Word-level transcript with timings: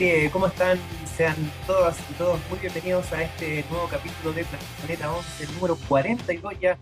Aire, 0.00 0.30
¿cómo 0.30 0.46
están? 0.46 0.78
Sean 1.16 1.36
todas 1.66 1.98
y 2.10 2.14
todos 2.14 2.40
muy 2.48 2.58
bienvenidos 2.58 3.12
a 3.12 3.22
este 3.22 3.64
nuevo 3.70 3.86
capítulo 3.86 4.32
de 4.32 4.46
Planeta 4.78 5.12
11, 5.12 5.44
el 5.44 5.54
número 5.54 5.76
42 5.88 6.54
ya 6.58 6.78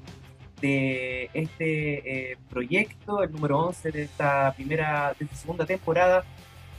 de 0.60 1.28
este 1.34 2.30
eh, 2.30 2.36
proyecto, 2.48 3.22
el 3.22 3.32
número 3.32 3.58
11 3.58 3.90
de 3.90 4.02
esta 4.02 4.52
primera, 4.54 5.14
de 5.18 5.24
esta 5.24 5.36
segunda 5.36 5.66
temporada. 5.66 6.24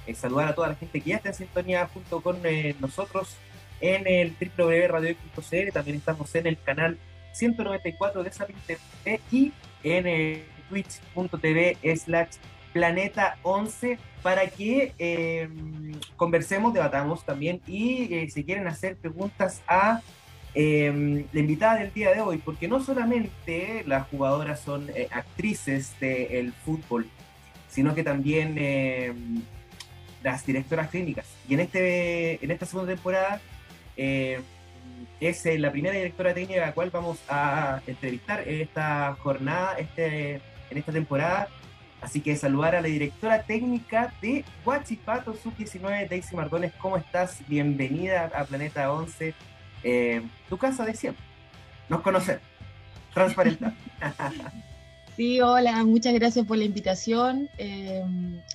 Eh, 0.08 0.16
saludar 0.16 0.48
a 0.48 0.56
toda 0.56 0.70
la 0.70 0.76
gente 0.76 1.02
que 1.02 1.10
ya 1.10 1.17
está 1.17 1.30
en 1.30 1.36
sintonía 1.36 1.90
junto 1.94 2.22
con 2.22 2.40
eh, 2.45 2.76
nosotros 2.80 3.36
en 3.82 4.08
el 4.08 4.34
www.radio.cl, 4.40 5.72
también 5.73 5.98
estamos 5.98 6.34
en 6.36 6.48
el 6.48 6.62
canal 6.62 6.98
194 7.34 8.23
de 8.23 8.32
Sapin 8.32 8.56
TV 8.66 9.20
y 9.32 9.52
en 9.84 10.44
twitch.tv 10.70 11.78
slash 11.98 12.36
planeta 12.73 13.38
11 13.44 13.98
para 14.22 14.48
que 14.48 14.94
eh, 15.00 15.50
conversemos, 16.16 16.73
debatamos 16.73 17.26
también 17.26 17.61
y 17.67 18.14
eh, 18.14 18.30
si 18.30 18.44
quieren 18.44 18.67
hacer 18.67 18.98
preguntas 18.98 19.61
a 19.67 20.02
eh, 20.56 21.26
la 21.31 21.39
invitada 21.39 21.76
del 21.76 21.94
día 21.94 22.11
de 22.11 22.22
hoy, 22.22 22.38
porque 22.39 22.67
no 22.67 22.84
solamente 22.84 23.84
las 23.86 24.08
jugadoras 24.08 24.59
son 24.59 24.88
actrices 25.11 25.94
del 26.00 26.53
fútbol, 26.53 27.08
sino 27.70 27.94
que 27.94 28.03
también 28.03 29.45
las 30.23 30.45
directoras 30.45 30.89
técnicas. 30.89 31.28
Y 31.48 31.54
en, 31.54 31.59
este, 31.59 32.44
en 32.44 32.50
esta 32.50 32.66
segunda 32.66 32.94
temporada 32.94 33.39
es 33.95 35.45
la 35.45 35.72
primera 35.72 35.95
directora 35.95 36.33
técnica 36.33 36.64
a 36.64 36.67
la 36.67 36.73
cual 36.73 36.89
vamos 36.89 37.20
a 37.30 37.81
entrevistar 37.86 38.45
en 38.48 38.61
esta 38.61 39.16
jornada, 39.20 39.78
este, 39.78 40.42
en 40.72 40.78
esta 40.78 40.92
temporada 40.92 41.48
Así 42.02 42.22
que 42.22 42.36
saludar 42.36 42.75
a 42.75 42.81
la 42.81 42.88
directora 42.88 43.44
técnica 43.44 44.14
de 44.22 44.45
Huachipato 44.66 45.36
Sub-19, 45.36 46.08
Daisy 46.08 46.36
Mardones. 46.36 46.72
¿Cómo 46.80 46.97
estás? 46.97 47.39
Bienvenida 47.47 48.31
a 48.33 48.45
Planeta 48.45 48.92
11, 48.92 49.33
eh, 49.83 50.22
tu 50.47 50.58
casa 50.58 50.86
de 50.86 50.94
siempre. 50.94 51.23
Nos 51.89 52.02
conocemos. 52.02 52.44
Transparente. 53.14 53.66
Sí, 55.16 55.42
hola, 55.42 55.83
muchas 55.83 56.14
gracias 56.14 56.45
por 56.45 56.58
la 56.58 56.64
invitación. 56.64 57.50
Eh, 57.58 58.02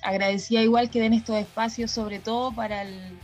agradecía 0.01 0.63
igual 0.63 0.89
que 0.89 0.99
den 0.99 1.13
estos 1.13 1.35
espacios, 1.35 1.91
sobre 1.91 2.17
todo 2.17 2.51
para, 2.53 2.81
el, 2.81 3.19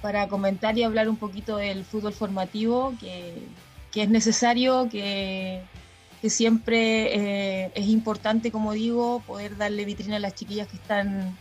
para 0.00 0.26
comentar 0.26 0.78
y 0.78 0.82
hablar 0.82 1.10
un 1.10 1.16
poquito 1.16 1.58
del 1.58 1.84
fútbol 1.84 2.14
formativo, 2.14 2.94
que, 2.98 3.34
que 3.90 4.04
es 4.04 4.08
necesario, 4.08 4.88
que 4.88 5.60
que 6.22 6.30
siempre 6.30 7.16
eh, 7.64 7.72
es 7.74 7.88
importante, 7.88 8.52
como 8.52 8.72
digo, 8.72 9.24
poder 9.26 9.56
darle 9.56 9.84
vitrina 9.84 10.16
a 10.16 10.20
las 10.20 10.36
chiquillas 10.36 10.68
que 10.68 10.76
están 10.76 11.36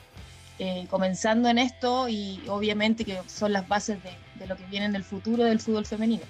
eh, 0.58 0.88
comenzando 0.90 1.50
en 1.50 1.60
esto 1.60 2.10
y 2.10 2.42
obviamente 2.48 3.06
que 3.06 3.20
son 3.28 3.54
las 3.54 3.68
bases 3.68 4.00
de, 4.04 4.48
lo 4.48 4.58
que 4.58 4.66
viene 4.66 4.88
en 4.88 4.96
el 4.96 5.04
futuro 5.04 5.44
del 5.44 5.60
fútbol 5.60 5.86
femenino. 5.86 6.24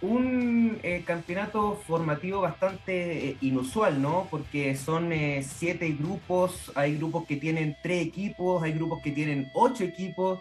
Un 0.00 0.80
eh, 0.82 1.04
campeonato 1.06 1.80
formativo 1.86 2.40
bastante 2.40 3.36
inusual, 3.40 4.02
¿no? 4.02 4.26
Porque 4.28 4.74
son 4.74 5.12
siete 5.42 5.92
grupos, 5.92 6.72
hay 6.74 6.96
grupos 6.96 7.24
que 7.26 7.36
tienen 7.36 7.76
tres 7.84 8.04
equipos, 8.04 8.64
hay 8.64 8.72
grupos 8.72 9.00
que 9.00 9.12
tienen 9.12 9.48
ocho 9.54 9.84
equipos. 9.84 10.40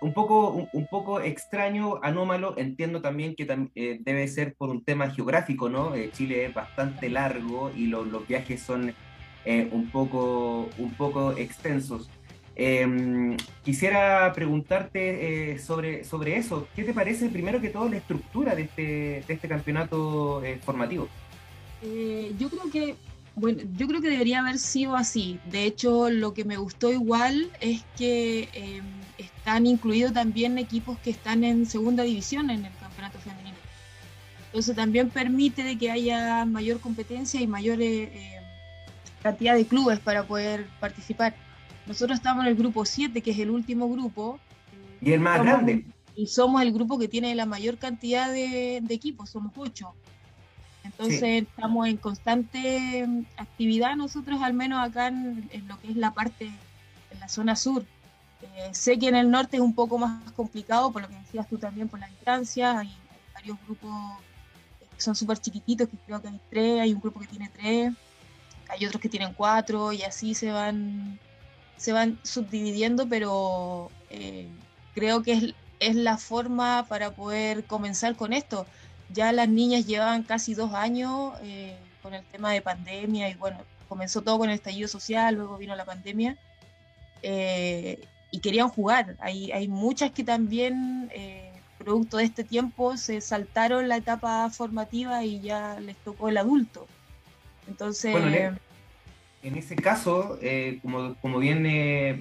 Un 0.00 0.14
poco, 0.14 0.68
un, 0.72 0.86
poco 0.86 1.20
extraño, 1.20 2.00
anómalo, 2.02 2.54
entiendo 2.56 3.00
también 3.00 3.34
que 3.34 3.46
eh, 3.74 3.98
debe 4.00 4.28
ser 4.28 4.54
por 4.54 4.70
un 4.70 4.82
tema 4.82 5.10
geográfico, 5.10 5.68
¿no? 5.68 5.94
Eh, 5.94 6.10
Chile 6.12 6.46
es 6.46 6.54
bastante 6.54 7.10
largo 7.10 7.70
y 7.76 7.86
los 7.86 8.26
viajes 8.26 8.62
son 8.62 8.94
eh, 9.44 9.68
un, 9.72 9.90
poco, 9.90 10.70
un 10.78 10.90
poco 10.94 11.32
extensos. 11.32 12.08
Em, 12.56 13.36
quisiera 13.62 14.32
preguntarte 14.34 15.58
sobre, 15.58 16.04
sobre 16.04 16.36
eso. 16.36 16.66
¿Qué 16.74 16.84
te 16.84 16.92
parece, 16.92 17.28
primero 17.28 17.60
que 17.60 17.68
todo, 17.68 17.88
la 17.88 17.96
estructura 17.96 18.54
de 18.54 18.62
este, 18.62 18.82
de 19.26 19.34
este 19.34 19.48
campeonato 19.48 20.42
formativo? 20.64 21.08
yo 22.38 22.50
creo 22.50 22.70
que 22.70 22.94
bueno, 23.36 23.62
yo 23.78 23.86
creo 23.86 24.02
que 24.02 24.10
debería 24.10 24.40
haber 24.40 24.58
sido 24.58 24.96
así. 24.96 25.38
De 25.50 25.64
hecho, 25.64 26.10
lo 26.10 26.34
que 26.34 26.44
me 26.44 26.58
gustó 26.58 26.92
igual 26.92 27.50
es 27.60 27.82
que 27.96 28.50
em, 28.52 28.84
están 29.40 29.66
incluidos 29.66 30.12
también 30.12 30.58
equipos 30.58 30.98
que 30.98 31.10
están 31.10 31.44
en 31.44 31.64
segunda 31.64 32.02
división 32.02 32.50
en 32.50 32.66
el 32.66 32.72
campeonato 32.78 33.18
femenino. 33.20 33.56
Entonces 34.46 34.76
también 34.76 35.08
permite 35.08 35.78
que 35.78 35.90
haya 35.90 36.44
mayor 36.44 36.78
competencia 36.78 37.40
y 37.40 37.46
mayor 37.46 37.80
eh, 37.80 38.02
eh, 38.02 38.40
cantidad 39.22 39.54
de 39.54 39.64
clubes 39.64 39.98
para 39.98 40.26
poder 40.26 40.66
participar. 40.78 41.34
Nosotros 41.86 42.18
estamos 42.18 42.44
en 42.44 42.50
el 42.50 42.56
grupo 42.56 42.84
7, 42.84 43.22
que 43.22 43.30
es 43.30 43.38
el 43.38 43.48
último 43.48 43.88
grupo. 43.88 44.38
Y 45.00 45.12
el 45.12 45.20
más 45.20 45.40
grande. 45.40 45.86
Y 46.14 46.26
somos 46.26 46.60
el 46.60 46.72
grupo 46.72 46.98
que 46.98 47.08
tiene 47.08 47.34
la 47.34 47.46
mayor 47.46 47.78
cantidad 47.78 48.30
de, 48.30 48.76
equipos, 48.90 49.30
somos 49.30 49.52
8. 49.56 49.94
Entonces 50.84 51.22
estamos 51.22 51.88
en 51.88 51.96
constante 51.96 53.06
mm, 53.06 53.24
actividad 53.38 53.96
nosotros, 53.96 54.42
al 54.42 54.52
menos 54.52 54.86
acá 54.86 55.08
en, 55.08 55.48
lo 55.66 55.80
que 55.80 55.88
es 55.92 55.96
la 55.96 56.12
parte, 56.12 56.50
en 57.10 57.20
la 57.20 57.28
zona 57.28 57.56
sur. 57.56 57.84
Eh, 58.42 58.70
sé 58.72 58.98
que 58.98 59.08
en 59.08 59.16
el 59.16 59.30
norte 59.30 59.56
es 59.56 59.62
un 59.62 59.74
poco 59.74 59.98
más 59.98 60.30
complicado, 60.32 60.92
por 60.92 61.02
lo 61.02 61.08
que 61.08 61.16
decías 61.16 61.48
tú 61.48 61.58
también, 61.58 61.88
por 61.88 62.00
la 62.00 62.08
distancia. 62.08 62.78
Hay, 62.78 62.94
varios 63.34 63.58
grupos 63.66 63.90
que 64.94 65.00
son 65.00 65.14
súper 65.14 65.38
chiquititos, 65.38 65.88
que 65.88 65.96
creo 66.06 66.20
que 66.20 66.28
hay 66.28 66.40
tres, 66.50 66.80
hay 66.80 66.92
un 66.92 67.00
grupo 67.00 67.20
que 67.20 67.26
tiene 67.26 67.48
tres, 67.48 67.92
hay 68.68 68.86
otros 68.86 69.00
que 69.00 69.08
tienen 69.08 69.32
cuatro, 69.32 69.92
y 69.92 70.02
así 70.02 70.34
se 70.34 70.52
van, 70.52 71.18
se 71.76 71.92
van 71.92 72.18
subdividiendo, 72.22 73.08
pero 73.08 73.90
eh, 74.10 74.46
creo 74.94 75.22
que 75.22 75.32
es, 75.32 75.54
es 75.78 75.96
la 75.96 76.18
forma 76.18 76.84
para 76.86 77.12
poder 77.12 77.64
comenzar 77.64 78.14
con 78.14 78.34
esto 78.34 78.66
ya 79.12 79.32
las 79.32 79.48
niñas 79.48 79.86
llevaban 79.86 80.22
casi 80.22 80.54
dos 80.54 80.72
años 80.74 81.34
eh, 81.42 81.76
con 82.02 82.14
el 82.14 82.24
tema 82.24 82.52
de 82.52 82.62
pandemia 82.62 83.28
y 83.28 83.34
bueno, 83.34 83.58
comenzó 83.88 84.22
todo 84.22 84.38
con 84.38 84.48
el 84.48 84.54
estallido 84.54 84.88
social, 84.88 85.34
luego 85.34 85.58
vino 85.58 85.74
la 85.76 85.84
pandemia 85.84 86.36
eh, 87.22 88.00
y 88.30 88.40
querían 88.40 88.68
jugar. 88.68 89.16
Hay, 89.20 89.50
hay 89.52 89.68
muchas 89.68 90.12
que 90.12 90.24
también, 90.24 91.10
eh, 91.12 91.52
producto 91.78 92.18
de 92.18 92.24
este 92.24 92.44
tiempo, 92.44 92.96
se 92.96 93.20
saltaron 93.20 93.88
la 93.88 93.96
etapa 93.96 94.48
formativa 94.50 95.24
y 95.24 95.40
ya 95.40 95.78
les 95.80 95.96
tocó 95.96 96.28
el 96.28 96.38
adulto. 96.38 96.86
Entonces... 97.68 98.14
en 99.42 99.56
ese 99.56 99.74
caso, 99.74 100.38
como, 100.82 101.14
como, 101.14 101.38
bien 101.38 101.62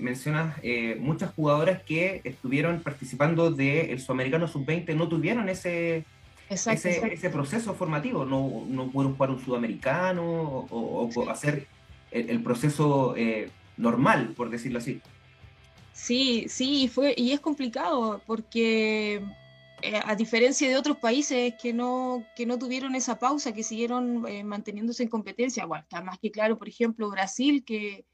mencionas, 0.02 0.56
muchas 1.00 1.34
jugadoras 1.34 1.84
que 1.84 2.22
estuvieron 2.24 2.82
participando 2.82 3.52
del 3.52 4.00
Sudamericano 4.00 4.48
Sub-20 4.48 4.96
no 4.96 5.10
tuvieron 5.10 5.50
ese 5.50 6.06
ese, 6.50 7.30
proceso 7.30 7.74
formativo, 7.76 8.26
no, 8.26 8.66
no 8.68 8.90
pudieron 8.90 9.16
jugar 9.16 9.30
un 9.30 9.44
sudamericano 9.44 10.24
o, 10.24 11.30
hacer 11.30 11.68
el, 12.12 12.42
proceso 12.42 13.16
eh, 13.16 13.50
normal, 13.78 14.34
por 14.36 14.50
decirlo 14.50 14.80
así. 14.80 15.00
Sí, 16.00 16.46
sí, 16.48 16.88
fue, 16.88 17.14
y 17.18 17.32
es 17.34 17.40
complicado 17.40 18.22
porque 18.26 19.22
eh, 19.82 20.02
a 20.06 20.16
diferencia 20.16 20.70
de 20.70 20.78
otros 20.78 20.98
países 20.98 21.54
que 21.62 21.74
no, 21.74 22.26
que 22.36 22.46
no 22.46 22.58
tuvieron 22.58 22.96
esa 22.96 23.20
pausa, 23.20 23.54
que 23.54 23.64
siguieron 23.64 24.26
eh, 24.28 24.44
manteniéndose 24.44 25.04
en 25.04 25.10
competencia, 25.10 25.66
bueno, 25.66 25.84
está 25.84 26.02
más 26.02 26.18
que 26.20 26.32
claro, 26.32 26.58
por 26.58 26.70
ejemplo, 26.70 27.10
Brasil, 27.10 27.64
que, 27.66 28.06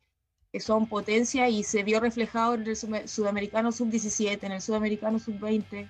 son 0.59 0.87
potencia 0.87 1.49
y 1.49 1.63
se 1.65 1.83
vio 1.83 1.99
reflejado 1.99 2.53
en 2.53 2.65
el 2.65 2.77
sudamericano 3.09 3.73
sub-17, 3.73 4.41
en 4.43 4.53
el 4.53 4.61
sudamericano 4.61 5.19
sub-20. 5.19 5.89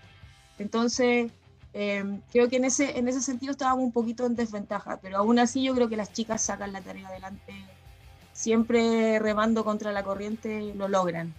Entonces, 0.57 1.31
Em, 1.77 2.21
creo 2.31 2.47
que 2.47 2.55
en 2.55 2.63
ese, 2.63 2.97
en 2.97 3.09
ese 3.09 3.21
sentido 3.21 3.51
estábamos 3.51 3.83
un 3.83 3.91
poquito 3.91 4.25
en 4.25 4.37
desventaja, 4.37 4.97
pero 5.01 5.17
aún 5.17 5.39
así 5.39 5.61
yo 5.61 5.75
creo 5.75 5.89
que 5.89 5.97
las 5.97 6.13
chicas 6.13 6.41
sacan 6.41 6.71
la 6.71 6.79
tarea 6.79 7.09
adelante, 7.09 7.53
siempre 8.31 9.19
remando 9.19 9.65
contra 9.65 9.91
la 9.91 10.01
corriente 10.01 10.73
lo 10.73 10.87
logran. 10.87 11.33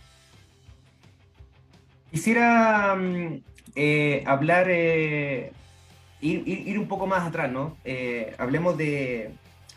Quisiera 2.10 2.94
mm, 2.94 3.40
eh, 3.74 4.22
hablar, 4.26 4.68
eh, 4.70 5.52
ir, 6.20 6.78
un 6.78 6.88
poco 6.88 7.06
más 7.06 7.26
atrás, 7.26 7.50
¿no? 7.50 7.76
Eh, 7.84 8.34
hablemos 8.38 8.76
de, 8.78 9.32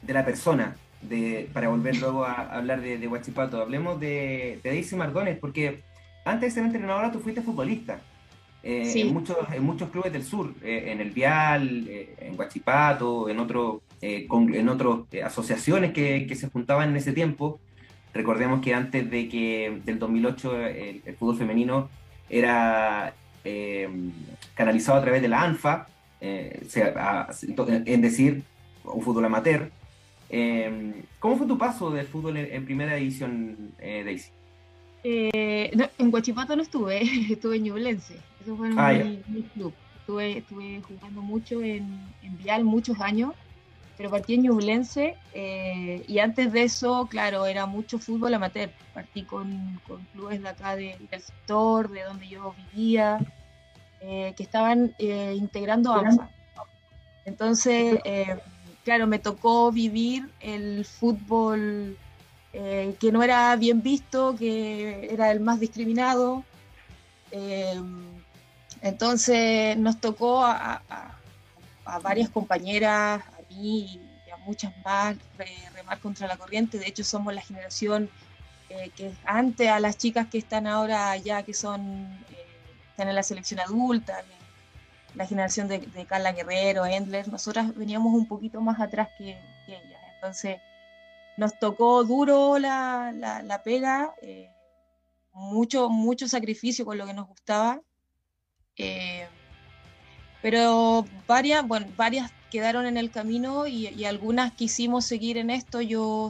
la 0.08 0.24
persona, 0.24 0.76
de, 1.02 1.50
para 1.54 1.70
volver 1.70 1.98
luego 1.98 2.24
a, 2.24 2.56
hablar 2.56 2.82
de, 2.82 2.98
de 2.98 3.08
Huachipato. 3.08 3.62
Hablemos 3.62 4.00
de, 4.00 4.60
de 4.64 4.70
Daisy 4.70 4.96
Mardones, 4.96 5.38
porque 5.38 5.82
antes 6.24 6.50
de 6.50 6.62
ser 6.62 6.66
entrenadora 6.66 7.12
tú 7.12 7.20
fuiste 7.20 7.42
futbolista. 7.42 8.00
en, 8.64 9.14
muchos, 9.14 9.38
en 9.52 9.64
muchos 9.64 9.90
clubes 9.90 10.14
del 10.14 10.24
sur, 10.24 10.54
en 10.64 11.02
el 11.02 11.12
Vial, 11.12 11.88
en 11.90 12.38
Huachipato, 12.38 13.28
en, 13.30 13.40
otro, 13.40 13.82
en 14.02 14.70
otras 14.70 15.00
asociaciones 15.26 15.94
que, 15.94 16.28
que, 16.28 16.36
se 16.36 16.50
juntaban 16.50 16.90
en 16.90 16.98
ese 16.98 17.12
tiempo. 17.12 17.60
Recordemos 18.14 18.62
que 18.62 18.74
antes 18.74 19.10
de 19.10 19.28
que 19.28 19.82
del 19.84 20.00
2008 20.00 20.66
el 20.66 21.16
fútbol 21.18 21.38
femenino 21.38 21.90
era 22.30 23.14
eh, 23.44 23.90
canalizado 24.54 24.98
a 24.98 25.02
través 25.02 25.22
de 25.22 25.28
la 25.28 25.44
ANFA, 25.44 25.88
eh, 26.22 26.62
en 27.86 28.02
decir, 28.02 28.44
un 28.84 29.02
fútbol 29.02 29.26
amateur. 29.26 29.72
Eh, 30.30 31.04
¿Cómo 31.20 31.38
fue 31.38 31.48
tu 31.48 31.58
paso 31.58 31.90
del 31.92 32.06
fútbol 32.06 32.38
en, 32.38 32.66
primera 32.66 32.96
división, 32.96 33.72
Daisy? 33.80 34.32
en 35.02 36.12
Guachipato 36.12 36.56
no 36.56 36.62
estuve, 36.62 37.02
estuve 37.32 37.58
en 37.58 37.64
Ñublense, 37.64 38.16
eso 38.42 38.56
fue 38.56 38.70
ah, 38.78 38.94
mi, 39.28 39.44
club. 39.54 39.74
Estuve, 40.02 40.40
estuve 40.40 40.82
jugando 40.82 41.22
mucho 41.22 41.62
en, 41.62 42.00
en 42.24 42.38
Vial 42.40 42.64
muchos 42.64 43.00
años 43.00 43.34
pero 44.00 44.12
partí 44.12 44.36
en 44.36 44.44
Ñublense 44.44 45.18
eh, 45.34 46.06
y 46.08 46.20
antes 46.20 46.54
de 46.54 46.64
eso, 46.64 47.08
claro, 47.12 47.46
era 47.46 47.66
mucho 47.66 48.00
fútbol 48.00 48.34
amateur. 48.34 48.70
Partí 48.94 49.24
con, 49.24 49.82
con 49.86 50.02
clubes 50.14 50.42
de 50.42 50.48
acá 50.48 50.78
del 50.78 50.96
sector, 51.10 51.90
de 51.90 52.04
donde 52.04 52.30
yo 52.30 52.56
vivía, 52.72 53.20
eh, 54.00 54.34
que 54.38 54.44
estaban 54.44 54.96
eh, 55.00 55.36
integrando 55.38 55.92
ANFA. 55.92 56.30
Entonces, 57.26 58.00
claro, 58.86 59.06
me 59.06 59.20
tocó 59.20 59.70
vivir 59.70 60.30
el 60.40 60.86
fútbol 60.86 61.98
que 62.54 63.10
no 63.12 63.22
era 63.22 63.54
bien 63.58 63.82
visto, 63.82 64.34
que 64.38 65.10
era 65.12 65.30
el 65.30 65.42
más 65.42 65.60
discriminado. 65.60 66.46
entonces 68.82 69.78
nos 69.78 70.00
tocó 70.00 70.42
a, 70.42 70.82
a 71.84 72.00
varias 72.00 72.30
compañeras, 72.30 73.24
y 73.60 74.02
a 74.32 74.38
muchas 74.38 74.74
más 74.84 75.16
remar 75.74 76.00
contra 76.00 76.28
la 76.28 76.38
corriente. 76.38 76.78
De 76.78 76.88
hecho, 76.88 77.04
somos 77.04 77.34
la 77.34 77.42
generación 77.42 78.10
eh, 78.70 78.92
que 78.96 79.12
antes 79.26 79.68
a 79.68 79.80
las 79.80 79.98
chicas 79.98 80.28
que 80.28 80.38
están 80.38 80.68
ahora 80.68 81.18
ya, 81.18 81.44
que 81.44 81.54
son 81.54 81.82
eh, 82.30 82.46
están 82.92 83.10
en 83.10 83.16
la 83.16 83.24
selección 83.24 83.60
adulta, 83.60 84.24
la 85.16 85.26
generación 85.26 85.68
de, 85.68 85.82
Carla 86.08 86.34
Guerrero, 86.34 86.86
Endler, 86.86 87.28
nosotras 87.30 87.76
veníamos 87.76 88.14
un 88.14 88.28
poquito 88.28 88.62
más 88.62 88.80
atrás 88.80 89.10
que, 89.18 89.38
ellas. 89.68 90.02
Entonces, 90.16 90.58
nos 91.38 91.58
tocó 91.58 92.04
duro 92.04 92.60
la, 92.60 93.12
la, 93.12 93.64
pega, 93.64 94.14
eh, 94.22 94.50
mucho, 95.34 95.90
mucho 95.90 96.28
sacrificio 96.28 96.86
con 96.86 96.98
lo 96.98 97.08
que 97.08 97.14
nos 97.14 97.28
gustaba. 97.28 97.82
pero 100.42 101.06
varias, 101.28 101.68
bueno, 101.68 101.88
varias 101.98 102.32
quedaron 102.50 102.86
en 102.86 102.98
el 102.98 103.12
camino 103.12 103.68
y, 103.68 104.04
algunas 104.06 104.54
quisimos 104.54 105.06
seguir 105.06 105.38
en 105.38 105.50
esto. 105.50 105.82
Yo 105.82 106.30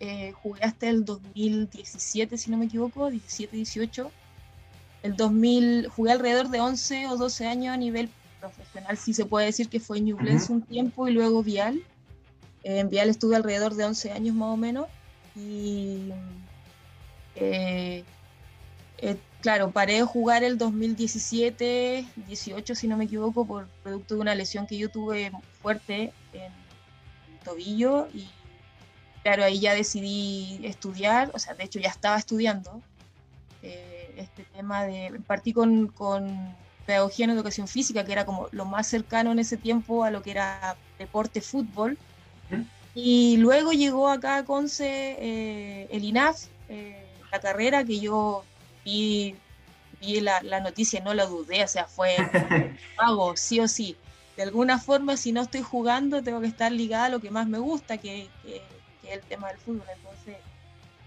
eh, 0.00 0.32
jugué 0.32 0.62
hasta 0.62 0.88
el 0.88 1.04
2017, 1.04 2.38
si 2.38 2.50
no 2.50 2.56
me 2.56 2.66
equivoco, 2.66 3.10
17, 3.10 3.56
18. 3.56 4.10
El 5.02 5.16
2000 5.16 5.88
jugué 5.88 6.12
alrededor 6.12 6.48
de 6.48 6.60
11 6.60 7.08
o 7.08 7.16
12 7.16 7.46
años 7.46 7.74
a 7.74 7.76
nivel 7.76 8.08
profesional, 8.40 8.96
si 8.96 9.14
se 9.14 9.24
puede 9.24 9.46
decir 9.46 9.68
que 9.68 9.80
fue 9.80 9.98
en 9.98 10.06
Ñublense 10.06 10.52
un 10.52 10.62
tiempo 10.62 11.08
y 11.08 11.12
luego 11.12 11.42
Vial. 11.42 11.82
Eh, 12.64 12.80
en 12.80 12.88
Vial 12.88 13.08
estuve 13.08 13.36
alrededor 13.36 13.74
de 13.74 13.84
11 13.84 14.12
años 14.12 14.34
más 14.34 14.48
o 14.48 14.56
menos 14.56 14.86
y 15.34 16.10
eh, 17.36 18.04
claro, 19.46 19.70
paré 19.70 19.94
de 19.94 20.02
jugar 20.02 20.42
el 20.42 20.58
2017, 20.58 22.04
18 22.26 22.74
si 22.74 22.88
no 22.88 22.96
me 22.96 23.04
equivoco, 23.04 23.46
por 23.46 23.68
producto 23.84 24.16
de 24.16 24.20
una 24.20 24.34
lesión 24.34 24.66
que 24.66 24.76
yo 24.76 24.88
tuve 24.88 25.30
fuerte 25.62 26.12
en 26.32 26.42
el 26.42 27.38
tobillo 27.44 28.08
y 28.12 28.28
claro, 29.22 29.44
ahí 29.44 29.60
ya 29.60 29.72
decidí 29.72 30.58
estudiar, 30.64 31.30
o 31.32 31.38
sea, 31.38 31.54
de 31.54 31.62
hecho 31.62 31.78
ya 31.78 31.90
estaba 31.90 32.16
estudiando 32.16 32.82
eh, 33.62 34.16
este 34.16 34.42
tema 34.52 34.82
de, 34.82 35.20
partí 35.24 35.52
con, 35.52 35.86
con 35.86 36.56
pedagogía 36.84 37.26
en 37.26 37.30
educación 37.30 37.68
física, 37.68 38.04
que 38.04 38.10
era 38.10 38.26
como 38.26 38.48
lo 38.50 38.64
más 38.64 38.88
cercano 38.88 39.30
en 39.30 39.38
ese 39.38 39.56
tiempo 39.56 40.02
a 40.02 40.10
lo 40.10 40.22
que 40.22 40.32
era 40.32 40.76
deporte, 40.98 41.40
fútbol. 41.40 41.96
Y 42.96 43.36
luego 43.36 43.70
llegó 43.70 44.08
acá 44.08 44.38
a 44.38 44.44
Conce 44.44 45.16
eh, 45.20 45.88
el 45.92 46.02
INAF, 46.02 46.46
eh, 46.68 47.06
la 47.30 47.38
carrera 47.38 47.84
que 47.84 48.00
yo 48.00 48.42
vi, 48.86 49.34
vi 50.00 50.20
la, 50.20 50.40
la, 50.42 50.60
noticia, 50.60 51.00
no 51.00 51.12
la 51.12 51.26
dudé, 51.26 51.64
o 51.64 51.68
sea, 51.68 51.86
fue 51.86 52.16
hago 52.96 53.36
sí 53.36 53.60
o 53.60 53.68
sí. 53.68 53.96
De 54.36 54.44
alguna 54.44 54.78
forma, 54.78 55.16
si 55.16 55.32
no 55.32 55.42
estoy 55.42 55.62
jugando, 55.62 56.22
tengo 56.22 56.40
que 56.40 56.46
estar 56.46 56.70
ligada 56.70 57.06
a 57.06 57.08
lo 57.08 57.20
que 57.20 57.30
más 57.30 57.48
me 57.48 57.58
gusta, 57.58 57.98
que, 57.98 58.28
que, 58.42 58.62
es 59.02 59.12
el 59.12 59.20
tema 59.22 59.48
del 59.48 59.58
fútbol. 59.58 59.86
Entonces, 59.94 60.36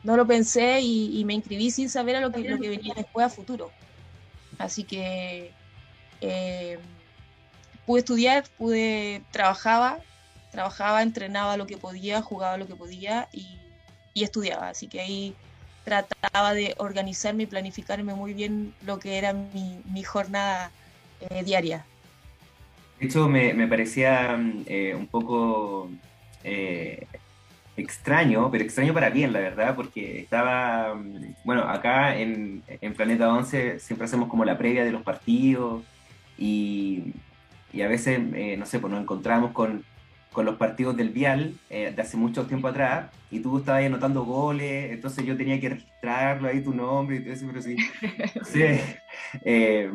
no 0.03 0.17
lo 0.17 0.25
pensé 0.27 0.81
y, 0.81 1.23
me 1.25 1.33
inscribí 1.33 1.71
sin 1.71 1.89
saber 1.89 2.17
a 2.17 2.21
lo 2.21 2.31
que, 2.31 2.41
lo 2.49 2.59
que 2.59 2.69
venía 2.69 2.93
después 2.95 3.25
a 3.25 3.29
futuro. 3.29 3.71
Así 4.57 4.83
que 4.83 5.53
eh, 6.21 6.79
pude 7.85 7.99
estudiar, 7.99 8.43
pude, 8.57 9.23
trabajaba, 9.31 9.99
trabajaba, 10.51 11.01
entrenaba 11.01 11.55
lo 11.55 11.67
que 11.67 11.77
podía, 11.77 12.21
jugaba 12.21 12.57
lo 12.57 12.67
que 12.67 12.75
podía 12.75 13.29
y, 13.31 13.59
y 14.13 14.23
estudiaba. 14.23 14.69
Así 14.69 14.87
que 14.87 15.01
ahí 15.01 15.35
trataba 15.89 16.53
de 16.53 16.75
organizarme 16.77 17.43
y 17.43 17.45
planificarme 17.47 18.13
muy 18.13 18.33
bien 18.33 18.73
lo 18.85 18.99
que 18.99 19.17
era 19.17 19.33
mi, 19.33 20.03
jornada 20.03 20.71
eh, 21.21 21.43
diaria. 21.43 21.85
De 22.99 23.07
hecho, 23.07 23.27
me, 23.27 23.67
parecía 23.67 24.37
mm, 24.37 24.63
eh, 24.67 24.95
un 24.95 25.07
poco 25.07 25.89
eh, 26.43 27.07
extraño, 27.77 28.49
pero 28.51 28.63
extraño 28.63 28.93
para 28.93 29.09
bien, 29.09 29.33
la 29.33 29.39
verdad, 29.39 29.75
porque 29.75 30.19
estaba, 30.19 30.95
mm, 30.95 31.35
bueno, 31.43 31.63
acá 31.63 32.17
en, 32.17 32.63
en, 32.67 32.93
Planeta 32.93 33.33
11 33.33 33.79
siempre 33.79 34.05
hacemos 34.05 34.29
como 34.29 34.45
la 34.45 34.57
previa 34.57 34.83
de 34.83 34.91
los 34.91 35.03
partidos 35.03 35.83
y, 36.37 37.13
y 37.73 37.81
a 37.81 37.87
veces, 37.87 38.19
no 38.57 38.65
sé, 38.65 38.79
pues 38.79 38.91
nos 38.91 39.01
encontramos 39.01 39.51
con 39.51 39.83
con 40.31 40.45
los 40.45 40.57
partidos 40.57 40.95
del 40.95 41.09
Vial 41.09 41.53
eh, 41.69 41.91
de 41.95 42.01
hace 42.01 42.15
mucho 42.15 42.45
tiempo 42.45 42.67
atrás 42.67 43.09
y 43.31 43.39
tú 43.39 43.57
estabas 43.57 43.83
anotando 43.83 44.23
goles, 44.25 44.91
entonces 44.91 45.25
yo 45.25 45.35
tenía 45.35 45.59
que 45.59 45.69
registrarlo 45.69 46.47
ahí 46.47 46.61
tu 46.61 46.73
nombre 46.73 47.17
y 47.17 47.19
todo 47.21 47.33
eso, 47.33 47.45
pero 47.47 47.61
sí. 47.61 47.75
sí 48.45 48.61
eh, 49.43 49.91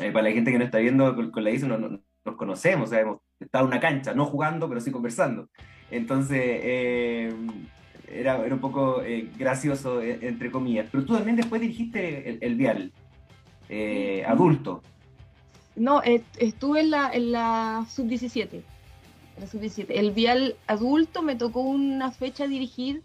eh, 0.00 0.10
para 0.12 0.22
la 0.22 0.32
gente 0.32 0.52
que 0.52 0.58
no 0.58 0.64
está 0.64 0.78
viendo 0.78 1.14
con, 1.14 1.44
la 1.44 1.50
ISO, 1.50 1.68
no, 1.68 1.78
nos 1.78 2.36
conocemos, 2.36 2.88
o 2.88 2.90
sea, 2.90 3.00
hemos 3.00 3.20
estado 3.40 3.64
en 3.64 3.72
una 3.72 3.80
cancha, 3.80 4.14
no 4.14 4.26
jugando, 4.26 4.68
pero 4.68 4.80
sí 4.80 4.90
conversando. 4.90 5.48
Entonces, 5.90 6.38
era, 8.08 8.44
era, 8.44 8.54
un 8.54 8.60
poco 8.60 9.02
gracioso, 9.36 10.00
entre 10.00 10.50
comillas. 10.50 10.88
Pero 10.90 11.04
tú 11.04 11.14
también 11.14 11.36
después 11.36 11.60
dirigiste 11.60 12.38
el, 12.40 12.54
Vial, 12.54 12.92
adulto. 14.26 14.82
No, 15.76 16.00
estuve 16.02 16.80
en 16.80 16.90
la, 16.90 17.10
en 17.12 17.32
la 17.32 17.84
sub-17 17.90 18.62
el 19.88 20.10
vial 20.12 20.56
adulto 20.66 21.22
me 21.22 21.36
tocó 21.36 21.60
una 21.60 22.10
fecha 22.10 22.46
dirigir 22.46 23.02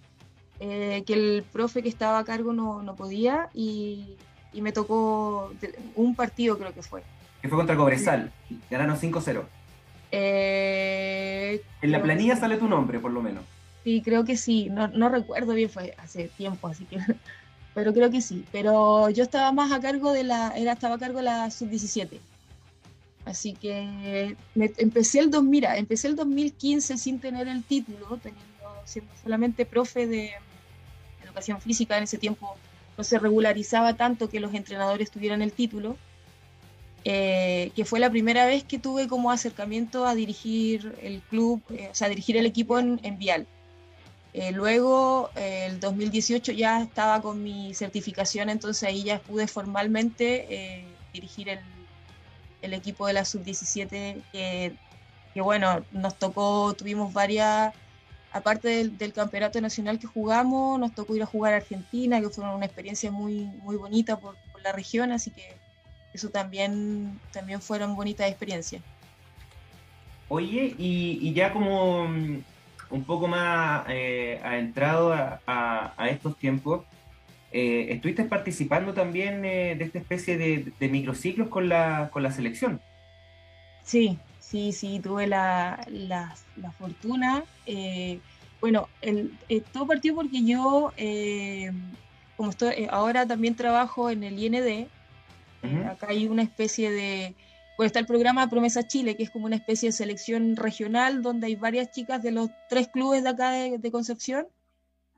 eh, 0.59 1.03
que 1.05 1.13
el 1.13 1.43
profe 1.43 1.83
que 1.83 1.89
estaba 1.89 2.19
a 2.19 2.23
cargo 2.23 2.53
no, 2.53 2.95
podía 2.95 3.49
y, 3.53 4.15
me 4.53 4.71
tocó 4.71 5.53
un 5.95 6.15
partido 6.15 6.57
creo 6.57 6.73
que 6.73 6.81
fue. 6.81 7.03
Que 7.41 7.47
fue 7.47 7.57
contra 7.57 7.75
Cobresal, 7.75 8.31
ganaron 8.71 8.97
5-0. 8.97 9.43
Eh, 10.11 11.61
en 11.81 11.91
la 11.91 12.01
planilla 12.01 12.35
sale 12.35 12.57
tu 12.57 12.67
nombre, 12.67 12.99
por 12.99 13.11
lo 13.11 13.21
menos. 13.21 13.43
Sí, 13.83 14.01
creo 14.03 14.25
que 14.25 14.35
sí, 14.35 14.69
no, 14.69 14.87
no 14.87 15.09
recuerdo 15.09 15.53
bien, 15.53 15.69
fue 15.69 15.93
hace 15.97 16.29
tiempo, 16.29 16.67
así 16.67 16.85
que 16.85 16.97
pero 17.77 17.93
creo 17.93 18.09
que 18.09 18.21
sí. 18.21 18.43
Pero 18.51 19.11
yo 19.11 19.21
estaba 19.21 19.51
más 19.51 19.71
a 19.71 19.79
cargo 19.79 20.11
de 20.11 20.23
la, 20.23 20.49
era, 20.57 20.73
estaba 20.73 20.95
a 20.95 20.97
cargo 20.97 21.19
de 21.19 21.25
la 21.25 21.51
sub-17. 21.51 22.17
Así 23.27 23.53
que 23.53 24.37
empecé 24.55 25.19
el 25.19 25.29
mira, 25.43 25.77
empecé 25.77 26.07
el 26.07 26.15
2015 26.15 26.97
sin 26.97 27.19
tener 27.19 27.49
el 27.49 27.61
título, 27.61 28.17
teniendo, 28.23 28.81
siendo 28.85 29.11
solamente 29.21 29.65
profe 29.65 30.07
de 30.07 30.31
educación 31.21 31.59
física 31.59 31.97
en 31.97 32.05
ese 32.05 32.17
tiempo 32.17 32.55
no 32.97 33.03
se 33.03 33.19
regularizaba 33.19 33.95
tanto 33.95 34.29
que 34.29 34.39
los 34.39 34.53
entrenadores 34.53 35.11
tuvieran 35.11 35.41
el 35.41 35.51
título, 35.51 35.97
eh, 37.03 37.71
que 37.75 37.83
fue 37.83 37.99
la 37.99 38.09
primera 38.09 38.45
vez 38.45 38.63
que 38.63 38.79
tuve 38.79 39.09
como 39.09 39.29
acercamiento 39.29 40.07
a 40.07 40.15
dirigir 40.15 40.95
el 41.01 41.21
club, 41.21 41.61
eh, 41.69 41.89
o 41.91 41.95
sea, 41.95 42.07
dirigir 42.07 42.37
el 42.37 42.45
equipo 42.45 42.79
en, 42.79 43.19
Vial. 43.19 43.45
Eh, 44.33 44.53
luego, 44.53 45.29
el 45.35 45.81
2018 45.81 46.53
ya 46.53 46.81
estaba 46.81 47.21
con 47.21 47.43
mi 47.43 47.73
certificación, 47.73 48.49
entonces 48.49 48.83
ahí 48.83 49.03
ya 49.03 49.19
pude 49.19 49.47
formalmente 49.47 50.85
dirigir 51.13 51.49
el, 51.49 51.59
el, 52.61 52.73
equipo 52.73 53.07
de 53.07 53.13
la 53.13 53.25
sub-17, 53.25 54.21
que, 54.31 54.73
que 55.33 55.41
bueno, 55.41 55.83
nos 55.91 56.17
tocó, 56.17 56.73
tuvimos 56.73 57.13
varias 57.13 57.73
aparte 58.37 58.89
del, 58.89 59.13
campeonato 59.13 59.59
nacional 59.61 59.99
que 59.99 60.07
jugamos, 60.07 60.79
nos 60.79 60.93
tocó 60.93 61.15
ir 61.15 61.23
a 61.23 61.25
jugar 61.25 61.53
a 61.53 61.57
Argentina, 61.57 62.21
que 62.21 62.29
fue 62.29 62.43
una 62.43 62.65
experiencia 62.65 63.11
muy, 63.11 63.45
muy 63.63 63.75
bonita 63.75 64.19
por, 64.19 64.35
la 64.63 64.71
región, 64.71 65.11
así 65.11 65.29
que 65.29 65.55
eso 66.13 66.29
también, 66.29 67.19
también 67.31 67.61
fueron 67.61 67.95
bonitas 67.95 68.27
experiencias. 68.27 68.81
Oye, 70.29 70.73
y, 70.77 71.31
ya 71.33 71.53
como 71.53 72.07
mm, 72.07 72.43
un 72.89 73.03
poco 73.05 73.27
más 73.27 73.85
eh, 73.87 74.41
adentrado 74.43 75.13
a, 75.13 76.07
estos 76.09 76.35
tiempos, 76.37 76.83
eh, 77.57 77.93
estuviste 77.93 78.23
participando 78.25 78.93
también 78.93 79.45
eh, 79.45 79.75
de 79.75 79.85
esta 79.85 79.99
especie 79.99 80.37
de, 80.37 80.89
microciclos 80.89 81.49
con 81.49 81.69
la, 81.69 82.09
con 82.11 82.23
la 82.23 82.31
selección. 82.31 82.81
Sí, 83.83 84.19
Sí, 84.49 84.71
sí, 84.71 85.01
tuve 85.01 85.27
la, 85.27 85.77
fortuna. 86.77 87.43
Eh, 87.65 88.21
bueno, 88.61 88.87
el, 89.01 89.37
eh, 89.49 89.61
todo 89.73 89.85
partió 89.85 90.15
porque 90.15 90.41
yo, 90.45 90.93
eh, 90.95 91.73
como 92.37 92.51
estoy, 92.51 92.87
ahora 92.89 93.25
también 93.27 93.55
trabajo 93.55 94.09
en 94.09 94.23
el 94.23 94.41
IND, 94.41 94.87
acá 95.89 96.07
hay 96.11 96.27
una 96.27 96.43
especie 96.43 96.91
de, 96.91 97.35
pues 97.75 97.87
está 97.87 97.99
el 97.99 98.05
programa 98.05 98.49
Promesa 98.49 98.87
Chile, 98.87 99.17
que 99.17 99.23
es 99.23 99.29
como 99.29 99.47
una 99.47 99.57
especie 99.57 99.89
de 99.89 99.93
selección 99.93 100.55
regional 100.55 101.21
donde 101.21 101.47
hay 101.47 101.55
varias 101.57 101.91
chicas 101.91 102.23
de 102.23 102.31
los 102.31 102.49
tres 102.69 102.87
clubes 102.87 103.23
de 103.23 103.29
acá 103.29 103.51
de, 103.51 103.91
Concepción, 103.91 104.47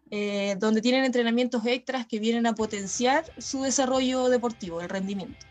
donde 0.10 0.82
tienen 0.82 1.06
entrenamientos 1.06 1.66
extras 1.66 2.06
que 2.08 2.20
vienen 2.20 2.48
a 2.48 2.56
potenciar 2.56 3.25
su 3.38 3.63
desarrollo 3.63 4.30
deportivo, 4.30 4.82
el 4.82 4.89
rendimiento. 4.89 5.46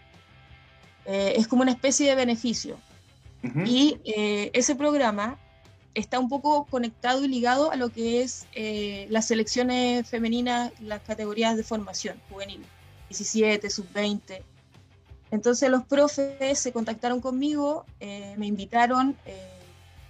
es 1.07 1.47
como 1.47 1.63
una 1.63 1.71
especie 1.71 2.09
de 2.09 2.15
beneficio. 2.15 2.77
Y 3.43 4.01
eh, 4.05 4.51
ese 4.53 4.75
programa 4.75 5.39
está 5.95 6.19
un 6.19 6.29
poco 6.29 6.67
conectado 6.67 7.25
y 7.25 7.29
ligado 7.29 7.71
a 7.71 7.77
lo 7.77 7.91
que 7.91 8.23
es 8.23 8.47
eh, 8.53 9.07
las 9.11 9.27
selecciones 9.27 10.09
femeninas, 10.09 10.73
las 10.81 11.01
categorías 11.03 11.57
de 11.57 11.63
formación 11.63 12.21
juvenil, 12.31 12.65
17, 13.09 13.71
sub-20. 13.71 14.43
Entonces 15.31 15.71
los 15.71 15.85
profes 15.85 16.59
se 16.59 16.73
contactaron 16.73 17.21
conmigo, 17.21 17.85
eh, 18.01 18.35
me 18.39 18.47
invitaron 18.47 19.17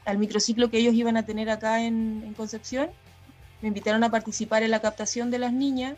al 0.05 0.19
microciclo 0.19 0.71
que 0.71 0.79
ellos 0.79 0.95
iban 0.95 1.17
a 1.17 1.27
tener 1.27 1.51
acá 1.51 1.85
en, 1.85 2.33
Concepción, 2.37 2.89
me 3.61 3.69
invitaron 3.69 4.05
a 4.05 4.11
participar 4.11 4.63
en 4.63 4.71
la 4.71 4.81
captación 4.81 5.31
de 5.31 5.39
las 5.39 5.53
niñas 5.53 5.97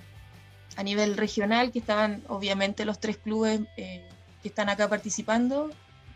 a 0.76 0.82
nivel 0.82 1.16
regional, 1.16 1.72
que 1.72 1.78
estaban 1.78 2.22
obviamente 2.28 2.84
los 2.84 3.00
tres 3.00 3.16
clubes 3.16 3.60
que 3.76 4.08
están 4.44 4.68
acá 4.68 4.88
participando, 4.88 5.70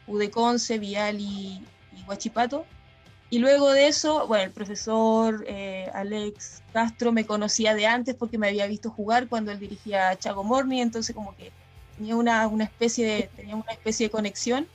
Udeconce, 0.07 0.79
Vial 0.79 1.21
y, 1.21 1.65
y 1.93 2.03
Huachipato. 2.07 2.65
Y 3.31 3.39
luego 3.39 3.73
de 3.73 3.89
eso, 3.89 4.27
bueno, 4.29 4.45
el 4.45 4.53
profesor 4.53 5.45
eh, 5.49 5.91
Alex 5.93 6.63
Castro 6.73 7.11
me 7.11 7.27
conocía 7.27 7.75
de 7.75 7.87
antes 7.87 8.15
porque 8.15 8.39
me 8.39 8.49
había 8.49 8.67
visto 8.67 8.91
jugar 8.91 9.29
cuando 9.29 9.51
él 9.51 9.59
dirigía 9.59 10.17
Chago 10.17 10.45
Morni, 10.45 10.81
entonces 10.81 11.15
como 11.15 11.35
que 11.35 11.51
tenía 11.97 12.17
una, 12.17 12.47
una, 12.47 12.65
especie 12.65 13.31
de, 13.37 13.55
una 13.55 13.73
especie 13.73 14.07
de 14.07 14.11
conexión. 14.11 14.69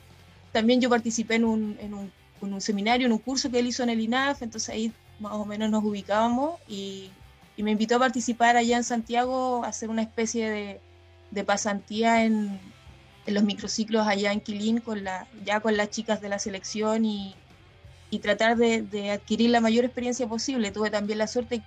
También 0.52 0.82
yo 0.82 0.90
participé 0.90 1.36
en 1.36 1.46
un, 1.46 1.78
en, 1.80 1.94
un, 1.94 2.12
en 2.42 2.54
un, 2.54 2.60
seminario, 2.60 3.06
en 3.06 3.14
un 3.14 3.20
curso 3.20 3.50
que 3.50 3.60
él 3.60 3.68
hizo 3.68 3.84
en 3.84 3.90
el 3.92 4.02
INAF, 4.02 4.42
entonces 4.42 4.70
ahí 4.70 4.92
más 5.20 5.34
o 5.34 5.46
menos 5.46 5.70
nos 5.70 5.84
ubicábamos 5.84 6.60
y, 6.68 7.12
me 7.58 7.72
invitó 7.72 7.98
a 7.98 8.00
participar 8.00 8.56
allá 8.56 8.78
en 8.78 8.86
Santiago, 8.86 9.66
a 9.66 9.68
hacer 9.68 9.90
una 9.90 10.02
especie 10.02 10.80
de, 11.32 11.44
pasantía 11.44 12.24
en, 12.24 12.58
los 13.28 13.44
microciclos 13.44 14.08
allá 14.08 14.32
en 14.32 14.40
Quilín 14.40 14.80
con 14.80 15.04
la, 15.04 15.28
ya 15.44 15.60
con 15.60 15.76
las 15.76 15.90
chicas 15.90 16.22
de 16.22 16.30
la 16.30 16.40
selección 16.40 17.04
y, 17.04 17.36
tratar 18.22 18.56
de, 18.56 18.82
de, 18.82 19.12
adquirir 19.12 19.50
la 19.50 19.60
mayor 19.60 19.84
experiencia 19.84 20.26
posible. 20.26 20.72
Tuve 20.72 20.90
también 20.90 21.20
la 21.20 21.28
suerte 21.28 21.62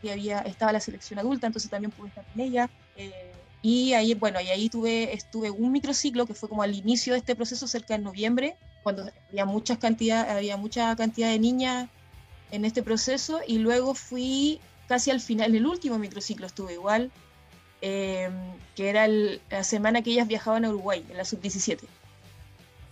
que 0.00 0.12
había, 0.12 0.40
estaba 0.40 0.72
la 0.72 0.80
selección 0.80 1.18
adulta, 1.18 1.46
entonces 1.46 1.70
también 1.70 1.90
pude 1.90 2.08
estar 2.08 2.24
con 2.24 2.40
ella. 2.40 2.70
Eh, 2.96 3.32
y 3.62 3.92
ahí, 3.92 4.14
bueno, 4.14 4.40
y 4.40 4.48
ahí 4.48 4.68
tuve, 4.68 5.14
estuve 5.14 5.50
un 5.50 5.70
microciclo 5.72 6.26
que 6.26 6.34
fue 6.34 6.48
como 6.48 6.62
al 6.62 6.74
inicio 6.74 7.12
de 7.12 7.18
este 7.18 7.36
proceso, 7.36 7.66
cerca 7.66 7.96
de 7.96 8.02
noviembre, 8.02 8.56
cuando 8.82 9.10
había, 9.28 9.44
muchas 9.44 9.78
cantidad, 9.78 10.28
había 10.30 10.56
mucha 10.56 10.94
cantidad 10.96 11.30
de 11.30 11.38
niñas 11.38 11.88
en 12.50 12.64
este 12.64 12.82
proceso, 12.82 13.40
y 13.46 13.58
luego 13.58 13.94
fui 13.94 14.60
casi 14.88 15.10
al 15.10 15.20
final, 15.20 15.54
el 15.54 15.66
último 15.66 15.98
microciclo 15.98 16.46
estuve 16.46 16.74
igual, 16.74 17.12
Em, 17.82 18.32
que 18.76 18.90
era 18.90 19.08
la 19.08 19.64
semana 19.64 20.02
que 20.02 20.10
ellas 20.10 20.28
viajaban 20.28 20.64
a 20.64 20.68
Uruguay, 20.68 21.04
en 21.08 21.16
la 21.16 21.24
sub-17. 21.24 21.80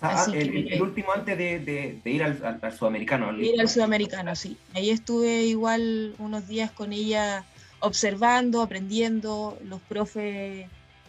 Ah, 0.01 0.25
ah 0.27 0.33
el, 0.33 0.81
último 0.81 1.13
antes 1.13 1.37
de, 1.37 2.01
ir 2.05 2.23
al, 2.23 2.39
sudamericano. 2.73 3.37
Ir 3.39 3.61
al 3.61 3.69
sudamericano, 3.69 4.35
sí. 4.35 4.57
Ahí 4.75 4.91
estuve 4.91 5.43
igual 5.43 6.15
unos 6.19 6.49
días 6.49 6.71
con 6.71 6.93
ella 6.93 7.45
observando, 7.81 8.63
aprendiendo, 8.63 9.59
los 9.65 9.81
profes, 9.83 10.67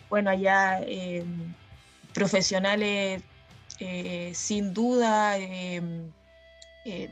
bueno, 0.09 0.29
allá 0.29 0.81
em, 0.85 1.53
profesionales 2.13 3.23
eh, 3.79 4.31
sin 4.35 4.73
duda, 4.73 5.37
em, 5.37 6.11
eh, 6.85 7.09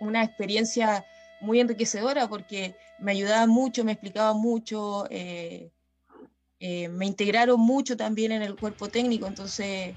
una 0.00 0.22
experiencia 0.22 1.04
muy 1.40 1.60
enriquecedora 1.60 2.28
porque 2.28 2.74
me 2.98 3.12
ayudaba 3.12 3.46
mucho, 3.46 3.84
me 3.84 3.92
explicaba 3.92 4.32
mucho, 4.34 5.06
eh, 5.10 5.70
eh, 6.60 6.88
me 6.88 7.06
integraron 7.06 7.60
mucho 7.60 7.96
también 7.96 8.32
en 8.32 8.42
el 8.42 8.56
cuerpo 8.56 8.88
técnico, 8.88 9.26
entonces 9.26 9.94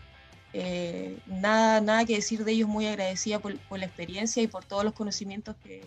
eh, 0.54 1.18
nada, 1.28 1.82
nada 1.82 2.06
que 2.06 2.16
decir 2.16 2.44
de 2.44 2.52
ellos, 2.52 2.68
muy 2.68 2.88
agradecida 2.88 3.40
por, 3.40 3.54
la 3.54 3.86
experiencia 3.86 4.42
y 4.42 4.48
por 4.48 4.66
todos 4.66 4.84
los 4.84 4.94
conocimientos 4.94 5.56
que, 5.64 5.86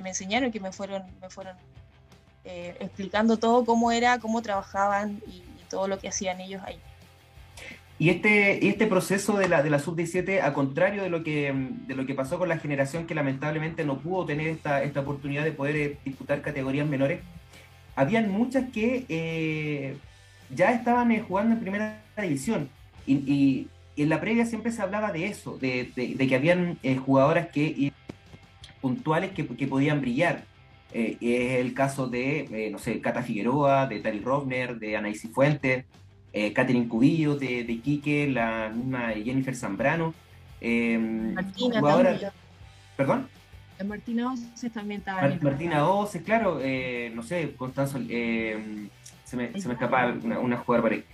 me 0.00 0.10
enseñaron 0.10 0.48
y 0.48 0.52
que 0.52 0.60
me 0.60 0.72
fueron, 0.72 1.02
me 1.20 1.28
fueron 1.28 1.56
eh, 2.44 2.76
explicando 2.80 3.36
todo 3.36 3.64
cómo 3.64 3.92
era, 3.92 4.18
cómo 4.18 4.40
trabajaban 4.42 5.22
y, 5.26 5.42
todo 5.68 5.88
lo 5.88 5.98
que 5.98 6.08
hacían 6.08 6.38
ellos 6.38 6.60
ahí. 6.66 6.78
Y 8.02 8.10
este, 8.10 8.66
este 8.66 8.88
proceso 8.88 9.36
de 9.36 9.48
la, 9.48 9.62
de 9.62 9.70
la 9.70 9.78
sub-17, 9.78 10.42
a 10.42 10.52
contrario 10.52 11.04
de 11.04 11.08
lo, 11.08 11.22
que, 11.22 11.54
de 11.86 11.94
lo 11.94 12.04
que 12.04 12.14
pasó 12.14 12.36
con 12.36 12.48
la 12.48 12.58
generación 12.58 13.06
que 13.06 13.14
lamentablemente 13.14 13.84
no 13.84 14.00
pudo 14.00 14.26
tener 14.26 14.48
esta, 14.48 14.82
esta 14.82 15.02
oportunidad 15.02 15.44
de 15.44 15.52
poder 15.52 15.98
disputar 16.04 16.42
categorías 16.42 16.88
menores, 16.88 17.20
habían 17.94 18.28
muchas 18.28 18.70
que 18.70 19.94
ya 20.50 20.72
estaban 20.72 21.12
eh, 21.12 21.20
jugando 21.20 21.54
en 21.54 21.60
primera 21.60 22.02
división. 22.20 22.70
Y, 23.06 23.68
en 23.96 24.08
la 24.08 24.20
previa 24.20 24.46
siempre 24.46 24.72
se 24.72 24.82
hablaba 24.82 25.12
de 25.12 25.26
eso, 25.26 25.56
de, 25.58 25.92
que 25.94 26.34
habían 26.34 26.80
eh, 26.82 26.96
jugadoras 26.96 27.50
que 27.50 27.92
puntuales 28.80 29.30
que, 29.30 29.44
podían 29.44 30.00
brillar. 30.00 30.42
Eh, 30.92 31.18
es 31.20 31.60
el 31.60 31.72
caso 31.72 32.08
de, 32.08 32.68
no 32.72 32.80
sé, 32.80 33.00
Cata 33.00 33.22
Figueroa, 33.22 33.86
de 33.86 34.00
Tari 34.00 34.18
Rovner, 34.18 34.80
de 34.80 34.96
Anaísi 34.96 35.28
Fuentes, 35.28 35.84
Catherine 36.54 36.88
Cubillo, 36.88 37.36
de, 37.36 37.64
de 37.64 37.78
Quique, 37.80 38.26
la 38.28 38.70
misma 38.74 39.10
Jennifer 39.10 39.54
Zambrano. 39.54 40.14
Martina 40.60 41.80
también. 41.80 42.30
¿Perdón? 42.96 43.28
Martina 43.84 44.32
Oces 44.32 44.72
también 44.72 45.00
estaba. 45.00 45.28
Martina 45.40 45.86
Oces, 45.88 46.22
claro, 46.22 46.60
no 47.14 47.22
sé, 47.22 47.54
Constanzo 47.56 47.98
se 47.98 49.36
me, 49.36 49.60
se 49.60 49.66
me 49.66 49.74
escapa 49.74 50.14
una, 50.22 50.38
una 50.38 50.56
jugadora 50.58 50.82
por 50.82 50.92
ahí. 50.92 51.04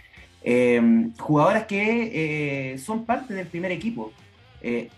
Eh, 0.43 1.11
jugadoras 1.19 1.65
que 1.67 2.73
eh, 2.73 2.79
son 2.79 3.05
parte 3.05 3.35
del 3.35 3.47
primer 3.47 3.73
equipo. 3.73 4.13
Eh, 4.61 4.89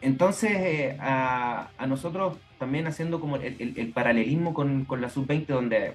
entonces, 0.00 0.96
a, 1.00 1.70
a, 1.76 1.86
nosotros 1.86 2.36
también 2.58 2.86
haciendo 2.86 3.20
como 3.20 3.36
el, 3.36 3.92
paralelismo 3.92 4.54
con, 4.54 4.84
con 4.84 5.00
la 5.00 5.08
sub-20, 5.08 5.46
donde 5.46 5.94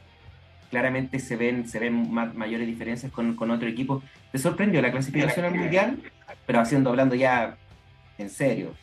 claramente 0.74 1.20
se 1.20 1.36
ven, 1.36 1.70
se 1.70 1.78
ven 1.78 2.12
mayores 2.12 2.66
diferencias 2.66 3.12
con, 3.12 3.36
con 3.36 3.52
otro 3.52 3.68
equipo, 3.70 4.02
¿te 4.32 4.40
sorprendió 4.40 4.82
la 4.82 4.92
clasificación 4.92 5.46
al 5.46 5.54
mundial? 5.54 6.02
Pero 6.48 6.60
haciendo, 6.60 6.90
hablando 6.90 7.14
ya 7.14 7.58
en 8.18 8.32
serio. 8.32 8.74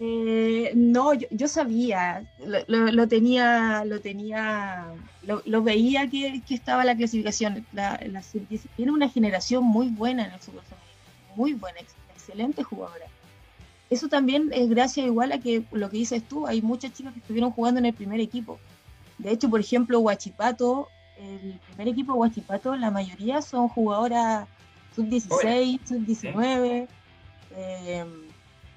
Eh, 0.00 0.72
no, 0.74 1.12
yo, 1.12 1.46
sabía, 1.46 2.24
lo, 2.68 3.06
tenía, 3.06 3.84
lo 3.84 4.00
tenía, 4.00 4.86
lo, 5.44 5.62
veía 5.62 6.08
que, 6.08 6.40
estaba 6.48 6.86
la 6.86 6.96
clasificación. 6.96 7.66
La, 7.74 8.00
tiene 8.76 8.92
una 8.92 9.10
generación 9.10 9.62
muy 9.62 9.88
buena 9.88 10.24
en 10.24 10.32
el 10.32 10.40
Super 10.40 10.62
muy 11.34 11.52
buena, 11.52 11.80
excelente 12.14 12.62
jugadora. 12.62 13.04
Eso 13.90 14.08
también 14.08 14.48
es 14.54 14.70
gracias 14.70 15.04
igual 15.04 15.32
a 15.32 15.38
que 15.38 15.64
lo 15.70 15.90
que 15.90 15.98
dices 15.98 16.22
tú, 16.26 16.46
hay 16.46 16.62
muchas 16.62 16.94
chicas 16.94 17.12
que 17.12 17.20
estuvieron 17.20 17.50
jugando 17.50 17.78
en 17.78 17.84
el 17.84 17.92
primer 17.92 18.20
equipo. 18.20 18.58
De 19.18 19.32
hecho, 19.32 19.50
por 19.50 19.60
ejemplo, 19.60 20.00
Huachipato, 20.00 20.88
el 21.18 21.60
primer 21.68 21.88
equipo 21.88 22.12
de 22.12 22.18
Huachipato, 22.18 22.76
la 22.76 22.90
mayoría 22.90 23.42
son 23.42 23.68
jugadoras 23.68 24.46
sub-16, 24.94 25.80
sub-19. 25.86 26.88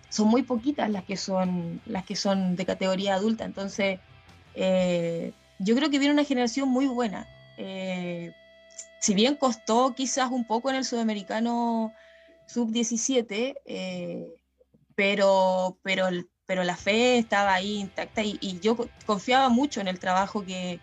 son 0.09 0.27
muy 0.27 0.43
poquitas 0.43 0.89
las 0.89 1.03
que 1.03 1.17
son, 1.17 1.81
las 1.85 2.05
que 2.05 2.15
son 2.15 2.55
de 2.55 2.65
categoría 2.65 3.15
adulta. 3.15 3.45
Entonces, 3.45 3.99
eh, 4.55 5.33
yo 5.59 5.75
creo 5.75 5.89
que 5.89 5.99
viene 5.99 6.13
una 6.13 6.23
generación 6.23 6.69
muy 6.69 6.87
buena. 6.87 7.27
Eh, 7.57 8.33
si 8.99 9.13
bien 9.13 9.35
costó 9.35 9.93
quizás 9.95 10.31
un 10.31 10.45
poco 10.45 10.69
en 10.69 10.77
el 10.77 10.85
sudamericano 10.85 11.93
sub-17, 12.47 13.55
eh, 13.65 14.27
pero, 14.95 15.77
pero, 15.83 16.07
pero 16.45 16.63
la 16.63 16.75
fe 16.75 17.17
estaba 17.17 17.53
ahí 17.53 17.79
intacta 17.79 18.23
y, 18.23 18.59
yo 18.61 18.75
confiaba 19.05 19.49
mucho 19.49 19.81
en 19.81 19.87
el 19.87 19.99
trabajo 19.99 20.43
que, 20.43 20.79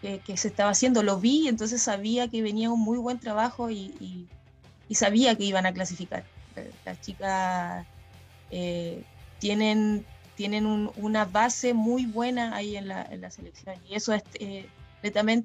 que, 0.00 0.36
se 0.36 0.48
estaba 0.48 0.70
haciendo. 0.70 1.02
Lo 1.02 1.18
vi, 1.18 1.48
entonces 1.48 1.82
sabía 1.82 2.28
que 2.28 2.42
venía 2.42 2.70
un 2.70 2.80
muy 2.80 2.98
buen 2.98 3.18
trabajo 3.18 3.70
y, 3.70 4.28
sabía 4.90 5.36
que 5.36 5.44
iban 5.44 5.66
a 5.66 5.72
clasificar. 5.72 6.24
Las 6.84 7.00
chicas 7.00 7.86
eh, 8.50 9.02
tienen, 9.38 10.04
tienen 10.34 10.90
una 10.96 11.24
base 11.24 11.74
muy 11.74 12.06
buena 12.06 12.54
ahí 12.54 12.76
en 12.76 12.88
la, 12.88 13.02
en 13.02 13.30
selección. 13.30 13.76
Y 13.88 13.94
eso 13.94 14.12
es 14.12 14.22
eh, 14.38 14.66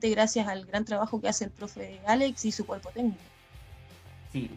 gracias 0.01 0.47
al 0.47 0.65
gran 0.65 0.85
trabajo 0.85 1.21
que 1.21 1.27
hace 1.27 1.45
el 1.45 1.51
profe 1.51 1.99
Alex 2.05 2.45
y 2.45 2.51
su 2.51 2.65
cuerpo 2.65 2.89
técnico. 2.89 3.17
Sí, 4.31 4.49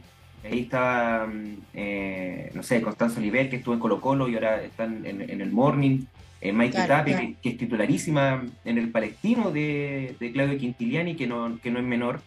ahí 0.44 0.60
estaba, 0.60 1.26
mm, 1.26 1.56
eh, 1.74 2.50
no 2.54 2.62
sé, 2.62 2.82
Constanza 2.82 3.20
Oliver, 3.20 3.48
que 3.48 3.56
estuvo 3.56 3.74
en 3.74 3.80
Colo 3.80 4.00
Colo 4.00 4.28
y 4.28 4.34
ahora 4.34 4.62
están 4.62 5.06
en, 5.06 5.40
el 5.40 5.52
Morning. 5.52 6.04
Eh, 6.40 6.52
Mike 6.52 6.78
Tape, 6.87 7.37
que, 7.42 7.49
es 7.49 7.59
titularísima 7.59 8.45
en 8.64 8.78
el 8.78 8.90
Palestino 8.90 9.50
de, 9.50 10.14
de 10.21 10.33
Claudio 10.33 10.59
Quintiliani, 10.59 11.16
que 11.16 11.26
no, 11.26 11.59
que 11.62 11.71
no 11.71 11.78
es 11.78 11.85
menor. 11.85 12.21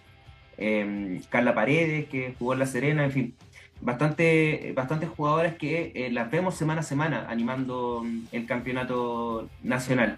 Carla 1.30 1.56
Paredes, 1.56 2.08
que 2.08 2.36
jugó 2.38 2.54
en 2.54 2.60
La 2.60 2.68
Serena, 2.68 3.04
en 3.04 3.12
fin 3.12 3.36
bastante, 3.82 4.72
bastantes 4.76 5.10
jugadoras 5.10 5.56
que 5.56 5.92
eh, 5.96 6.12
las 6.12 6.32
vemos 6.32 6.56
semana 6.56 6.82
a 6.82 6.84
semana 6.84 7.26
animando 7.30 8.04
mm, 8.04 8.28
el 8.32 8.46
campeonato 8.46 9.50
nacional. 9.64 10.18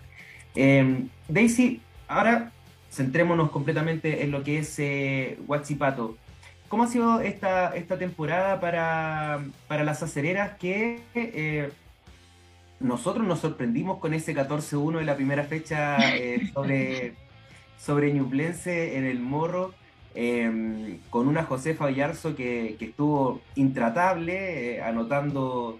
Em, 0.56 1.08
Daisy, 1.28 1.82
ahora 2.08 2.52
centrémonos 2.92 3.50
completamente 3.50 4.24
en 4.24 4.32
lo 4.32 4.44
que 4.44 4.60
es 4.60 4.78
eh, 4.80 5.40
Huachipato. 5.48 6.18
¿Cómo 6.68 6.84
ha 6.84 6.88
sido 6.88 7.22
esta, 7.22 7.76
esta 7.76 7.98
temporada 7.98 8.60
para, 8.60 9.44
para 9.68 9.84
las 9.84 10.04
acereras 10.04 10.58
que 10.58 11.00
eh, 11.16 11.72
nosotros 12.84 13.26
nos 13.26 13.40
sorprendimos 13.40 14.00
con 14.00 14.14
ese 14.14 14.36
14-1 14.36 15.00
en 15.00 15.06
la 15.06 15.16
primera 15.16 15.44
fecha 15.44 15.98
eh, 16.16 16.50
sobre, 16.54 17.14
sobre 17.78 18.14
Ñublense 18.14 18.98
en 18.98 19.06
el 19.06 19.20
Morro? 19.20 19.74
Em, 20.16 21.00
con 21.10 21.28
una 21.28 21.44
Josefa 21.44 21.88
Villarzo 21.88 22.36
que, 22.36 22.78
estuvo 22.80 23.42
intratable, 23.56 24.76
eh, 24.76 24.82
anotando 24.82 25.80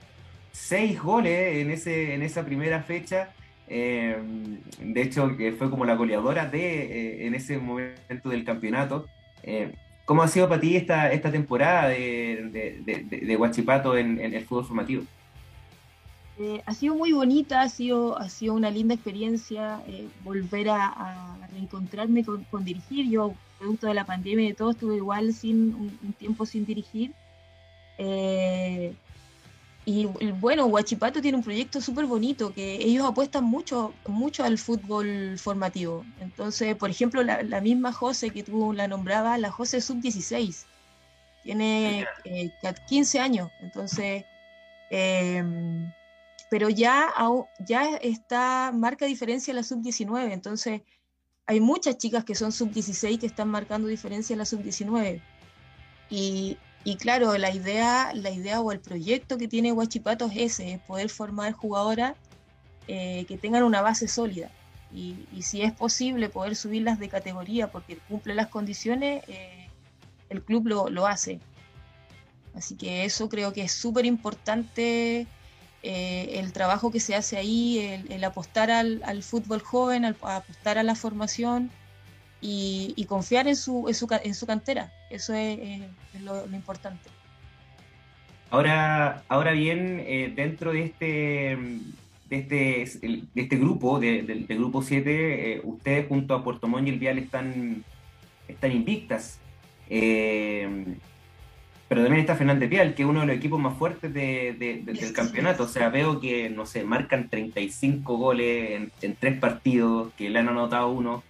seis 0.52 1.00
goles 1.00 1.58
en, 1.58 1.70
ese, 1.70 2.16
en 2.16 2.24
esa 2.24 2.44
primera 2.44 2.82
fecha. 2.82 3.30
Em, 3.68 4.60
de 4.80 5.02
hecho, 5.02 5.38
que 5.38 5.52
fue 5.52 5.70
como 5.70 5.86
la 5.86 5.96
goleadora 5.96 6.48
de, 6.48 7.22
eh, 7.22 7.28
en 7.28 7.36
ese 7.36 7.58
momento 7.60 8.30
del 8.30 8.44
campeonato. 8.44 9.08
Em, 9.44 9.72
¿Cómo 10.06 10.24
ha 10.24 10.28
sido 10.28 10.50
para 10.50 10.60
ti 10.60 10.76
esta, 10.76 11.12
esta 11.12 11.32
temporada 11.32 11.90
de, 11.90 12.76
de, 12.84 13.36
Guachipato 13.36 13.96
en, 13.96 14.20
el 14.20 14.44
fútbol 14.46 14.66
formativo? 14.66 15.04
Eh, 16.40 16.64
ha 16.66 16.74
sido 16.74 16.96
muy 16.96 17.12
bonita, 17.12 17.62
ha 17.62 17.70
sido, 17.70 18.18
ha 18.18 18.28
sido 18.28 18.56
una 18.56 18.72
linda 18.72 18.96
experiencia 18.96 19.84
volver 20.24 20.70
a, 20.70 21.38
reencontrarme 21.52 22.26
con, 22.26 22.44
con, 22.46 22.64
dirigir. 22.64 23.10
Yo 23.10 23.36
producto 23.64 23.88
de 23.88 23.94
la 23.94 24.06
pandemia 24.06 24.46
y 24.46 24.48
de 24.50 24.54
todo, 24.56 24.72
estuve 24.72 24.98
igual 24.98 25.34
sin 25.34 25.74
un, 25.74 26.14
tiempo 26.14 26.46
sin 26.46 26.66
dirigir. 26.66 27.14
Eh, 27.98 28.94
y 29.86 30.06
bueno, 30.06 30.66
Huachipato 30.68 31.22
tiene 31.22 31.38
un 31.38 31.44
proyecto 31.44 31.80
súper 31.82 32.06
bonito, 32.06 32.54
que 32.54 32.76
ellos 32.76 33.06
apuestan 33.06 33.44
mucho, 33.46 33.94
mucho 34.06 34.44
al 34.44 34.58
fútbol 34.58 35.38
formativo. 35.38 36.06
Entonces, 36.20 36.76
por 36.76 36.90
ejemplo, 36.90 37.24
la, 37.24 37.62
misma 37.62 37.92
José 37.92 38.30
que 38.30 38.44
tú 38.44 38.74
la 38.74 38.88
nombraba, 38.88 39.38
la 39.38 39.52
José 39.52 39.82
Sub-16, 39.82 40.66
tiene 41.44 42.06
15 42.88 43.18
eh, 43.18 43.22
años, 43.22 43.52
entonces, 43.62 44.24
em, 44.90 45.92
pero 46.54 46.70
ya, 46.70 47.12
ya 47.66 47.96
está, 47.96 48.72
marca 48.72 49.08
diferencia 49.08 49.56
la 49.56 49.64
Sub-19, 49.64 50.32
entonces 50.32 50.82
hay 51.48 51.60
muchas 51.60 51.98
chicas 51.98 52.26
que 52.26 52.36
son 52.36 52.52
sub-16 52.52 53.20
que 53.20 53.26
están 53.26 53.48
marcando 53.48 53.88
diferencia 53.88 54.36
en 54.36 54.38
la 54.38 54.46
sub-19. 54.46 55.20
Y, 56.12 56.60
claro, 57.00 57.36
la 57.40 57.50
idea, 57.50 58.14
la 58.14 58.30
idea 58.30 58.62
o 58.62 58.72
el 58.72 58.80
proyecto 58.80 59.40
que 59.40 59.48
tiene 59.48 59.72
Huachipato 59.72 60.28
es 60.28 60.38
ese, 60.38 60.74
es 60.74 60.80
poder 60.82 61.10
formar 61.10 61.54
jugadoras 61.54 62.14
eh, 62.88 63.26
que 63.28 63.40
tengan 63.40 63.64
una 63.64 63.82
base 63.82 64.08
sólida. 64.08 64.52
Y, 64.94 65.26
si 65.42 65.64
es 65.64 65.72
posible 65.74 66.30
poder 66.30 66.56
subirlas 66.56 67.00
de 67.00 67.10
categoría 67.10 67.72
porque 67.72 67.98
cumple 67.98 68.36
las 68.36 68.50
condiciones, 68.50 69.24
eh, 69.28 69.70
el 70.30 70.44
club 70.44 70.68
lo, 70.68 70.88
lo 70.88 71.08
hace. 71.08 71.40
Así 72.54 72.76
que 72.76 73.06
eso 73.06 73.28
creo 73.28 73.54
que 73.54 73.64
es 73.64 73.72
súper 73.72 74.06
importante 74.06 75.26
eh, 75.86 76.40
el 76.40 76.54
trabajo 76.54 76.92
que 76.92 77.02
se 77.02 77.14
hace 77.14 77.36
ahí, 77.36 78.02
el, 78.10 78.24
apostar 78.24 78.72
al, 78.72 79.22
fútbol 79.22 79.60
joven, 79.60 80.06
apostar 80.06 80.78
a 80.78 80.84
la 80.84 80.96
formación 80.96 81.70
y, 82.40 83.06
confiar 83.10 83.50
en 83.50 83.58
su, 83.58 83.90
en 83.90 84.34
su, 84.34 84.48
cantera. 84.48 84.94
Eso 85.10 85.34
es, 85.34 85.82
lo, 86.22 86.46
importante. 86.54 87.10
Ahora, 88.50 89.24
ahora 89.28 89.52
bien, 89.52 90.02
eh, 90.08 90.32
dentro 90.34 90.72
de 90.72 90.84
este, 90.84 91.58
de 92.30 92.38
este, 92.38 92.98
de 93.34 93.42
este 93.42 93.58
grupo, 93.58 94.00
del 94.00 94.46
grupo 94.48 94.84
7, 94.84 95.56
eh, 95.56 95.62
ustedes 95.66 96.08
junto 96.08 96.34
a 96.34 96.46
Puerto 96.46 96.70
Montt 96.70 96.88
y 96.88 96.92
el 96.92 97.00
Vial 97.00 97.18
están, 97.18 97.84
están 98.48 98.72
invictas. 98.72 99.40
Pero 101.88 102.02
también 102.02 102.22
está 102.22 102.36
Fernández 102.36 102.70
Vial, 102.70 102.96
que 102.96 103.04
es 103.04 103.10
uno 103.10 103.22
de 103.22 103.28
los 103.28 103.36
equipos 103.36 103.60
más 103.60 103.78
fuertes 103.78 104.14
del 104.14 105.14
campeonato. 105.14 105.64
O 105.64 105.68
sea, 105.68 105.90
veo 105.90 106.20
que, 106.20 106.50
no 106.50 106.66
sé, 106.66 106.84
marcan 106.84 107.30
35 107.30 108.18
goles 108.18 108.90
en, 109.02 109.16
tres 109.16 109.40
partidos, 109.40 110.12
que 110.18 110.30
le 110.30 110.40
han 110.40 110.50
anotado 110.50 110.90
uno. 110.90 111.24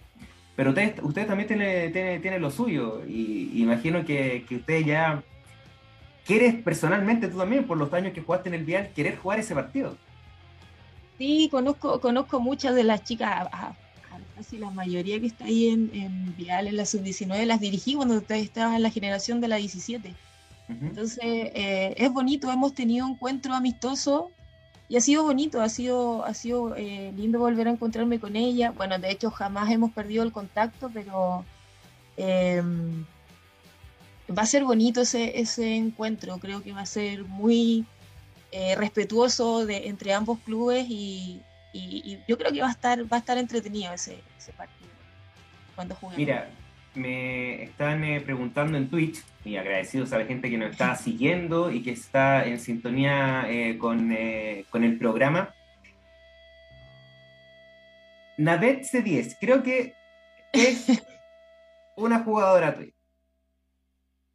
Pero 0.56 0.70
ustedes, 0.70 0.94
ustedes 1.02 1.26
también 1.26 1.48
tienen, 1.48 1.92
tiene, 2.22 2.38
lo 2.38 2.50
suyo. 2.50 3.02
Y 3.06 3.60
imagino 3.60 4.04
que, 4.04 4.46
que 4.48 4.56
ustedes 4.56 4.86
ya 4.86 5.22
quieres 6.24 6.54
personalmente, 6.54 7.28
tú 7.28 7.38
también, 7.38 7.64
por 7.64 7.76
los 7.76 7.92
años 7.92 8.12
que 8.12 8.22
jugaste 8.22 8.48
en 8.48 8.54
el 8.54 8.64
Vial, 8.64 8.90
querer 8.94 9.16
jugar 9.16 9.40
ese 9.40 9.54
partido. 9.54 9.96
Sí, 11.18 11.48
conozco, 11.50 12.00
conozco 12.00 12.40
muchas 12.40 12.74
de 12.74 12.84
las 12.84 13.04
chicas, 13.04 13.48
casi 14.34 14.58
la 14.58 14.70
mayoría 14.70 15.20
que 15.20 15.26
está 15.26 15.44
ahí 15.44 15.68
en, 15.68 15.90
en 15.94 16.36
Vial, 16.36 16.66
en 16.66 16.76
la 16.76 16.86
sub-19, 16.86 17.44
las 17.44 17.60
dirigí 17.60 17.94
cuando 17.94 18.16
ustedes 18.16 18.44
estaban 18.44 18.74
en 18.74 18.82
la 18.82 18.90
generación 18.90 19.40
de 19.40 19.48
la 19.48 19.56
17. 19.56 20.14
Entonces, 20.68 21.20
eh, 21.24 21.94
es 21.96 22.10
bonito, 22.10 22.50
hemos 22.50 22.74
tenido 22.74 23.06
un 23.06 23.12
encuentro 23.12 23.52
amistoso 23.54 24.30
y 24.88 24.96
ha 24.96 25.00
sido 25.00 25.24
bonito, 25.24 25.60
ha 25.60 25.68
sido, 25.68 26.24
ha 26.24 26.34
sido 26.34 26.74
eh, 26.76 27.12
lindo 27.16 27.38
volver 27.38 27.68
a 27.68 27.72
encontrarme 27.72 28.18
con 28.18 28.36
ella. 28.36 28.70
Bueno, 28.70 28.98
de 28.98 29.10
hecho, 29.10 29.30
jamás 29.30 29.70
hemos 29.70 29.92
perdido 29.92 30.22
el 30.22 30.32
contacto, 30.32 30.90
pero 30.92 31.44
em, 32.16 33.04
va 34.30 34.42
a 34.42 34.46
ser 34.46 34.64
bonito 34.64 35.02
ese, 35.02 35.38
ese 35.40 35.74
encuentro. 35.76 36.38
Creo 36.38 36.62
que 36.62 36.72
va 36.72 36.82
a 36.82 36.86
ser 36.86 37.24
muy 37.24 37.86
eh, 38.52 38.74
respetuoso 38.76 39.66
de, 39.66 39.88
entre 39.88 40.12
ambos 40.12 40.38
clubes 40.40 40.86
y, 40.88 41.42
yo 42.28 42.38
creo 42.38 42.52
que 42.52 42.60
va 42.60 42.68
a 42.68 42.70
estar, 42.70 43.02
va 43.12 43.16
a 43.16 43.20
estar 43.20 43.36
entretenido 43.36 43.92
ese, 43.92 44.22
ese 44.38 44.52
partido 44.52 44.90
cuando 45.74 45.96
juguemos. 45.96 46.18
Mira, 46.18 46.48
me 46.94 47.62
están 47.62 48.02
preguntando 48.24 48.78
en 48.78 48.88
Twitch 48.88 49.22
y 49.44 49.56
agradecidos 49.56 50.12
a 50.12 50.18
la 50.18 50.26
gente 50.26 50.50
que 50.50 50.58
nos 50.58 50.70
está 50.70 50.96
siguiendo 50.96 51.70
y 51.70 51.82
que 51.82 51.92
está 51.92 52.46
en 52.46 52.58
sintonía 52.60 53.46
eh, 53.48 53.76
con, 53.78 54.12
eh, 54.12 54.64
con, 54.70 54.84
el 54.84 54.98
programa. 54.98 55.54
Nadet 58.38 58.82
C10, 58.82 59.36
creo 59.40 59.62
que 59.62 59.94
es 60.52 60.86
una 61.96 62.20
jugadora 62.20 62.74
tuya. 62.74 62.92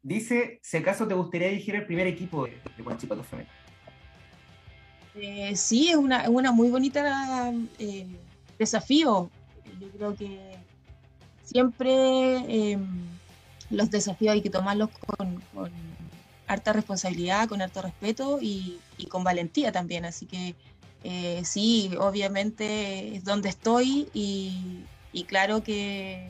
Dice, 0.02 0.60
si 0.62 0.76
acaso 0.78 1.06
te 1.06 1.14
gustaría 1.14 1.48
dirigir 1.48 1.74
el 1.74 1.84
primer 1.84 2.06
equipo 2.06 2.46
de, 2.46 2.52
de 2.76 2.82
Guachipato. 2.82 3.24
Eh, 5.14 5.54
sí, 5.56 5.88
es 5.88 5.96
una, 5.96 6.28
una 6.30 6.52
muy 6.52 6.70
bonita 6.70 7.52
eh, 7.78 8.06
desafío. 8.58 9.30
Yo 9.78 9.88
creo 9.90 10.16
que 10.16 10.59
siempre 11.50 12.78
los 13.70 13.90
desafíos 13.90 14.34
hay 14.34 14.42
que 14.42 14.50
tomarlos 14.50 14.90
con, 14.90 15.42
harta 16.46 16.72
responsabilidad, 16.72 17.48
con 17.48 17.62
harto 17.62 17.80
respeto 17.80 18.38
y, 18.42 18.80
con 19.08 19.24
valentía 19.24 19.72
también. 19.72 20.04
Así 20.04 20.26
que 20.26 20.54
eh, 21.04 21.42
sí, 21.44 21.92
obviamente 21.98 23.16
es 23.16 23.24
donde 23.24 23.48
estoy 23.48 24.08
y, 24.12 24.84
claro 25.28 25.62
que 25.62 26.28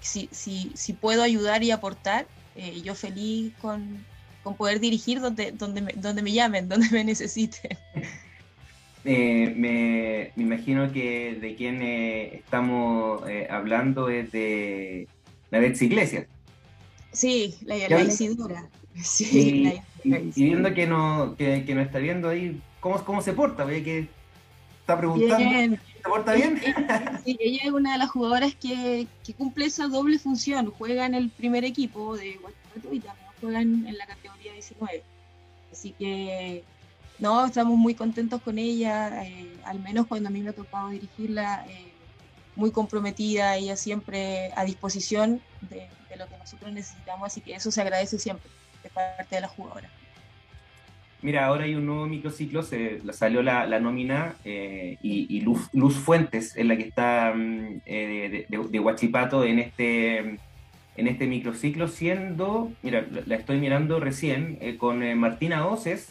si, 0.00 0.28
si, 0.32 0.72
si, 0.74 0.92
puedo 0.92 1.22
ayudar 1.22 1.62
y 1.62 1.72
aportar, 1.72 2.26
eh, 2.54 2.80
yo 2.82 2.94
feliz 2.94 3.52
con, 3.60 4.04
con 4.42 4.54
poder 4.54 4.80
dirigir 4.80 5.20
donde, 5.20 5.52
donde, 5.52 5.94
donde 5.96 6.22
me 6.22 6.32
llamen, 6.32 6.68
donde 6.68 6.88
me 6.90 7.04
necesiten. 7.04 7.76
Eh, 9.04 9.54
me, 9.56 10.32
imagino 10.36 10.92
que 10.92 11.38
de 11.40 11.54
quien 11.54 11.80
eh, 11.82 12.34
estamos 12.34 13.22
eh, 13.28 13.46
hablando 13.50 14.08
es 14.10 14.30
de 14.32 15.08
la 15.50 15.58
Betsy 15.58 15.86
Iglesias. 15.86 16.26
Sí, 17.12 17.56
la, 17.62 17.76
la 17.88 18.02
Isidora. 18.02 18.68
Sí, 19.02 19.80
y, 20.02 20.32
viendo 20.34 20.74
que 20.74 20.86
no, 20.86 21.36
que, 21.38 21.64
que 21.64 21.80
está 21.80 21.98
viendo 22.00 22.28
ahí, 22.28 22.60
¿cómo, 22.80 23.02
cómo 23.04 23.22
se 23.22 23.32
porta? 23.32 23.64
que 23.66 24.08
está 24.80 24.98
preguntando. 24.98 25.76
¿Se 26.02 26.08
porta 26.08 26.34
bien? 26.34 26.60
Sí, 27.24 27.36
ella 27.40 27.60
es 27.64 27.70
una 27.70 27.92
de 27.92 27.98
las 27.98 28.10
jugadoras 28.10 28.54
que, 28.56 29.06
que, 29.24 29.32
cumple 29.34 29.66
esa 29.66 29.86
doble 29.86 30.18
función. 30.18 30.70
Juega 30.70 31.06
en 31.06 31.14
el 31.14 31.30
primer 31.30 31.64
equipo 31.64 32.16
de 32.16 32.34
Guatemala 32.34 32.94
y 32.96 33.00
también 33.00 33.26
juega 33.40 33.60
en, 33.60 33.96
la 33.96 34.06
categoría 34.06 34.52
19. 34.52 35.02
Así 35.72 35.94
que, 35.98 36.64
no, 37.20 37.46
estamos 37.46 37.76
muy 37.76 37.94
contentos 37.94 38.42
con 38.42 38.58
ella. 38.58 39.24
Eh, 39.24 39.54
al 39.64 39.80
menos 39.80 40.06
cuando 40.06 40.28
a 40.28 40.32
mí 40.32 40.40
me 40.40 40.50
ha 40.50 40.54
tocado 40.54 40.88
dirigirla, 40.88 41.64
eh, 41.68 41.92
muy 42.56 42.70
comprometida, 42.70 43.56
ella 43.56 43.76
siempre 43.76 44.50
a 44.56 44.64
disposición 44.64 45.40
de, 45.62 45.88
lo 46.16 46.26
que 46.26 46.36
nosotros 46.38 46.72
necesitamos. 46.72 47.26
Así 47.26 47.40
que 47.40 47.54
eso 47.54 47.70
se 47.70 47.80
agradece 47.80 48.18
siempre 48.18 48.50
de 48.82 48.90
parte 48.90 49.34
de 49.34 49.40
la 49.40 49.48
jugadora. 49.48 49.88
Mira, 51.22 51.44
ahora 51.44 51.64
hay 51.64 51.74
un 51.74 51.84
nuevo 51.84 52.06
microciclo, 52.06 52.62
se 52.62 53.00
salió 53.12 53.42
la, 53.42 53.66
nómina 53.78 54.36
eh, 54.44 54.96
y, 55.02 55.40
Luz, 55.42 55.68
Luz, 55.74 55.96
Fuentes 55.96 56.56
es 56.56 56.64
la 56.64 56.76
que 56.76 56.84
está 56.84 57.34
mm, 57.34 57.82
eh, 57.84 58.46
de, 58.48 58.58
de, 58.68 58.80
Huachipato 58.80 59.44
en 59.44 59.58
este, 59.58 60.18
en 60.18 61.08
este 61.08 61.26
microciclo, 61.26 61.88
siendo, 61.88 62.72
mira, 62.82 63.06
la 63.26 63.36
estoy 63.36 63.58
mirando 63.58 64.00
recién, 64.00 64.56
eh, 64.62 64.78
con 64.78 65.18
Martina 65.18 65.66
Oces, 65.66 66.08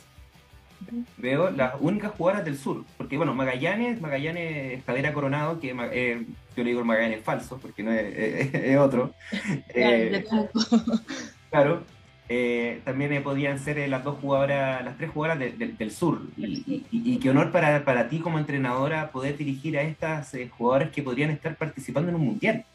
veo 1.17 1.51
las 1.51 1.73
únicas 1.79 2.11
jugadoras 2.11 2.45
del 2.45 2.57
sur, 2.57 2.83
porque 2.97 3.17
bueno, 3.17 3.33
Magallanes, 3.33 4.01
Magallanes 4.01 4.79
Escalera 4.79 5.13
Coronado, 5.13 5.59
que 5.59 5.69
yo 5.69 6.63
le 6.63 6.69
digo 6.69 6.83
Magallanes 6.83 7.23
falso, 7.23 7.59
porque 7.61 7.83
no 7.83 7.91
es, 7.91 8.77
otro. 8.77 9.13
claro, 11.49 11.83
eh, 12.31 12.81
también 12.85 13.23
podían 13.23 13.57
ser 13.57 13.79
eh, 13.79 13.87
las 13.87 14.03
dos 14.03 14.19
jugadoras, 14.19 14.85
las 14.85 14.97
tres 14.97 15.09
jugadoras 15.09 15.51
del 15.57 15.91
sur. 15.91 16.21
Y, 16.37 17.17
qué 17.17 17.29
honor 17.31 17.51
para, 17.51 17.83
para, 17.83 18.07
ti 18.07 18.19
como 18.19 18.37
entrenadora 18.37 19.11
poder 19.11 19.35
dirigir 19.35 19.77
a 19.77 19.81
estas 19.81 20.35
eh, 20.35 20.47
jugadoras 20.47 20.91
que 20.91 21.01
podrían 21.01 21.31
estar 21.31 21.55
participando 21.55 22.09
en 22.09 22.15
un 22.15 22.25
mundial. 22.25 22.65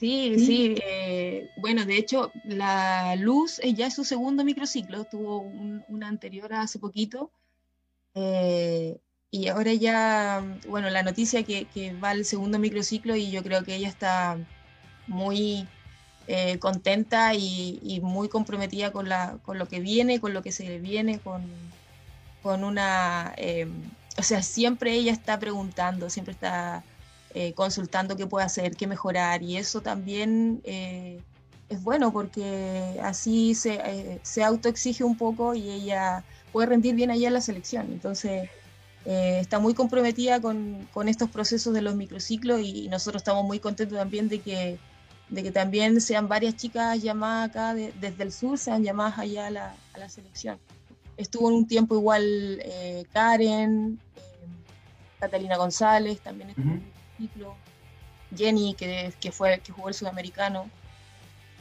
Sí, 0.00 0.34
sí. 0.38 0.74
bueno, 1.58 1.84
de 1.84 1.98
hecho, 1.98 2.32
la 2.44 3.14
Luz 3.16 3.60
ya 3.74 3.86
es 3.86 3.94
su 3.94 4.04
segundo 4.04 4.44
microciclo, 4.44 5.04
tuvo 5.04 5.40
un, 5.40 6.02
anterior 6.02 6.52
hace 6.54 6.78
poquito. 6.78 7.30
y 8.14 9.46
ahora 9.48 9.72
ya, 9.74 10.42
bueno, 10.68 10.90
la 10.90 11.02
noticia 11.02 11.42
que, 11.44 11.66
que 11.66 11.92
va 11.92 12.10
al 12.10 12.24
segundo 12.24 12.58
microciclo 12.58 13.14
y 13.14 13.30
yo 13.30 13.42
creo 13.42 13.62
que 13.62 13.76
ella 13.76 13.88
está 13.88 14.38
muy 15.06 15.68
eh, 16.32 16.60
contenta 16.60 17.34
y, 17.34 17.98
muy 18.04 18.28
comprometida 18.28 18.92
con, 18.92 19.08
la, 19.08 19.38
con 19.42 19.58
lo 19.58 19.66
que 19.66 19.80
viene, 19.80 20.20
con 20.20 20.32
lo 20.32 20.42
que 20.42 20.52
se 20.52 20.78
viene, 20.78 21.18
con, 21.18 21.42
con 22.40 22.62
una... 22.62 23.34
Eh, 23.36 23.66
o 24.16 24.22
sea, 24.22 24.40
siempre 24.40 24.92
ella 24.92 25.10
está 25.10 25.40
preguntando, 25.40 26.08
siempre 26.08 26.32
está 26.32 26.84
eh, 27.34 27.52
consultando 27.54 28.16
qué 28.16 28.26
puede 28.26 28.46
hacer, 28.46 28.76
qué 28.76 28.86
mejorar 28.86 29.42
y 29.42 29.56
eso 29.56 29.80
también 29.80 30.60
es 30.64 31.82
bueno 31.82 32.12
porque 32.12 32.98
así 33.02 33.54
se, 33.54 34.20
se 34.22 34.42
autoexige 34.42 35.04
un 35.04 35.16
poco 35.16 35.54
y 35.54 35.70
ella 35.70 36.24
puede 36.52 36.66
rendir 36.68 36.94
bien 36.94 37.10
allá 37.10 37.28
en 37.28 37.34
la 37.34 37.40
selección. 37.40 37.86
Entonces, 37.92 38.48
está 39.04 39.60
muy 39.60 39.74
comprometida 39.74 40.40
con, 40.40 40.88
con, 40.92 41.08
estos 41.08 41.30
procesos 41.30 41.72
de 41.72 41.82
los 41.82 41.94
microciclos 41.94 42.60
y 42.60 42.88
nosotros 42.88 43.20
estamos 43.20 43.44
muy 43.44 43.60
contentos 43.60 43.96
también 43.96 44.28
de 44.28 44.40
que 44.40 44.78
de 45.30 45.42
que 45.42 45.52
también 45.52 46.00
sean 46.00 46.28
varias 46.28 46.56
chicas 46.56 47.00
llamadas 47.00 47.50
acá 47.50 47.74
desde 47.74 48.22
el 48.22 48.32
sur, 48.32 48.58
sean 48.58 48.82
llamadas 48.82 49.18
allá 49.18 49.46
a 49.46 49.50
la, 49.50 49.74
a 49.94 49.98
la 49.98 50.08
selección. 50.08 50.58
Estuvo 51.16 51.48
en 51.48 51.56
un 51.56 51.66
tiempo 51.66 51.94
igual 51.94 52.60
eh, 52.64 53.04
Karen, 53.12 54.00
eh, 54.16 54.20
Catalina 55.20 55.56
González, 55.56 56.20
también 56.20 56.50
estuvo 56.50 56.74
ciclo, 57.20 57.56
Jenny, 58.36 58.74
que, 58.74 59.12
que, 59.20 59.32
fue, 59.32 59.60
que 59.60 59.72
jugó 59.72 59.88
el 59.88 59.94
sudamericano. 59.94 60.70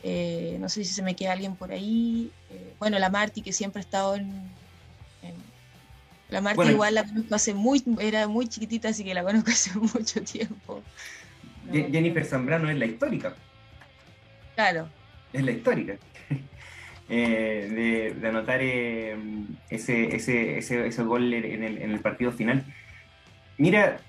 Eh, 0.03 0.57
no 0.59 0.69
sé 0.69 0.85
si 0.85 0.93
se 0.93 1.01
me 1.01 1.15
queda 1.15 1.33
alguien 1.33 1.55
por 1.55 1.71
ahí. 1.71 2.31
bueno, 2.79 2.97
la 2.99 3.09
Marti, 3.09 3.41
que 3.41 3.51
siempre 3.51 3.79
ha 3.79 3.83
estado 3.83 4.15
en. 4.15 4.49
la 6.29 6.41
Marti 6.41 6.69
igual 6.69 6.95
la 6.95 7.03
conozco 7.03 7.35
hace 7.35 7.53
muy, 7.53 7.83
era 7.99 8.27
muy 8.27 8.47
chiquitita, 8.47 8.89
así 8.89 9.03
que 9.03 9.13
la 9.13 9.23
conozco 9.23 9.51
hace 9.51 9.77
mucho 9.77 10.21
tiempo. 10.21 10.81
Jennifer 11.71 12.25
Zambrano 12.25 12.69
es 12.69 12.77
la 12.77 12.85
histórica. 12.85 13.35
Claro. 14.55 14.89
Es 15.33 15.43
la 15.43 15.51
histórica. 15.51 15.97
Eh, 17.11 18.13
de, 18.21 18.27
anotar 18.27 18.59
eh, 18.61 19.17
ese, 19.71 20.15
ese, 20.15 20.59
ese, 20.59 21.03
gol 21.03 21.33
en 21.33 21.63
el, 21.63 21.81
en 21.81 21.89
el, 21.89 21.99
partido 22.01 22.31
final. 22.31 22.63
Mira, 23.57 23.99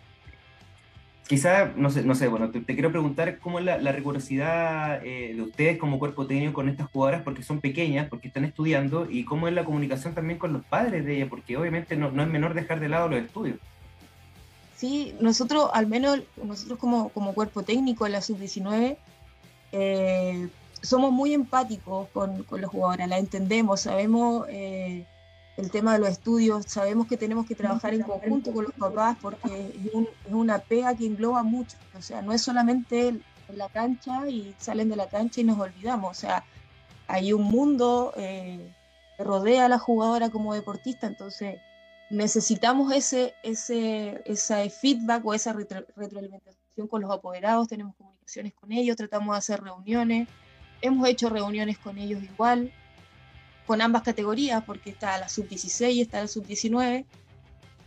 quizá, 1.30 1.66
no 1.76 1.92
sé, 1.92 2.02
no 2.02 2.16
sé 2.16 2.26
bueno, 2.26 2.50
te, 2.50 2.64
quiero 2.64 2.90
preguntar 2.90 3.38
cómo 3.38 3.60
es 3.60 3.64
la, 3.64 3.78
la 3.78 3.92
rigurosidad 3.92 5.00
eh, 5.06 5.32
de 5.32 5.40
ustedes 5.40 5.78
como 5.78 6.00
cuerpo 6.00 6.26
técnico 6.26 6.54
con 6.54 6.68
estas 6.68 6.90
jugadoras, 6.90 7.22
porque 7.22 7.44
son 7.44 7.60
pequeñas, 7.60 8.08
porque 8.08 8.26
están 8.26 8.44
estudiando, 8.44 9.08
y 9.08 9.24
cómo 9.24 9.46
es 9.46 9.54
la 9.54 9.64
comunicación 9.64 10.12
también 10.12 10.40
con 10.40 10.52
los 10.52 10.64
padres 10.64 11.04
de 11.04 11.14
ellas, 11.14 11.28
porque 11.30 11.56
obviamente 11.56 11.94
no, 11.94 12.08
es 12.08 12.28
menor 12.28 12.54
dejar 12.54 12.80
de 12.80 12.88
lado 12.88 13.08
los 13.08 13.20
estudios. 13.20 13.60
Sí, 14.74 15.14
nosotros, 15.20 15.70
al 15.72 15.86
menos 15.86 16.18
nosotros 16.42 16.80
como, 16.80 17.10
como 17.10 17.32
cuerpo 17.32 17.62
técnico 17.62 18.06
en 18.06 18.12
la 18.12 18.22
sub-19, 18.22 18.96
eh, 19.70 20.48
somos 20.82 21.12
muy 21.12 21.32
empáticos 21.32 22.08
con, 22.08 22.42
con 22.42 22.60
los 22.60 22.72
jugadores, 22.72 23.06
la 23.06 23.18
entendemos, 23.18 23.82
sabemos 23.82 24.46
eh, 24.48 25.06
el 25.60 25.70
tema 25.70 25.92
de 25.92 26.00
los 26.00 26.08
estudios, 26.08 26.64
sabemos 26.66 27.06
que 27.06 27.16
tenemos 27.16 27.46
que 27.46 27.54
trabajar 27.54 27.94
en 27.94 28.02
conjunto 28.02 28.52
con 28.52 28.64
los 28.64 28.74
papás 28.74 29.16
porque 29.20 29.74
es, 29.84 30.32
una 30.32 30.58
pega 30.58 30.94
que 30.96 31.06
engloba 31.06 31.42
mucho, 31.42 31.76
o 31.96 32.02
sea, 32.02 32.22
no 32.22 32.32
es 32.32 32.42
solamente 32.42 33.08
en 33.08 33.22
la 33.54 33.68
cancha 33.68 34.28
y 34.28 34.54
salen 34.58 34.88
de 34.88 34.96
la 34.96 35.08
cancha 35.08 35.40
y 35.40 35.44
nos 35.44 35.58
olvidamos, 35.58 36.10
o 36.10 36.20
sea, 36.20 36.44
hay 37.06 37.32
un 37.32 37.42
mundo 37.42 38.12
eh, 38.16 38.72
que 39.16 39.24
rodea 39.24 39.66
a 39.66 39.68
la 39.68 39.78
jugadora 39.78 40.30
como 40.30 40.54
deportista, 40.54 41.06
entonces 41.06 41.58
necesitamos 42.10 42.92
ese, 42.92 43.34
ese, 43.42 44.22
ese 44.24 44.70
feedback 44.70 45.24
o 45.26 45.34
esa 45.34 45.52
retroalimentación 45.52 46.88
con 46.88 47.02
los 47.02 47.10
apoderados, 47.10 47.68
tenemos 47.68 47.94
comunicaciones 47.96 48.54
con 48.54 48.72
ellos, 48.72 48.96
tratamos 48.96 49.34
de 49.34 49.38
hacer 49.38 49.62
reuniones, 49.62 50.28
hemos 50.80 51.06
hecho 51.08 51.28
reuniones 51.28 51.78
con 51.78 51.98
ellos 51.98 52.22
igual, 52.22 52.72
con 53.70 53.82
ambas 53.82 54.02
categorías, 54.02 54.64
porque 54.64 54.90
está 54.90 55.16
la 55.18 55.28
sub-16 55.28 55.92
y 55.92 56.00
está 56.00 56.20
la 56.20 56.26
sub-19. 56.26 57.04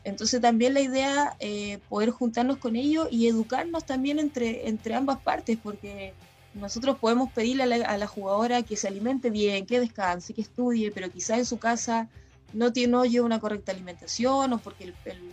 Entonces 0.06 0.39
también 0.39 0.74
la 0.74 0.80
idea 0.80 1.36
eh, 1.41 1.78
poder 1.89 2.12
juntarnos 2.12 2.56
con 2.56 2.78
ellos 2.78 3.10
y 3.12 3.28
educarnos 3.28 3.86
también 3.86 4.17
entre, 4.17 4.69
entre 4.69 4.96
ambas 4.96 5.19
partes, 5.19 5.58
porque 5.62 6.13
nosotros 6.54 6.98
podemos 7.00 7.34
pedirle 7.34 7.63
a 7.63 7.98
la, 7.98 8.08
jugadora 8.08 8.63
que 8.63 8.78
se 8.78 8.88
alimente 8.88 9.30
bien, 9.30 9.65
que 9.65 9.82
descanse, 9.82 10.34
que 10.34 10.39
estudie, 10.39 10.89
pero 10.89 11.12
quizás 11.12 11.39
en 11.39 11.46
su 11.46 11.60
casa 11.60 12.08
no, 12.54 12.72
tiene, 12.72 12.93
no 12.93 13.04
lleva 13.04 13.26
una 13.26 13.41
correcta 13.41 13.74
alimentación 13.74 14.54
o 14.54 14.60
porque 14.60 14.86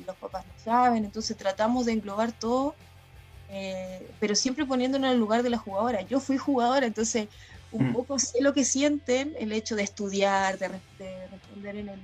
los 0.05 0.17
papás 0.17 0.45
no 0.45 0.65
saben, 0.65 1.05
entonces 1.05 1.37
tratamos 1.37 1.87
de 1.87 1.93
englobar 1.93 2.33
todo, 2.33 2.75
eh, 3.51 4.05
pero 4.19 4.35
siempre 4.35 4.67
poniéndonos 4.67 5.11
en 5.11 5.13
el 5.13 5.21
lugar 5.21 5.45
de 5.45 5.51
la 5.51 5.59
jugadora. 5.59 6.01
Yo 6.01 6.19
fui 6.19 6.39
jugadora, 6.39 6.87
entonces 6.87 7.29
un 7.73 7.91
mm. 7.91 7.93
poco 7.93 8.19
sé 8.19 8.41
lo 8.41 8.53
que 8.53 8.65
sienten 8.65 9.35
el 9.39 9.53
hecho 9.53 9.77
de 9.77 9.83
estudiar, 9.83 10.59
de, 10.59 10.69
responder 10.69 11.77
en 11.77 11.89
el, 11.89 12.01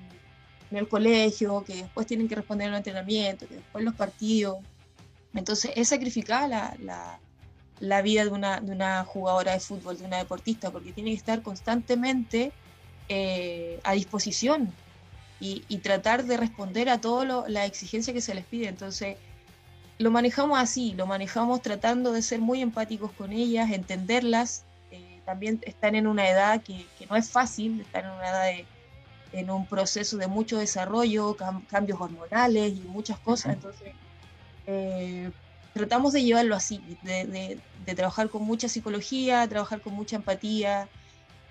en 0.71 0.77
el, 0.77 0.89
colegio, 0.89 1.65
que 1.65 1.77
después 1.77 2.07
tienen 2.07 2.29
que 2.29 2.37
responder 2.37 2.69
en 2.69 2.75
el 2.75 2.79
entrenamiento, 2.79 3.47
que 3.49 3.57
después 3.57 3.85
los 3.85 3.95
partidos. 3.95 4.59
Entonces 5.35 5.73
es 5.75 5.89
sacrificar 5.89 6.49
la, 6.49 6.77
la, 6.81 7.19
la 7.81 8.03
vida 8.03 8.25
de 8.25 8.31
una, 8.31 8.61
de 8.61 8.73
una 8.73 9.05
jugadora 9.05 9.53
de 9.53 9.61
fútbol, 9.61 9.99
de 9.99 10.05
una 10.05 10.19
deportista, 10.19 10.71
porque 10.71 10.93
tiene 10.93 11.11
que 11.11 11.17
estar 11.17 11.43
constantemente 11.43 12.53
eh, 13.09 13.81
a 13.85 13.93
disposición 13.93 14.73
y, 15.39 15.61
tratar 15.79 16.25
de 16.25 16.37
responder 16.37 16.89
a 16.89 17.01
toda 17.01 17.45
la 17.49 17.67
exigencia 17.67 18.13
que 18.13 18.21
se 18.21 18.35
les 18.35 18.45
pide. 18.45 18.69
Entonces, 18.69 19.17
lo 19.99 20.11
manejamos 20.11 20.59
así, 20.59 20.95
lo 20.95 21.07
manejamos 21.07 21.63
tratando 21.63 22.13
de 22.13 22.23
ser 22.23 22.41
muy 22.41 22.63
empáticos 22.63 23.13
con 23.13 23.33
ellas, 23.33 23.71
entenderlas. 23.71 24.65
También 25.27 25.61
están 25.67 25.97
en 25.97 26.07
una 26.07 26.29
edad 26.31 26.63
que, 26.63 26.87
no 27.11 27.17
es 27.17 27.29
fácil, 27.29 27.81
están 27.81 28.05
en 28.05 28.13
una 28.13 28.29
edad 28.29 28.45
de, 28.45 28.67
en 29.33 29.51
un 29.51 29.67
proceso 29.67 30.17
de 30.17 30.29
mucho 30.29 30.57
desarrollo, 30.57 31.37
cambios 31.69 32.01
hormonales 32.01 32.73
y 32.73 32.81
muchas 32.81 33.19
cosas. 33.19 33.55
Entonces, 33.55 33.93
eh, 34.67 35.31
tratamos 35.75 36.13
de 36.13 36.23
llevarlo 36.23 36.55
así, 36.55 36.81
de, 37.03 37.61
de, 37.85 37.95
trabajar 37.95 38.31
con 38.31 38.45
mucha 38.45 38.69
psicología, 38.69 39.47
trabajar 39.49 39.81
con 39.81 39.95
mucha 39.95 40.17
empatía 40.17 40.89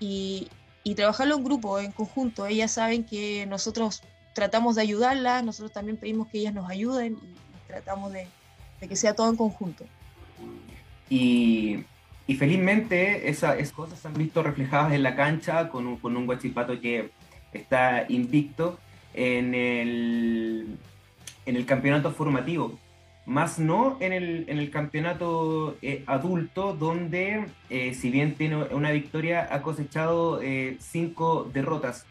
y, 0.00 0.48
y 0.82 0.94
trabajarlo 0.94 1.36
en 1.36 1.44
grupo, 1.44 1.78
en 1.78 1.92
conjunto. 1.92 2.46
Ellas 2.46 2.72
saben 2.72 3.04
que 3.04 3.44
nosotros 3.46 4.02
tratamos 4.32 4.76
de 4.76 4.82
ayudarlas, 4.82 5.44
nosotros 5.44 5.72
también 5.72 5.98
pedimos 5.98 6.28
que 6.28 6.38
ellas 6.38 6.54
nos 6.54 6.68
ayuden 6.70 7.18
y 7.22 7.66
tratamos 7.66 8.12
de, 8.12 8.26
de 8.80 8.88
que 8.88 8.96
sea 8.96 9.14
todo 9.14 9.28
en 9.28 9.36
conjunto. 9.36 9.84
Y, 11.08 11.84
y 12.26 12.34
felizmente 12.34 13.28
esas 13.28 13.70
cosas 13.72 13.98
se 13.98 14.08
han 14.08 14.14
visto 14.14 14.42
reflejadas 14.42 14.92
en 14.92 15.02
la 15.02 15.14
cancha 15.14 15.68
con 15.68 15.86
un, 15.86 15.96
con 15.96 16.16
un 16.16 16.26
Guachipato 16.26 16.80
que 16.80 17.10
está 17.52 18.06
invicto 18.08 18.78
en 19.14 19.54
el, 19.54 20.76
en 21.46 21.56
el 21.56 21.66
campeonato 21.66 22.10
formativo, 22.12 22.78
más 23.24 23.58
no 23.58 23.96
en 24.00 24.12
el, 24.12 24.44
en 24.48 24.58
el 24.58 24.70
campeonato 24.70 25.76
eh, 25.82 26.04
adulto, 26.06 26.74
donde 26.74 27.46
eh, 27.70 27.94
si 27.94 28.10
bien 28.10 28.34
tiene 28.34 28.56
una 28.56 28.92
victoria, 28.92 29.48
ha 29.50 29.62
cosechado 29.62 30.40
eh, 30.42 30.76
cinco 30.80 31.50
derrotas. 31.52 32.06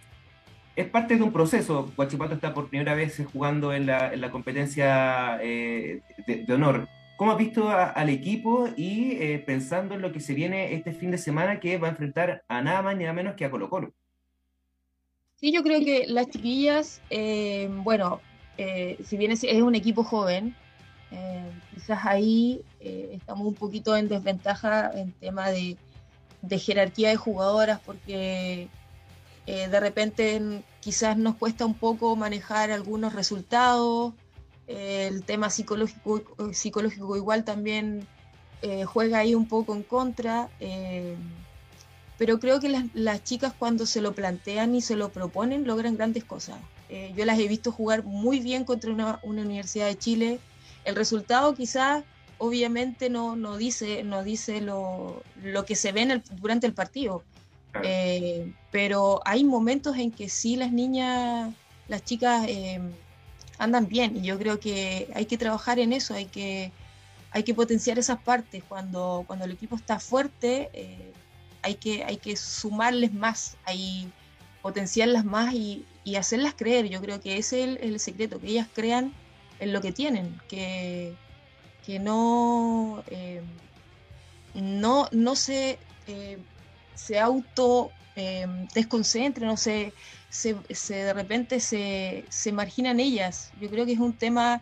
Es 0.75 0.87
parte 0.87 1.15
de 1.15 1.23
un 1.23 1.31
proceso. 1.31 1.89
Guachipato 1.95 2.33
está 2.33 2.53
por 2.53 2.67
primera 2.67 2.95
vez 2.95 3.21
jugando 3.31 3.73
en 3.73 3.85
la, 3.85 4.13
en 4.13 4.19
la 4.19 4.29
competencia 4.29 5.37
de, 5.37 6.01
de, 6.27 6.53
honor. 6.53 6.89
¿Cómo 7.17 7.31
has 7.31 7.37
visto 7.37 7.69
a, 7.69 7.85
al 7.85 8.09
equipo 8.09 8.67
y 8.75 9.37
pensando 9.39 9.95
en 9.95 10.01
lo 10.01 10.11
que 10.11 10.19
se 10.19 10.33
viene 10.33 10.73
este 10.73 10.91
fin 10.93 11.11
de 11.11 11.17
semana 11.17 11.59
que 11.59 11.77
va 11.77 11.87
a 11.87 11.91
enfrentar 11.91 12.43
a 12.47 12.61
nada 12.61 12.81
más 12.81 12.95
ni 12.97 13.03
nada 13.03 13.13
menos 13.13 13.35
que 13.35 13.45
a 13.45 13.51
Colo 13.51 13.69
Colo? 13.69 13.93
Sí, 15.35 15.51
yo 15.51 15.63
creo 15.63 15.79
que 15.81 16.07
las 16.07 16.29
chiquillas, 16.29 17.01
eh, 17.09 17.69
bueno, 17.83 18.21
eh, 18.57 18.97
si 19.05 19.17
bien 19.17 19.31
es, 19.31 19.43
un 19.43 19.75
equipo 19.75 20.03
joven, 20.03 20.55
eh, 21.11 21.51
quizás 21.73 22.05
ahí 22.05 22.61
estamos 22.79 23.45
un 23.45 23.53
poquito 23.53 23.97
en 23.97 24.07
desventaja 24.07 24.91
en 24.93 25.11
tema 25.11 25.49
de 25.49 25.77
jerarquía 26.57 27.09
de 27.09 27.15
jugadoras, 27.17 27.79
porque 27.85 28.69
de 29.45 29.79
repente 29.79 30.41
quizás 30.79 31.17
nos 31.17 31.35
cuesta 31.35 31.65
un 31.65 31.73
poco 31.73 32.15
manejar 32.15 32.71
algunos 32.71 33.13
resultados, 33.13 34.13
el 34.67 35.23
tema 35.23 35.49
psicológico, 35.49 36.23
psicológico 36.53 37.15
igual 37.15 37.43
también 37.43 38.07
juega 38.85 39.19
ahí 39.19 39.35
un 39.35 39.47
poco 39.47 39.75
en 39.75 39.83
contra 39.83 40.49
pero 42.17 42.39
creo 42.39 42.59
que 42.59 42.69
las, 42.69 42.85
las, 42.93 43.23
chicas 43.23 43.53
cuando 43.57 43.85
se 43.85 44.01
lo 44.01 44.13
plantean 44.13 44.75
y 44.75 44.81
se 44.81 44.95
lo 44.95 45.09
proponen 45.09 45.67
logran 45.67 45.97
grandes 45.97 46.23
cosas. 46.23 46.57
Eh, 46.89 47.13
yo 47.15 47.25
las 47.25 47.39
he 47.39 47.47
visto 47.47 47.71
jugar 47.71 48.03
muy 48.03 48.39
bien 48.39 48.63
contra 48.63 48.91
una, 48.91 49.19
una 49.23 49.41
Universidad 49.41 49.87
de 49.87 49.97
Chile. 49.97 50.39
El 50.85 50.95
resultado 50.95 51.53
quizás 51.55 52.03
obviamente 52.37 53.09
no, 53.09 53.35
no 53.35 53.57
dice, 53.57 54.03
no 54.03 54.23
dice 54.23 54.61
lo, 54.61 55.23
lo 55.41 55.65
que 55.65 55.75
se 55.75 55.91
ve 55.91 56.01
en 56.01 56.11
el, 56.11 56.23
durante 56.39 56.67
el 56.67 56.73
partido, 56.73 57.23
eh, 57.83 58.53
pero 58.71 59.21
hay 59.25 59.43
momentos 59.43 59.97
en 59.97 60.11
que 60.11 60.29
sí 60.29 60.55
las 60.55 60.71
niñas, 60.71 61.53
las 61.87 62.03
chicas 62.03 62.45
eh, 62.47 62.81
andan 63.57 63.87
bien 63.87 64.17
y 64.17 64.21
yo 64.21 64.37
creo 64.37 64.59
que 64.59 65.09
hay 65.15 65.25
que 65.25 65.37
trabajar 65.37 65.79
en 65.79 65.93
eso, 65.93 66.13
hay 66.13 66.25
que, 66.25 66.71
hay 67.31 67.43
que 67.43 67.53
potenciar 67.53 67.99
esas 67.99 68.19
partes. 68.19 68.63
Cuando, 68.67 69.23
cuando 69.27 69.45
el 69.45 69.51
equipo 69.51 69.75
está 69.75 69.99
fuerte, 69.99 70.69
eh, 70.73 71.13
hay 71.61 71.75
que, 71.75 72.03
hay 72.03 72.17
que 72.17 72.35
sumarles 72.37 73.13
más, 73.13 73.57
hay 73.65 74.11
potenciarlas 74.61 75.25
más 75.25 75.53
y, 75.53 75.85
hacerlas 76.17 76.53
creer. 76.55 76.87
Yo 76.87 77.01
creo 77.01 77.19
que 77.19 77.37
ese 77.37 77.63
es 77.63 77.67
el, 77.67 77.77
el, 77.93 77.99
secreto, 77.99 78.39
que 78.39 78.47
ellas 78.47 78.67
crean 78.73 79.13
en 79.59 79.73
lo 79.73 79.81
que 79.81 79.91
tienen, 79.91 80.39
que, 80.47 81.15
que 81.85 81.99
no, 81.99 83.03
eh, 83.07 83.41
no, 84.53 85.07
no 85.11 85.35
se, 85.35 85.77
eh, 86.07 86.37
se 86.95 87.19
auto 87.19 87.91
eh, 88.15 88.47
desconcentren, 88.73 89.47
no 89.47 89.57
se, 89.57 89.93
se, 90.35 90.55
se, 90.69 90.95
de 90.95 91.13
repente 91.13 91.59
se, 91.59 92.25
se 92.29 92.51
marginan 92.51 92.99
ellas. 92.99 93.51
Yo 93.61 93.69
creo 93.69 93.85
que 93.85 93.93
es 93.93 93.99
un 93.99 94.13
tema 94.13 94.61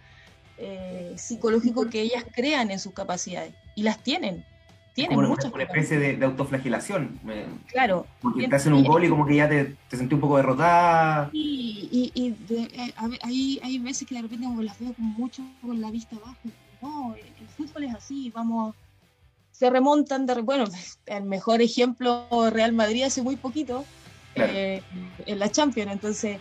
eh, 0.58 1.14
psicológico 1.18 1.90
que 1.90 2.02
ellas 2.02 2.24
crean 2.32 2.70
en 2.70 2.80
sus 2.80 2.94
capacidades 2.94 3.54
y 3.76 3.84
las 3.84 3.98
tienen 4.04 4.46
tiene 4.94 5.16
como 5.16 5.30
muchas 5.30 5.52
una 5.52 5.64
especie 5.64 5.98
de, 5.98 6.18
de, 6.18 6.26
autoflagelación. 6.26 7.20
Claro. 7.66 8.06
Porque 8.22 8.48
te 8.48 8.56
hacen 8.56 8.74
un 8.74 8.84
gol 8.84 9.04
y 9.04 9.10
como 9.10 9.26
que 9.26 9.38
ya 9.38 9.50
te, 9.50 9.76
te 9.90 9.98
sentí 9.98 10.14
un 10.14 10.22
poco 10.22 10.38
derrotada. 10.38 11.32
Sí, 11.32 11.90
y, 11.92 12.12
y 12.14 12.30
de, 12.48 12.62
eh, 12.62 12.94
hay, 13.24 13.60
hay 13.64 13.80
veces 13.80 14.08
que 14.08 14.14
de 14.14 14.22
repente 14.22 14.46
como 14.46 14.62
las 14.62 14.80
veo 14.80 14.94
con 14.94 15.06
mucho 15.06 15.42
con 15.64 15.82
la 15.82 15.90
vista 15.90 16.16
baja. 16.24 16.38
No, 16.84 17.16
el 17.16 17.48
fútbol 17.48 17.86
es 17.86 17.96
así, 17.96 18.30
vamos, 18.30 18.76
se 19.52 19.72
remontan 19.72 20.28
de... 20.28 20.42
Bueno, 20.42 20.66
el 21.08 21.24
mejor 21.24 21.64
ejemplo 21.64 22.28
Real 22.52 22.74
Madrid 22.74 23.04
hace 23.04 23.24
muy 23.24 23.36
poquito 23.36 23.86
eh, 24.36 24.82
en 25.26 25.40
la 25.40 25.50
Champions, 25.50 25.92
entonces... 25.92 26.40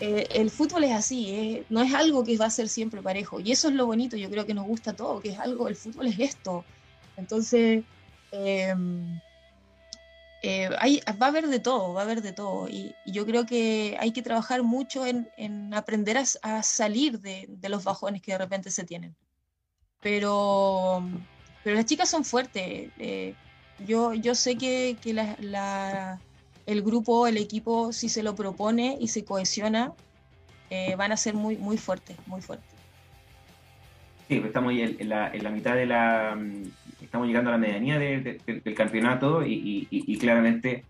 Eh, 0.00 0.26
el 0.40 0.50
fútbol 0.50 0.82
es 0.82 0.90
así, 0.90 1.30
eh, 1.30 1.64
no 1.68 1.80
es 1.80 1.94
algo 1.94 2.24
que 2.24 2.36
va 2.36 2.46
a 2.46 2.50
ser 2.50 2.68
siempre 2.68 3.00
parejo. 3.02 3.38
Y 3.38 3.52
eso 3.52 3.68
es 3.68 3.74
lo 3.74 3.86
bonito, 3.86 4.16
yo 4.16 4.28
creo 4.30 4.44
que 4.44 4.54
nos 4.54 4.66
gusta 4.66 4.94
todo, 4.94 5.20
que 5.20 5.28
es 5.28 5.38
algo, 5.38 5.68
el 5.68 5.76
fútbol 5.76 6.08
es 6.08 6.18
esto. 6.18 6.64
Entonces, 7.16 7.84
eh, 8.32 8.74
eh, 10.42 10.68
hay, 10.80 11.00
va 11.20 11.26
a 11.26 11.28
haber 11.28 11.46
de 11.46 11.60
todo, 11.60 11.94
va 11.94 12.00
a 12.00 12.04
haber 12.04 12.20
de 12.20 12.32
todo. 12.32 12.68
Y, 12.68 12.94
y 13.06 13.12
yo 13.12 13.24
creo 13.24 13.46
que 13.46 13.96
hay 14.00 14.10
que 14.12 14.22
trabajar 14.22 14.64
mucho 14.64 15.06
en, 15.06 15.28
en 15.36 15.72
aprender 15.72 16.18
a, 16.18 16.24
a 16.42 16.62
salir 16.64 17.20
de, 17.20 17.46
de, 17.48 17.68
los 17.68 17.84
bajones 17.84 18.22
que 18.22 18.32
de 18.32 18.38
repente 18.38 18.70
se 18.72 18.84
tienen. 18.84 19.14
Pero, 20.00 21.04
pero 21.62 21.76
las 21.76 21.86
chicas 21.86 22.10
son 22.10 22.24
fuertes. 22.24 22.90
Eh, 22.98 23.34
yo, 23.86 24.14
yo 24.14 24.34
sé 24.34 24.56
que, 24.56 24.96
que 25.00 25.14
la, 25.14 25.36
la, 25.38 26.20
el 26.66 26.82
grupo, 26.82 27.26
el 27.26 27.36
equipo, 27.36 27.92
si 27.92 28.08
se 28.08 28.22
lo 28.22 28.34
propone 28.34 28.96
y 29.00 29.08
se 29.08 29.24
cohesiona, 29.24 29.92
eh, 30.70 30.94
van 30.96 31.12
a 31.12 31.16
ser 31.16 31.34
muy, 31.34 31.56
muy 31.56 31.76
fuertes, 31.76 32.16
muy 32.26 32.40
fuertes. 32.40 32.70
Sí, 34.28 34.38
pues 34.38 34.46
estamos 34.46 34.72
en 34.72 35.08
la, 35.08 35.30
mitad 35.52 35.74
de 35.74 35.86
la, 35.86 36.38
estamos 37.02 37.26
llegando 37.26 37.50
a 37.50 37.52
la 37.52 37.58
medianía 37.58 37.98
de, 37.98 38.20
de, 38.46 38.60
del 38.60 38.74
campeonato 38.74 39.44
y, 39.44 40.18
claramente 40.18 40.84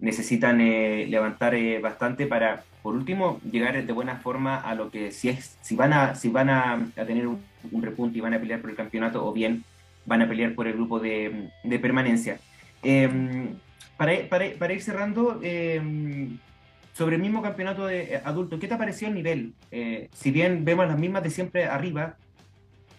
necesitan 0.00 0.60
eh, 0.60 1.06
levantar 1.08 1.54
eh, 1.54 1.78
bastante 1.78 2.26
para, 2.26 2.64
por 2.82 2.94
último, 2.94 3.38
llegar 3.50 3.84
de 3.84 3.92
buena 3.92 4.16
forma 4.16 4.56
a 4.56 4.74
lo 4.74 4.90
que 4.90 5.12
si 5.12 5.28
es, 5.28 5.58
si 5.60 5.76
van 5.76 5.92
a, 5.92 6.14
si 6.14 6.30
van 6.30 6.48
a, 6.48 6.90
tener 7.06 7.26
un, 7.26 7.42
un, 7.70 7.82
repunte 7.82 8.16
y 8.16 8.20
van 8.22 8.32
a 8.32 8.40
pelear 8.40 8.60
por 8.60 8.70
el 8.70 8.76
campeonato 8.76 9.24
o 9.24 9.32
bien 9.32 9.62
van 10.06 10.22
a 10.22 10.28
pelear 10.28 10.54
por 10.54 10.66
el 10.66 10.72
grupo 10.72 10.98
de, 10.98 11.50
de 11.62 11.78
permanencia. 11.78 12.40
Eh, 12.82 13.08
para, 13.96 14.72
ir 14.72 14.82
cerrando, 14.82 15.40
eh, 15.42 15.80
sobre 16.92 17.16
el 17.16 17.22
mismo 17.22 17.42
campeonato 17.42 17.86
de 17.86 18.14
eh, 18.14 18.20
adulto, 18.24 18.58
¿qué 18.58 18.68
te 18.68 18.76
pareció 18.76 19.08
el 19.08 19.14
nivel? 19.14 19.54
si 20.12 20.30
bien 20.30 20.64
vemos 20.64 20.86
las 20.86 20.98
mismas 20.98 21.22
de 21.22 21.30
siempre 21.30 21.66
arriba, 21.66 22.16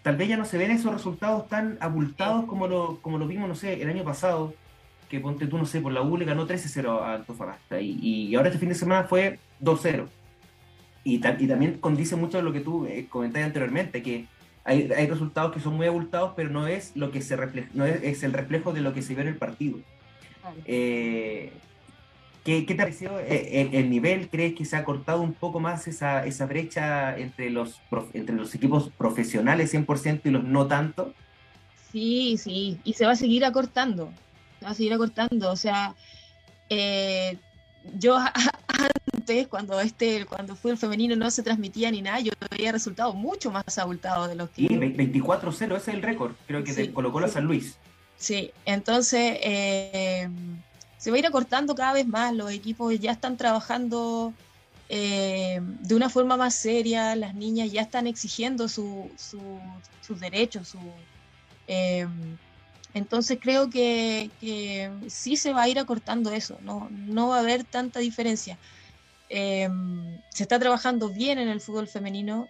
tal 0.02 0.16
vez 0.16 0.28
ya 0.28 0.36
no 0.36 0.44
se 0.44 0.58
ven 0.58 0.70
esos 0.70 0.92
resultados 0.92 1.48
tan 1.48 1.78
abultados 1.80 2.44
como 2.46 2.66
lo, 2.66 2.98
como 3.00 3.18
vimos, 3.26 3.48
no 3.48 3.54
sé, 3.54 3.80
el 3.80 3.88
año 3.88 4.04
pasado, 4.04 4.54
que 5.08 5.20
ponte 5.20 5.46
tú, 5.46 5.58
no 5.58 5.66
sé, 5.66 5.80
por 5.80 5.92
la 5.92 6.02
U 6.02 6.16
le 6.16 6.24
ganó 6.24 6.46
13-0 6.46 7.00
a 7.00 7.14
Antofagasta, 7.14 7.80
y, 7.80 7.98
y, 8.00 8.34
ahora 8.34 8.48
este 8.48 8.58
fin 8.58 8.70
de 8.70 8.74
semana 8.74 9.04
fue 9.04 9.38
2-0. 9.60 10.06
Y, 11.04 11.16
y, 11.16 11.48
también 11.48 11.78
condice 11.78 12.16
mucho 12.16 12.40
lo 12.42 12.52
que 12.52 12.60
tú 12.60 12.86
eh, 12.86 13.08
anteriormente, 13.12 14.02
que 14.02 14.26
hay, 14.64 14.88
resultados 15.06 15.52
que 15.52 15.60
son 15.60 15.74
muy 15.74 15.86
abultados, 15.86 16.32
pero 16.36 16.48
no 16.48 16.66
es 16.66 16.92
lo 16.96 17.10
que 17.10 17.20
se 17.20 17.36
refleja, 17.36 17.68
no 17.74 17.84
es 17.84 18.22
el 18.22 18.32
reflejo 18.32 18.72
de 18.72 18.80
lo 18.80 18.94
que 18.94 19.02
se 19.02 19.14
ve 19.14 19.22
en 19.22 19.28
el 19.28 19.36
partido. 19.36 19.78
Eh, 20.64 21.52
¿Qué, 22.44 22.66
¿Qué, 22.66 22.74
te 22.74 22.82
pareció 22.82 23.18
el, 23.20 23.74
el, 23.74 23.88
nivel? 23.88 24.28
¿Crees 24.28 24.54
que 24.54 24.64
se 24.64 24.76
ha 24.76 24.84
cortado 24.84 25.20
un 25.20 25.32
poco 25.32 25.60
más 25.60 25.86
esa, 25.86 26.26
esa 26.26 26.46
brecha 26.46 27.16
entre 27.16 27.50
los, 27.50 27.80
entre 28.14 28.34
los 28.34 28.52
equipos 28.54 28.90
profesionales 28.98 29.72
100% 29.72 30.22
y 30.24 30.30
los 30.30 30.42
no 30.42 30.66
tanto? 30.66 31.14
Sí, 31.92 32.36
sí, 32.38 32.80
y 32.84 32.94
se 32.94 33.06
va 33.06 33.12
a 33.12 33.16
seguir 33.16 33.44
acortando, 33.44 34.10
se 34.58 34.64
va 34.64 34.70
a 34.72 34.74
seguir 34.74 34.92
acortando. 34.92 35.52
O 35.52 35.56
sea, 35.56 35.94
eh, 36.68 37.38
yo 37.96 38.18
antes, 39.14 39.46
cuando 39.46 39.80
este 39.80 40.26
cuando 40.26 40.56
fue 40.56 40.72
el 40.72 40.78
femenino 40.78 41.14
no 41.14 41.30
se 41.30 41.42
transmitía 41.42 41.90
ni 41.90 42.02
nada, 42.02 42.18
yo 42.20 42.32
veía 42.50 42.72
resultados 42.72 43.14
mucho 43.14 43.52
más 43.52 43.78
abultados 43.78 44.28
de 44.28 44.34
los 44.34 44.50
que... 44.50 44.66
Sí, 44.66 44.68
24-0, 44.68 45.52
ese 45.52 45.74
es 45.76 45.88
el 45.88 46.02
récord, 46.02 46.32
creo 46.46 46.64
que 46.64 46.72
sí, 46.72 46.88
colocó 46.88 47.20
la 47.20 47.28
San 47.28 47.44
Luis. 47.44 47.78
Sí, 48.22 48.52
entonces... 48.64 49.38
Eh, 49.42 50.28
se 51.02 51.10
va 51.10 51.16
a 51.16 51.18
ir 51.18 51.26
acortando 51.26 51.74
cada 51.74 51.94
vez 51.94 52.06
más, 52.06 52.32
los 52.32 52.52
equipos 52.52 52.96
ya 53.00 53.10
están 53.10 53.36
trabajando 53.36 54.32
eh, 54.88 55.58
de 55.60 55.96
una 55.96 56.08
forma 56.08 56.36
más 56.36 56.54
seria, 56.54 57.16
las 57.16 57.34
niñas 57.34 57.72
ya 57.72 57.80
están 57.82 58.06
exigiendo 58.06 58.68
su, 58.68 59.10
su, 59.16 59.58
sus 60.00 60.20
derechos, 60.20 60.68
su, 60.68 60.78
eh, 61.66 62.06
entonces 62.94 63.38
creo 63.42 63.68
que, 63.68 64.30
sí 65.08 65.36
se 65.36 65.52
va 65.52 65.62
a 65.62 65.68
ir 65.68 65.80
acortando 65.80 66.30
eso, 66.30 66.56
no, 66.62 66.88
no 66.92 67.30
va 67.30 67.38
a 67.38 67.40
haber 67.40 67.64
tanta 67.64 67.98
diferencia. 67.98 68.56
Eh, 69.28 69.68
se 70.28 70.44
está 70.44 70.60
trabajando 70.60 71.08
bien 71.08 71.40
en 71.40 71.48
el 71.48 71.60
fútbol 71.60 71.88
femenino, 71.88 72.48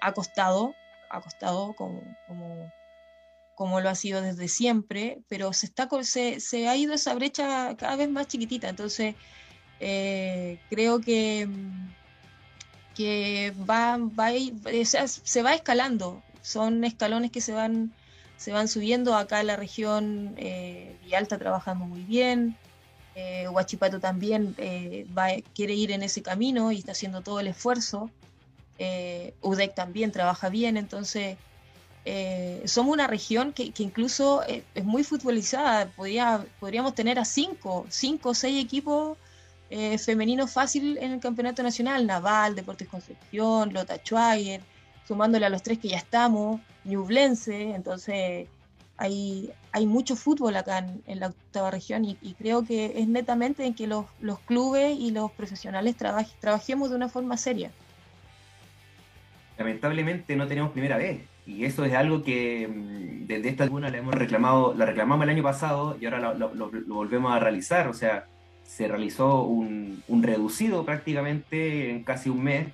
ha 0.00 0.12
costado, 0.14 0.74
ha 1.10 1.20
costado 1.20 1.74
como, 1.74 2.02
como 2.26 2.72
como 3.54 3.80
lo 3.80 3.88
ha 3.88 3.94
sido 3.94 4.20
desde 4.20 4.48
siempre, 4.48 5.20
pero 5.28 5.52
se, 5.52 5.66
está, 5.66 5.88
se, 6.02 6.40
se 6.40 6.68
ha 6.68 6.76
ido 6.76 6.94
esa 6.94 7.14
brecha 7.14 7.76
cada 7.76 7.96
vez 7.96 8.08
más 8.08 8.28
chiquitita. 8.28 8.68
Entonces, 8.68 9.14
creo 9.78 11.00
que, 11.00 11.48
que 12.94 13.52
va, 13.68 13.98
va 13.98 14.30
se 14.84 15.42
va 15.42 15.54
escalando, 15.54 16.22
son 16.42 16.84
escalones 16.84 17.30
que 17.30 17.40
se 17.40 17.52
van, 17.52 17.92
se 18.36 18.52
van 18.52 18.68
subiendo. 18.68 19.16
Acá 19.16 19.40
en 19.40 19.48
la 19.48 19.56
región 19.56 20.34
eh, 20.36 20.96
Villalta 21.02 21.38
trabajando 21.38 21.86
muy 21.86 22.02
bien, 22.02 22.56
eh, 23.14 23.48
Huachipato 23.48 24.00
también 24.00 24.54
eh, 24.58 25.06
va, 25.16 25.28
quiere 25.54 25.74
ir 25.74 25.92
en 25.92 26.02
ese 26.02 26.22
camino 26.22 26.72
y 26.72 26.78
está 26.78 26.92
haciendo 26.92 27.22
todo 27.22 27.40
el 27.40 27.46
esfuerzo. 27.46 28.10
Eh, 28.78 29.34
UDEC 29.40 29.74
también 29.74 30.10
trabaja 30.10 30.48
bien, 30.48 30.76
entonces 30.76 31.36
somos 32.66 32.92
una 32.92 33.06
región 33.06 33.52
que, 33.52 33.72
incluso 33.78 34.42
es 34.42 34.84
muy 34.84 35.04
futbolizada. 35.04 35.86
Podría, 35.86 36.44
podríamos 36.60 36.94
tener 36.94 37.18
a 37.18 37.24
cinco, 37.24 37.86
cinco 37.88 38.30
o 38.30 38.34
seis 38.34 38.62
equipos 38.62 39.16
femeninos 39.98 40.52
fácil 40.52 40.98
en 40.98 41.12
el 41.12 41.20
campeonato 41.20 41.62
nacional: 41.62 42.06
Naval, 42.06 42.54
Deportes 42.54 42.88
Concepción, 42.88 43.72
Lota 43.72 43.96
Schwager, 43.96 44.60
sumándole 45.06 45.46
a 45.46 45.50
los 45.50 45.62
tres 45.62 45.78
que 45.78 45.88
ya 45.88 45.96
estamos, 45.96 46.60
Ñublense, 46.84 47.74
entonces 47.74 48.48
hay, 48.96 49.50
hay 49.72 49.86
mucho 49.86 50.16
fútbol 50.16 50.56
acá 50.56 50.86
en, 51.06 51.20
la 51.20 51.28
octava 51.28 51.70
región 51.70 52.04
y, 52.04 52.34
creo 52.38 52.64
que 52.64 52.94
es 52.96 53.08
netamente 53.08 53.64
en 53.64 53.74
que 53.74 53.86
los, 53.86 54.06
clubes 54.46 54.96
y 54.98 55.10
los 55.10 55.32
profesionales 55.32 55.96
trabajemos 56.40 56.90
de 56.90 56.96
una 56.96 57.08
forma 57.08 57.36
seria. 57.36 57.70
Lamentablemente 59.58 60.36
no 60.36 60.46
tenemos 60.46 60.72
primera 60.72 60.96
vez 60.96 61.22
y 61.46 61.64
eso 61.64 61.84
es 61.84 61.94
algo 61.94 62.22
que 62.22 62.68
mm, 62.68 63.26
desde 63.26 63.48
esta 63.48 63.64
tribuna 63.64 63.90
la 63.90 63.98
hemos 63.98 64.14
reclamado, 64.14 64.74
la 64.74 64.86
reclamamos 64.86 65.24
el 65.24 65.30
año 65.30 65.42
pasado 65.42 65.96
y 66.00 66.06
ahora 66.06 66.34
lo, 66.34 66.70
volvemos 66.86 67.32
a 67.32 67.38
realizar, 67.38 67.88
o 67.88 67.94
sea, 67.94 68.26
se 68.64 68.88
realizó 68.88 69.42
un, 69.42 70.02
un 70.08 70.22
reducido 70.22 70.84
prácticamente 70.84 71.90
en 71.90 72.02
casi 72.04 72.30
un 72.30 72.42
mes 72.42 72.68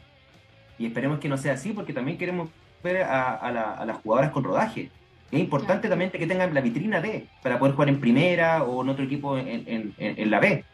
y 0.78 0.87
esperemos 0.87 1.18
que 1.18 1.28
no 1.28 1.37
sea 1.37 1.54
así 1.54 1.72
porque 1.72 1.92
también 1.92 2.16
queremos 2.16 2.48
ver 2.83 3.02
a, 3.02 3.85
las 3.85 3.96
jugadoras 3.98 4.33
con 4.33 4.44
rodaje. 4.44 4.90
Es 5.30 5.38
importante 5.38 5.88
también 5.88 6.11
que 6.11 6.26
tengan 6.26 6.52
la 6.54 6.61
vitrina 6.61 7.00
D 7.00 7.26
para 7.42 7.59
poder 7.59 7.74
jugar 7.74 7.90
en 7.90 8.00
primera 8.00 8.64
o 8.64 8.83
en 8.83 8.88
otro 8.88 9.04
equipo 9.04 9.37
en, 9.38 10.30
la 10.30 10.40
B. 10.40 10.64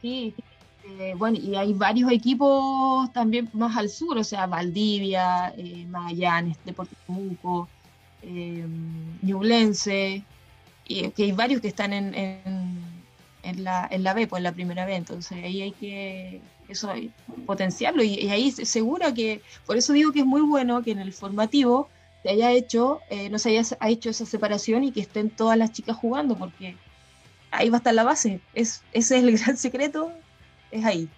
Sí, 0.00 0.34
eh, 0.84 1.14
bueno, 1.16 1.38
y 1.38 1.54
hay 1.54 1.72
varios 1.74 2.10
equipos 2.10 3.12
también 3.12 3.48
más 3.52 3.76
al 3.76 3.88
sur, 3.88 4.18
o 4.18 4.24
sea, 4.24 4.46
Valdivia, 4.46 5.54
eh, 5.56 5.86
Magallanes, 5.88 6.56
Deportivo 6.64 7.00
Temuco, 7.06 7.68
eh, 8.22 8.66
Ñublense, 9.22 10.24
y 10.86 11.10
que 11.10 11.24
hay 11.24 11.32
varios 11.32 11.60
que 11.60 11.68
están 11.68 11.92
en, 11.92 12.14
en, 12.14 13.64
la, 13.64 13.86
en 13.90 14.02
la 14.02 14.14
B, 14.14 14.26
pues 14.26 14.42
la 14.42 14.52
primera 14.52 14.84
B, 14.84 14.96
entonces 14.96 15.44
ahí 15.44 15.62
hay 15.62 15.72
que 15.72 16.40
eso 16.68 16.92
potenciarlo 17.46 18.02
y, 18.02 18.28
ahí 18.28 18.50
seguro 18.50 19.14
que, 19.14 19.42
por 19.66 19.76
eso 19.76 19.92
digo 19.92 20.12
que 20.12 20.20
es 20.20 20.26
muy 20.26 20.40
bueno 20.40 20.82
que 20.82 20.92
en 20.92 20.98
el 20.98 21.12
formativo 21.12 21.88
se 22.22 22.30
haya 22.30 22.52
hecho, 22.52 23.00
eh, 23.10 23.28
no 23.30 23.38
se 23.38 23.50
haya 23.50 23.76
hecho 23.88 24.10
esa 24.10 24.26
separación 24.26 24.84
y 24.84 24.92
que 24.92 25.00
estén 25.00 25.30
todas 25.30 25.58
las 25.58 25.72
chicas 25.72 25.96
jugando, 25.96 26.36
porque 26.36 26.76
ahí 27.50 27.68
va 27.68 27.76
a 27.76 27.78
estar 27.78 27.94
la 27.94 28.04
base, 28.04 28.40
es, 28.54 28.82
ese 28.92 29.18
es 29.18 29.24
el 29.24 29.38
gran 29.38 29.56
secreto, 29.56 30.12
es 30.72 30.84
ahí. 30.84 31.08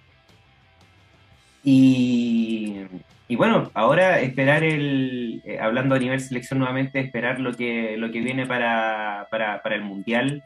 Y, 1.62 2.76
y 3.28 3.36
bueno, 3.36 3.70
ahora 3.72 4.20
esperar 4.20 4.62
el, 4.62 5.40
eh, 5.46 5.58
hablando 5.58 5.94
a 5.94 5.98
nivel 5.98 6.20
selección 6.20 6.58
nuevamente, 6.58 7.00
esperar 7.00 7.40
lo 7.40 7.54
que, 7.54 7.96
lo 7.96 8.12
que 8.12 8.20
viene 8.20 8.46
para, 8.46 9.28
para, 9.30 9.62
para 9.62 9.76
el 9.76 9.82
Mundial. 9.82 10.42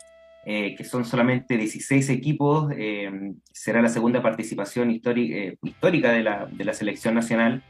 Eh, 0.51 0.77
que 0.77 0.85
son 0.85 1.05
solamente 1.05 1.59
16 1.59 2.09
equipos, 2.09 2.73
eh, 2.75 3.35
será 3.53 3.83
la 3.83 3.90
segunda 3.90 4.23
participación 4.23 4.90
eh, 4.90 5.57
histórica 5.62 6.11
de 6.11 6.23
la, 6.23 6.47
de 6.51 6.64
la, 6.64 6.73
selección 6.73 7.14
nacional. 7.14 7.62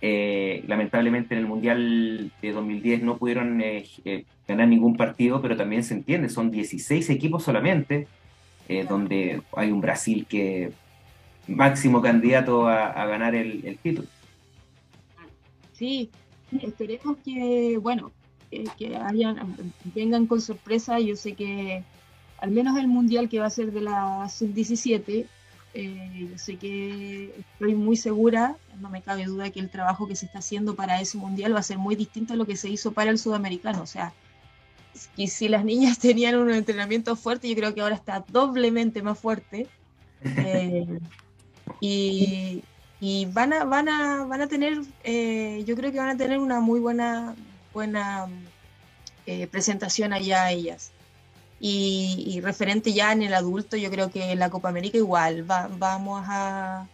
lamentablemente 0.00 1.34
en 1.34 1.40
el 1.40 1.46
Mundial 1.46 2.32
de 2.40 2.52
2010 2.52 3.02
no 3.02 3.18
pudieron 3.18 3.62
ganar 4.46 4.68
ningún 4.68 4.96
partido, 4.96 5.42
pero 5.42 5.54
también 5.58 5.82
se 5.82 5.92
entiende, 5.92 6.30
son 6.30 6.50
16 6.50 7.10
equipos 7.10 7.42
solamente, 7.42 8.08
donde 8.88 9.42
hay 9.56 9.70
un 9.70 9.80
Brasil 9.80 10.26
que 10.28 10.72
máximo 11.46 12.02
candidato 12.02 12.68
a, 12.68 13.06
ganar 13.06 13.34
el, 13.34 13.78
título. 13.82 14.06
Sí, 15.72 16.10
esperemos 16.60 17.16
que, 17.24 17.78
bueno, 17.80 18.12
que 18.50 18.96
hayan, 18.96 19.72
vengan 19.94 20.26
con 20.26 20.40
sorpresa. 20.40 21.00
Yo 21.00 21.16
sé 21.16 21.32
que 21.32 21.82
al 22.38 22.50
menos 22.50 22.76
el 22.78 22.88
mundial 22.88 23.28
que 23.28 23.40
va 23.40 23.46
a 23.46 23.50
ser 23.50 23.72
de 23.72 23.80
la 23.80 24.28
sub-17, 24.28 25.26
eh, 25.74 26.28
yo 26.30 26.38
sé 26.38 26.56
que 26.56 27.34
estoy 27.38 27.74
muy 27.74 27.96
segura, 27.96 28.56
no 28.80 28.90
me 28.90 29.02
cabe 29.02 29.24
duda 29.24 29.50
que 29.50 29.60
el 29.60 29.70
trabajo 29.70 30.08
que 30.08 30.16
se 30.16 30.26
está 30.26 30.38
haciendo 30.38 30.74
para 30.74 31.00
ese 31.00 31.18
mundial 31.18 31.54
va 31.54 31.60
a 31.60 31.64
ser 31.64 31.78
muy 31.78 31.94
distinto 31.94 32.32
a 32.32 32.36
lo 32.36 32.46
que 32.46 32.56
se 32.56 32.68
hizo 32.68 32.92
para 32.92 33.10
el 33.10 33.18
sudamericano. 33.18 33.82
O 33.82 33.86
sea, 33.86 34.12
y 35.16 35.28
si 35.28 35.48
las 35.48 35.64
niñas 35.64 35.98
tenían 36.00 36.36
un 36.36 36.50
entrenamiento 36.50 37.16
fuerte, 37.16 37.48
yo 37.48 37.56
creo 37.56 37.74
que 37.74 37.80
ahora 37.80 37.94
está 37.94 38.24
doblemente 38.28 39.02
más 39.02 39.18
fuerte. 39.18 39.68
Eh, 40.24 40.86
y, 41.80 43.26
van 43.26 43.52
a, 43.52 43.64
van 43.64 43.88
a, 43.88 44.24
van 44.24 44.40
a 44.40 44.48
tener, 44.48 44.80
eh, 45.04 45.62
yo 45.66 45.76
creo 45.76 45.92
que 45.92 45.98
van 45.98 46.08
a 46.08 46.16
tener 46.16 46.38
una 46.38 46.60
muy 46.60 46.80
buena, 46.80 47.36
buena 47.72 48.26
presentación 49.50 50.12
allá 50.12 50.50
ellas. 50.50 50.90
Y, 51.60 52.40
referente 52.42 52.92
ya 52.92 53.12
en 53.12 53.22
el 53.22 53.34
adulto, 53.34 53.76
yo 53.76 53.90
creo 53.90 54.10
que 54.10 54.32
en 54.32 54.38
la 54.38 54.50
Copa 54.50 54.68
América 54.68 54.96
igual 54.96 55.42
vamos 55.42 56.24
a 56.26 56.86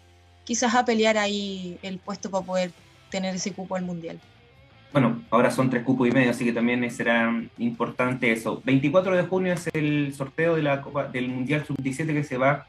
quizás 0.44 0.74
a 0.74 0.84
pelear 0.84 1.18
ahí 1.18 1.78
el 1.82 1.98
puesto 1.98 2.30
para 2.30 2.44
poder 2.44 2.72
tener 3.10 3.34
ese 3.34 3.52
cupo 3.52 3.76
al 3.76 3.82
Mundial. 3.82 4.20
Bueno, 4.94 5.24
ahora 5.30 5.50
son 5.50 5.70
tres 5.70 5.82
cupos 5.82 6.06
y 6.06 6.12
medio, 6.12 6.30
así 6.30 6.44
que 6.44 6.52
también 6.52 6.88
será 6.88 7.28
importante 7.58 8.30
eso. 8.30 8.62
24 8.64 9.16
de 9.16 9.24
junio 9.24 9.54
es 9.54 9.68
el 9.74 10.14
sorteo 10.14 10.54
de 10.54 10.62
la 10.62 10.82
Copa, 10.82 11.08
del 11.08 11.30
Mundial 11.30 11.64
Sub-17 11.66 12.12
que 12.12 12.22
se 12.22 12.38
va 12.38 12.68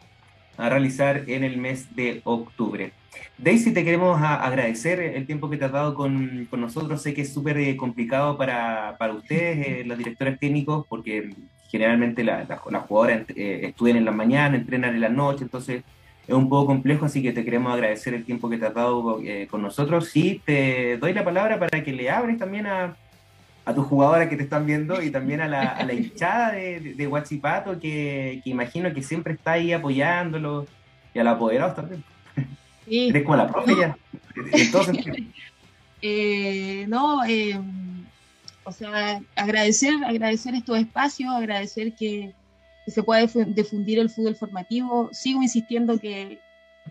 a 0.57 0.67
realizar 0.67 1.29
en 1.29 1.43
el 1.43 1.57
mes 1.57 1.95
de 1.95 2.21
octubre. 2.23 2.93
Daisy, 3.37 3.75
te 3.75 3.83
queremos 3.83 4.19
agradecer 4.19 5.01
el 5.01 5.27
tiempo 5.27 5.51
que 5.51 5.57
te 5.57 5.65
has 5.65 5.71
dado 5.71 5.93
con, 5.93 6.47
con 6.49 6.61
nosotros. 6.61 6.99
Sé 6.99 7.13
que 7.13 7.21
es 7.21 7.31
súper 7.31 7.59
eh, 7.59 7.77
complicado 7.77 8.35
para, 8.39 8.95
para 8.97 9.13
ustedes, 9.13 9.67
eh, 9.67 9.83
los 9.85 9.95
directores 9.95 10.39
técnicos, 10.39 10.87
porque 10.89 11.29
generalmente 11.69 12.23
las 12.23 12.59
jugadoras 12.59 13.21
eh, 13.35 13.67
estudian 13.67 13.97
en 13.97 14.05
la 14.05 14.11
mañana, 14.11 14.57
entrenan 14.57 14.95
en 14.95 15.01
la 15.01 15.09
noche, 15.09 15.43
entonces 15.43 15.83
es 16.27 16.33
un 16.33 16.49
poco 16.49 16.67
complejo, 16.67 17.05
así 17.05 17.21
que 17.21 17.31
te 17.31 17.43
queremos 17.43 17.73
agradecer 17.73 18.13
el 18.13 18.25
tiempo 18.25 18.49
que 18.49 18.57
te 18.57 18.65
has 18.65 18.73
dado 18.73 19.21
eh, 19.23 19.47
con 19.49 19.61
nosotros 19.61 20.15
y 20.15 20.39
te 20.39 20.97
doy 20.97 21.13
la 21.13 21.23
palabra 21.23 21.59
para 21.59 21.83
que 21.83 21.93
le 21.93 22.09
abres 22.09 22.37
también 22.37 22.65
a, 22.65 22.95
a 23.65 23.73
tus 23.73 23.85
jugadoras 23.85 24.27
que 24.27 24.37
te 24.37 24.43
están 24.43 24.65
viendo 24.65 25.01
y 25.01 25.11
también 25.11 25.41
a 25.41 25.47
la, 25.47 25.61
a 25.61 25.83
la 25.83 25.93
hinchada 25.93 26.53
de, 26.53 26.93
de, 26.95 27.07
Huachipato, 27.07 27.79
que, 27.79 28.41
que, 28.43 28.49
imagino 28.49 28.93
que 28.93 29.01
siempre 29.01 29.33
está 29.33 29.53
ahí 29.53 29.73
apoyándolo, 29.73 30.65
y 31.13 31.19
a 31.19 31.23
los 31.23 31.33
apoderados 31.35 31.75
también. 31.75 32.03
Sí. 32.87 33.07
Eres 33.07 33.23
como 33.23 33.37
la 33.37 33.47
profe 33.47 33.75
ya. 33.75 33.97
Entonces, 34.53 35.03
eh, 36.03 36.85
no, 36.87 37.25
eh, 37.25 37.59
o 38.63 38.71
sea, 38.71 39.19
agradecer, 39.35 39.91
agradecer 40.05 40.53
estos 40.53 40.77
espacios, 40.77 41.33
agradecer 41.33 41.95
que, 41.95 42.31
se 42.91 43.03
pueda 43.03 43.25
difundir 43.47 43.99
el 43.99 44.09
fútbol 44.09 44.35
formativo. 44.35 45.09
Sigo 45.11 45.41
insistiendo 45.41 45.99
que, 45.99 46.39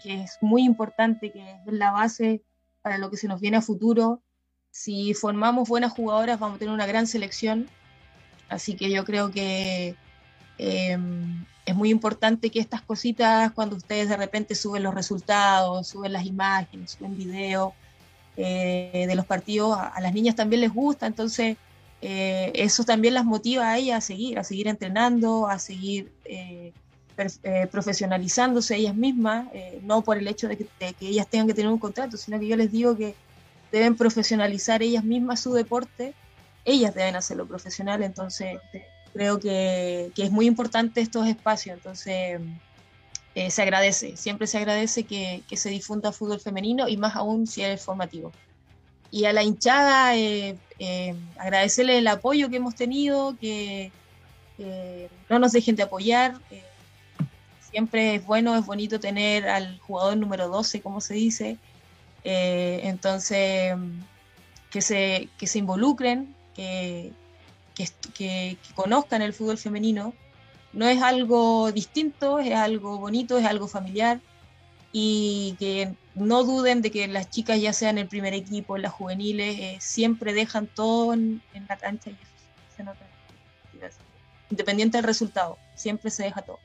es 0.04 0.38
muy 0.40 0.64
importante, 0.64 1.30
que 1.30 1.40
es 1.40 1.72
la 1.72 1.92
base 1.92 2.42
para 2.83 2.98
lo 2.98 3.11
que 3.11 3.16
se 3.16 3.28
nos 3.28 3.40
viene 3.40 3.59
a 3.59 3.62
futuro. 3.62 4.20
Si 4.70 5.14
formamos 5.14 5.68
buenas 5.68 5.92
jugadoras, 5.92 6.38
vamos 6.40 6.57
a 6.57 6.59
tener 6.59 6.74
una 6.74 6.87
gran 6.87 7.07
selección. 7.07 7.68
Así 8.48 8.74
que 8.74 8.90
yo 8.90 9.04
creo 9.04 9.30
que 9.30 9.94
em, 10.59 11.44
es 11.64 11.75
muy 11.75 11.90
importante 11.90 12.50
que 12.50 12.60
estas 12.60 12.83
cositas, 12.83 13.52
cuando 13.52 13.77
ustedes 13.77 14.08
de 14.08 14.16
repente 14.16 14.54
suben 14.54 14.83
los 14.83 14.94
resultados, 14.94 15.87
suben 15.88 16.12
las 16.12 16.27
imágenes, 16.27 16.92
suben 16.92 17.16
videos 17.16 17.73
eh, 18.37 19.04
de 19.06 19.14
los 19.14 19.27
partidos, 19.27 19.79
a, 19.79 20.00
las 20.00 20.12
niñas 20.12 20.35
también 20.35 20.60
les 20.60 20.73
gusta. 20.73 21.06
Entonces, 21.06 21.56
eh, 22.07 22.52
eso 22.52 22.85
también 22.85 23.15
las 23.15 23.25
motiva 23.25 23.67
a 23.71 23.79
ellas 23.79 23.96
a 23.96 24.00
seguir, 24.02 24.38
a 24.38 24.44
seguir 24.44 24.69
entrenando, 24.69 25.48
a 25.48 25.59
seguir 25.59 26.13
eh, 26.27 26.75
eh, 27.42 27.67
profesionalizándose 27.73 28.77
ellas 28.77 28.94
mismas, 28.94 29.46
no 29.81 30.02
por 30.02 30.19
el 30.19 30.29
hecho 30.29 30.46
de 30.46 30.59
que, 30.59 30.69
ellas 31.00 31.27
tengan 31.29 31.46
que 31.46 31.55
tener 31.55 31.73
un 31.73 31.79
contrato, 31.79 32.19
sino 32.19 32.38
que 32.38 32.46
yo 32.46 32.59
les 32.59 32.71
digo 32.71 32.94
que 32.94 33.15
deben 33.73 33.96
profesionalizar 33.96 34.83
ellas 34.83 35.02
mismas 35.02 35.40
su 35.40 35.55
deporte, 35.55 36.13
ellas 36.67 36.94
deben 36.94 37.17
hacerlo 37.17 37.46
profesional, 37.46 38.02
entonces 38.02 38.59
creo 39.15 39.40
que, 39.40 40.13
es 40.15 40.31
muy 40.31 40.44
importante 40.44 41.00
estos 41.00 41.27
espacios, 41.27 41.79
entonces 41.79 42.38
se 43.48 43.63
agradece, 43.63 44.15
siempre 44.19 44.46
se 44.46 44.59
agradece 44.59 45.05
que, 45.05 45.42
que 45.48 45.57
se 45.57 45.71
difunda 45.71 46.13
fútbol 46.13 46.38
femenino 46.38 46.87
y 46.87 46.98
más 46.98 47.17
aún 47.17 47.46
si 47.46 47.63
es 47.63 47.81
formativo 47.81 48.31
y 49.15 49.27
a 49.27 49.33
la 49.33 49.44
hinchada 49.44 50.17
eh, 50.17 50.56
eh, 50.81 51.15
agradecerle 51.38 51.98
el 51.98 52.08
apoyo 52.08 52.50
que 52.50 52.56
hemos 52.56 52.75
tenido, 52.75 53.37
que 53.40 53.92
no 55.29 55.38
nos 55.38 55.52
dejen 55.52 55.77
de 55.77 55.85
apoyar. 55.85 56.40
Eh, 56.50 56.65
siempre 57.71 58.17
es 58.17 58.27
bueno, 58.27 58.56
es 58.56 58.67
bonito 58.67 58.98
tener 58.98 59.48
al 59.48 59.79
jugador 59.79 60.17
número 60.17 60.48
12, 60.48 60.81
como 60.81 61.00
se 61.00 61.15
dice. 61.15 61.58
Eh, 62.25 62.81
entonces, 62.83 63.77
que 64.73 64.83
se, 64.83 65.29
que 65.38 65.46
se 65.46 65.60
involucren, 65.60 66.35
que, 66.56 67.12
que, 67.77 67.88
que, 68.15 68.56
conozcan 68.75 69.23
el 69.23 69.33
fútbol 69.33 69.58
femenino. 69.58 70.12
No 70.73 70.88
es 70.88 71.00
algo 71.00 71.71
distinto, 71.71 72.40
es 72.40 72.52
algo 72.52 72.98
bonito, 72.98 73.38
es 73.38 73.46
algo 73.46 73.69
familiar 73.69 74.21
y 74.92 75.54
que 75.60 75.94
no 76.15 76.44
duden 76.44 76.83
de 76.83 76.90
que 76.90 77.08
las 77.08 77.31
chicas 77.31 77.60
ya 77.60 77.73
sean 77.73 77.98
el 77.98 78.08
primer 78.08 78.35
equipo, 78.35 78.79
las 78.79 78.92
juveniles, 78.92 79.58
eh, 79.58 79.77
siempre 79.81 80.33
dejan 80.33 80.67
todo 80.67 81.12
en, 81.12 81.42
la 81.69 81.77
cancha 81.77 82.10
y 82.10 82.15
eso 82.15 82.77
se 82.77 82.85
nota. 82.85 83.00
Independiente 84.50 84.98
del 84.98 85.04
resultado, 85.04 85.58
siempre 85.75 86.10
se 86.10 86.23
deja 86.23 86.42
todo. 86.42 86.58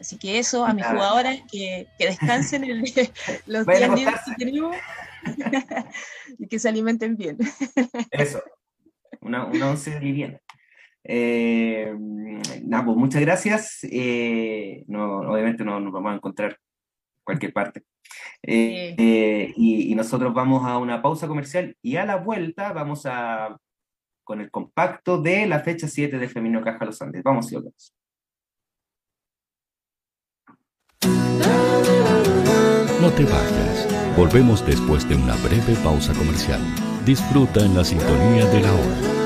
Así 0.00 0.16
que 0.16 0.38
eso, 0.38 0.64
a 0.64 0.74
mis 0.74 0.86
jugadoras, 0.86 1.38
que, 1.50 1.86
que 1.98 2.06
descansen 2.06 2.64
el, 2.64 2.82
los 3.46 3.66
días 3.66 3.94
libres 3.94 4.20
que 4.26 4.44
tenemos 4.44 4.76
y 6.38 6.46
que 6.46 6.58
se 6.58 6.68
alimenten 6.68 7.16
bien. 7.16 7.36
Eso, 8.10 8.42
una, 9.20 9.46
una 9.46 9.70
once 9.70 9.90
de 9.98 10.40
Eh, 11.04 11.94
nada, 12.64 12.84
pues 12.84 12.96
muchas 12.96 13.20
gracias. 13.20 13.78
Eh, 13.82 14.84
no, 14.86 15.20
obviamente 15.20 15.64
no 15.64 15.80
nos 15.80 15.92
vamos 15.92 16.12
a 16.12 16.16
encontrar 16.16 16.58
cualquier 17.24 17.52
parte. 17.52 17.82
Eh, 18.42 18.94
eh, 18.98 19.52
y, 19.56 19.94
nosotros 19.94 20.32
vamos 20.32 20.64
a 20.64 20.78
una 20.78 21.02
pausa 21.02 21.26
comercial 21.26 21.76
y 21.82 21.96
a 21.96 22.04
la 22.04 22.16
vuelta 22.16 22.72
vamos 22.72 23.04
a 23.04 23.56
con 24.22 24.40
el 24.40 24.50
compacto 24.50 25.20
de 25.20 25.46
la 25.46 25.60
fecha 25.60 25.88
7 25.88 26.18
de 26.18 26.28
Femenino 26.28 26.62
Caja 26.62 26.84
Los 26.84 27.00
Andes. 27.00 27.22
Vamos 27.22 27.50
y 27.50 27.54
volvemos. 27.54 27.94
No 33.00 33.10
te 33.12 33.24
vayas. 33.24 34.16
Volvemos 34.16 34.66
después 34.66 35.08
de 35.08 35.14
una 35.14 35.34
breve 35.36 35.74
pausa 35.82 36.12
comercial. 36.12 36.60
Disfruta 37.06 37.64
en 37.64 37.74
la 37.74 37.84
sintonía 37.84 38.44
de 38.46 38.60
la 38.60 38.72
hora. 38.72 39.18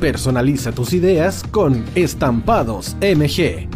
Personaliza 0.00 0.72
tus 0.72 0.92
ideas 0.92 1.44
con 1.44 1.84
Estampados 1.94 2.96
MG 3.00 3.75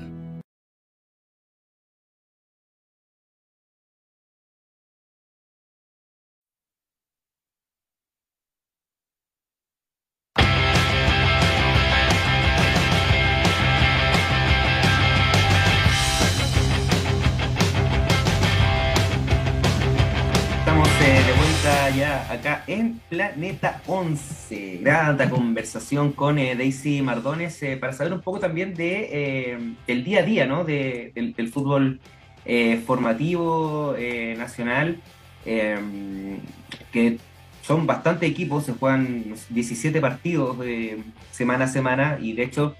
Acá 21.99 22.63
en 22.67 23.01
Planeta 23.09 23.81
11. 23.85 24.79
Grata 24.81 25.29
conversación 25.29 26.13
con 26.13 26.39
eh, 26.39 26.55
Daisy 26.55 27.01
Mardones 27.01 27.61
eh, 27.63 27.75
para 27.75 27.91
saber 27.91 28.13
un 28.13 28.21
poco 28.21 28.39
también 28.39 28.73
de, 28.73 29.09
eh, 29.11 29.75
del 29.85 30.03
día 30.05 30.19
a 30.19 30.23
día, 30.23 30.45
¿no? 30.45 30.63
De, 30.63 31.11
del, 31.13 31.51
fútbol 31.51 31.99
formativo 32.85 33.95
nacional, 34.37 34.99
que 35.43 37.17
son 37.61 37.85
bastantes 37.85 38.29
equipos, 38.29 38.65
se 38.65 38.73
juegan 38.73 39.35
17 39.49 40.01
partidos 40.01 40.57
semana 41.31 41.65
a 41.65 41.67
semana 41.67 42.17
y 42.19 42.33
de 42.33 42.43
hecho... 42.43 42.75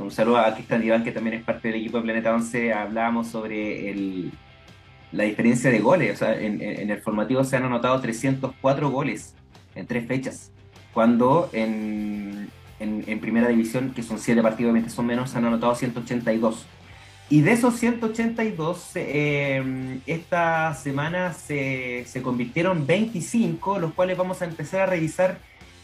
un 0.00 0.10
saludo 0.10 0.38
a 0.38 0.54
Cristian 0.54 0.82
Iván, 0.82 1.04
que 1.04 1.12
también 1.12 1.36
es 1.36 1.44
parte 1.44 1.68
del 1.68 1.80
equipo 1.80 1.98
de 1.98 2.04
Planeta 2.04 2.34
11. 2.34 2.72
Hablábamos 2.72 3.28
sobre 3.28 3.90
el, 3.90 4.32
la 5.12 5.24
diferencia 5.24 5.70
de 5.70 5.78
goles. 5.80 6.14
O 6.14 6.16
sea, 6.16 6.38
en, 6.40 6.60
el 6.62 7.00
formativo 7.00 7.44
se 7.44 7.56
han 7.56 7.64
anotado 7.64 8.00
304 8.00 8.90
goles 8.90 9.34
en 9.74 9.86
tres 9.86 10.06
fechas, 10.06 10.50
cuando 10.92 11.48
en, 11.52 12.50
en 12.80 13.20
primera 13.20 13.48
división, 13.48 13.92
que 13.94 14.02
son 14.02 14.18
siete 14.18 14.42
partidos, 14.42 14.70
obviamente 14.70 14.90
son 14.90 15.06
menos, 15.06 15.34
han 15.34 15.44
anotado 15.44 15.74
182. 15.74 16.66
Y 17.30 17.42
de 17.42 17.52
esos 17.52 17.74
182, 17.74 18.92
eh, 18.94 20.00
esta 20.06 20.72
semana 20.74 21.34
se, 21.34 22.06
se, 22.06 22.22
convirtieron 22.22 22.86
25, 22.86 23.78
los 23.78 23.92
cuales 23.92 24.16
vamos 24.16 24.40
a 24.40 24.46
empezar 24.46 24.80
a 24.80 24.86
revisar 24.86 25.38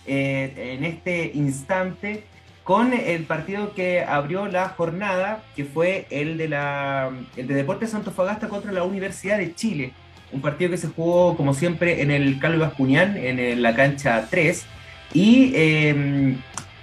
eh, 0.07 0.75
en 0.79 0.85
este 0.85 1.33
instante 1.35 2.25
con 2.65 2.95
el 2.95 3.25
partido 3.25 3.75
que 3.75 4.03
abrió 4.03 4.49
la 4.49 4.71
jornada, 4.71 5.43
que 5.55 5.65
fue 5.65 6.07
el 6.11 6.39
de 6.39 6.49
la 6.49 7.11
el 7.37 7.47
de 7.47 7.55
Deportes 7.55 7.95
Fagasta 8.17 8.49
contra 8.49 8.73
la 8.73 8.85
Universidad 8.85 9.39
de 9.39 9.55
Chile. 9.55 9.93
Un 10.33 10.41
partido 10.41 10.71
que 10.71 10.79
se 10.79 10.89
jugó, 10.89 11.37
como 11.37 11.55
siempre, 11.55 12.03
en 12.03 12.11
el 12.11 12.41
Carlos 12.41 12.61
Bascuñán, 12.61 13.17
en 13.17 13.63
la 13.63 13.75
cancha 13.77 14.27
3. 14.31 14.67
Y 15.13 15.53
em, 15.55 16.39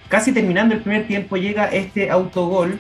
casi 0.08 0.32
terminando 0.32 0.76
el 0.76 0.82
primer 0.82 1.08
tiempo 1.08 1.36
llega 1.36 1.66
este 1.66 2.12
autogol 2.12 2.80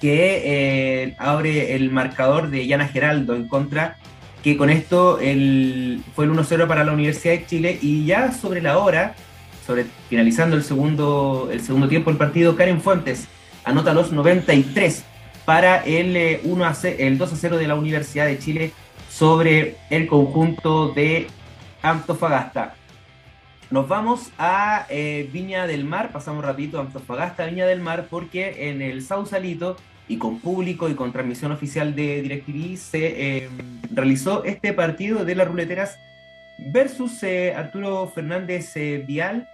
que 0.00 0.42
eh, 0.44 1.14
abre 1.18 1.74
el 1.74 1.90
marcador 1.90 2.50
de 2.50 2.66
Yana 2.66 2.86
Geraldo 2.86 3.34
en 3.34 3.48
contra, 3.48 3.96
que 4.44 4.56
con 4.56 4.70
esto 4.70 5.18
el, 5.18 6.02
fue 6.14 6.26
el 6.26 6.32
1-0 6.32 6.68
para 6.68 6.84
la 6.84 6.92
Universidad 6.92 7.34
de 7.34 7.46
Chile. 7.46 7.78
Y 7.82 8.04
ya 8.04 8.30
sobre 8.30 8.60
la 8.60 8.78
hora, 8.78 9.14
finalizando 10.08 10.56
el 10.56 10.62
segundo, 10.62 11.48
el 11.52 11.60
segundo 11.60 11.88
tiempo 11.88 12.10
del 12.10 12.18
partido, 12.18 12.56
Karen 12.56 12.80
Fuentes 12.80 13.28
anota 13.64 13.92
los 13.92 14.12
93 14.12 15.04
para 15.44 15.84
el, 15.84 16.40
1 16.44 16.64
eh, 16.64 16.66
a 16.66 16.88
el 16.88 17.18
2 17.18 17.32
a 17.32 17.36
0 17.36 17.58
de 17.58 17.68
la 17.68 17.74
Universidad 17.74 18.26
de 18.26 18.38
Chile 18.38 18.72
sobre 19.10 19.76
el 19.90 20.06
conjunto 20.06 20.88
de 20.92 21.26
Antofagasta. 21.82 22.74
Nos 23.70 23.88
vamos 23.88 24.30
a 24.38 24.86
eh, 24.88 25.28
Viña 25.32 25.66
del 25.66 25.84
Mar, 25.84 26.12
pasamos 26.12 26.44
rapidito 26.44 26.78
a 26.78 26.82
Antofagasta, 26.82 27.46
Viña 27.46 27.66
del 27.66 27.80
Mar, 27.80 28.06
porque 28.08 28.70
en 28.70 28.80
el 28.80 29.02
Sausalito 29.02 29.76
y 30.08 30.16
con 30.16 30.40
público 30.40 30.88
y 30.88 30.94
con 30.94 31.12
transmisión 31.12 31.52
oficial 31.52 31.94
de 31.94 32.22
DirecTV 32.22 32.76
se 32.76 33.38
eh, 33.44 33.48
realizó 33.90 34.44
este 34.44 34.72
partido 34.72 35.26
de 35.26 35.34
las 35.34 35.48
ruleteras 35.48 35.98
versus 36.58 37.22
Arturo 37.54 38.10
Fernández 38.14 38.72
Vial 39.06 39.48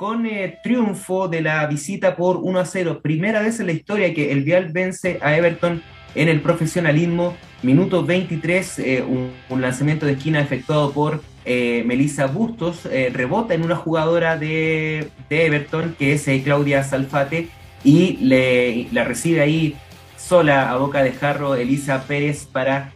con 0.00 0.24
eh, 0.24 0.58
triunfo 0.62 1.28
de 1.28 1.42
la 1.42 1.66
visita 1.66 2.16
por 2.16 2.38
1 2.38 2.58
a 2.58 2.64
0. 2.64 3.00
Primera 3.02 3.42
vez 3.42 3.60
en 3.60 3.66
la 3.66 3.72
historia 3.72 4.14
que 4.14 4.32
el 4.32 4.44
Vial 4.44 4.72
vence 4.72 5.18
a 5.20 5.36
Everton 5.36 5.82
en 6.14 6.30
el 6.30 6.40
profesionalismo. 6.40 7.36
Minuto 7.62 8.02
23, 8.02 8.78
eh, 8.78 9.04
un, 9.06 9.60
lanzamiento 9.60 10.06
de 10.06 10.12
esquina 10.12 10.40
efectuado 10.40 10.92
por 10.92 11.20
eh, 11.44 11.82
Melissa 11.84 12.28
Bustos. 12.28 12.88
rebota 13.12 13.52
en 13.52 13.62
una 13.62 13.76
jugadora 13.76 14.38
de, 14.38 15.10
Everton 15.28 15.94
que 15.98 16.14
es 16.14 16.26
Claudia 16.44 16.82
Salfate 16.82 17.50
y 17.84 18.16
le, 18.22 18.86
la 18.92 19.04
recibe 19.04 19.42
ahí 19.42 19.76
sola 20.16 20.70
a 20.70 20.78
boca 20.78 21.02
de 21.02 21.12
jarro 21.12 21.56
Elisa 21.56 22.04
Pérez 22.06 22.46
para 22.46 22.94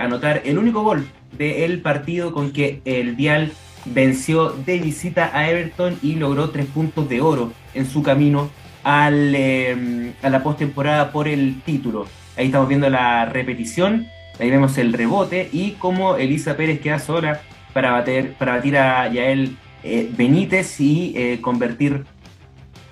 anotar 0.00 0.42
el 0.44 0.58
único 0.58 0.82
gol 0.82 1.06
del 1.38 1.80
partido 1.80 2.32
con 2.32 2.50
que 2.50 2.80
el 2.84 3.14
Vial 3.14 3.52
venció 3.84 4.50
de 4.50 4.78
visita 4.78 5.30
a 5.32 5.48
Everton 5.48 5.98
y 6.02 6.14
logró 6.14 6.50
tres 6.50 6.66
puntos 6.66 7.08
de 7.08 7.20
oro 7.20 7.52
en 7.74 7.86
su 7.86 8.02
camino 8.02 8.50
al, 8.84 9.34
em, 9.34 10.12
a 10.22 10.30
la 10.30 10.42
postemporada 10.42 11.12
por 11.12 11.28
el 11.28 11.60
título. 11.62 12.06
Ahí 12.36 12.46
estamos 12.46 12.68
viendo 12.68 12.88
la 12.88 13.24
repetición, 13.24 14.06
ahí 14.38 14.50
vemos 14.50 14.78
el 14.78 14.92
rebote 14.92 15.48
y 15.52 15.72
cómo 15.72 16.16
Elisa 16.16 16.56
Pérez 16.56 16.80
queda 16.80 16.98
sola 16.98 17.40
para 17.72 17.92
bater, 17.92 18.34
para 18.34 18.56
batir 18.56 18.76
a 18.76 19.08
Yael 19.08 19.56
eh, 19.82 20.10
Benítez 20.16 20.80
y 20.80 21.12
eh, 21.16 21.40
convertir 21.40 22.04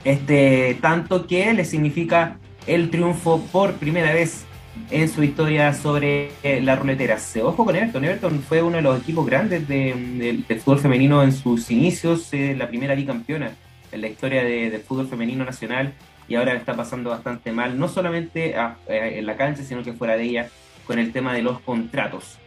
este 0.05 0.79
tanto 0.81 1.27
que 1.27 1.53
le 1.53 1.65
significa 1.65 2.39
el 2.67 2.91
triunfo 2.91 3.41
por 3.53 3.75
primera 3.75 4.13
vez 4.13 4.46
en 4.91 5.09
su 5.09 5.23
historia 5.23 5.73
sobre 5.73 6.31
eh, 6.43 6.61
la 6.61 6.77
ruletera. 6.77 7.19
Se 7.19 7.43
ojo 7.43 7.65
con 7.65 7.75
Everton. 7.77 8.05
Everton 8.05 8.41
fue 8.41 8.63
uno 8.63 8.77
de 8.77 8.83
los 8.83 9.01
equipos 9.01 9.27
grandes 9.27 9.67
del 9.69 10.45
fútbol 10.61 10.79
femenino 10.79 11.23
en 11.23 11.33
sus 11.33 11.71
inicios, 11.71 12.31
la 12.33 12.69
primera 12.69 12.95
bicampeona 12.95 13.53
en 13.93 14.01
la 14.01 14.09
historia 14.09 14.43
del 14.45 14.81
fútbol 14.81 15.09
femenino 15.09 15.45
nacional 15.45 15.93
y 16.29 16.35
ahora 16.35 16.55
está 16.55 16.75
pasando 16.75 17.11
bastante 17.11 17.53
mal, 17.53 17.79
no 17.79 17.89
solamente 17.89 18.55
en 18.89 19.27
la 19.27 19.37
cancha, 19.37 19.63
sino 19.63 19.83
que 19.83 19.93
fuera 19.93 20.17
de 20.17 20.25
ella 20.25 20.49
con 20.87 20.99
el 20.99 21.13
tema 21.13 21.35
de 21.35 21.43
los 21.43 21.61
contratos. 21.61 22.39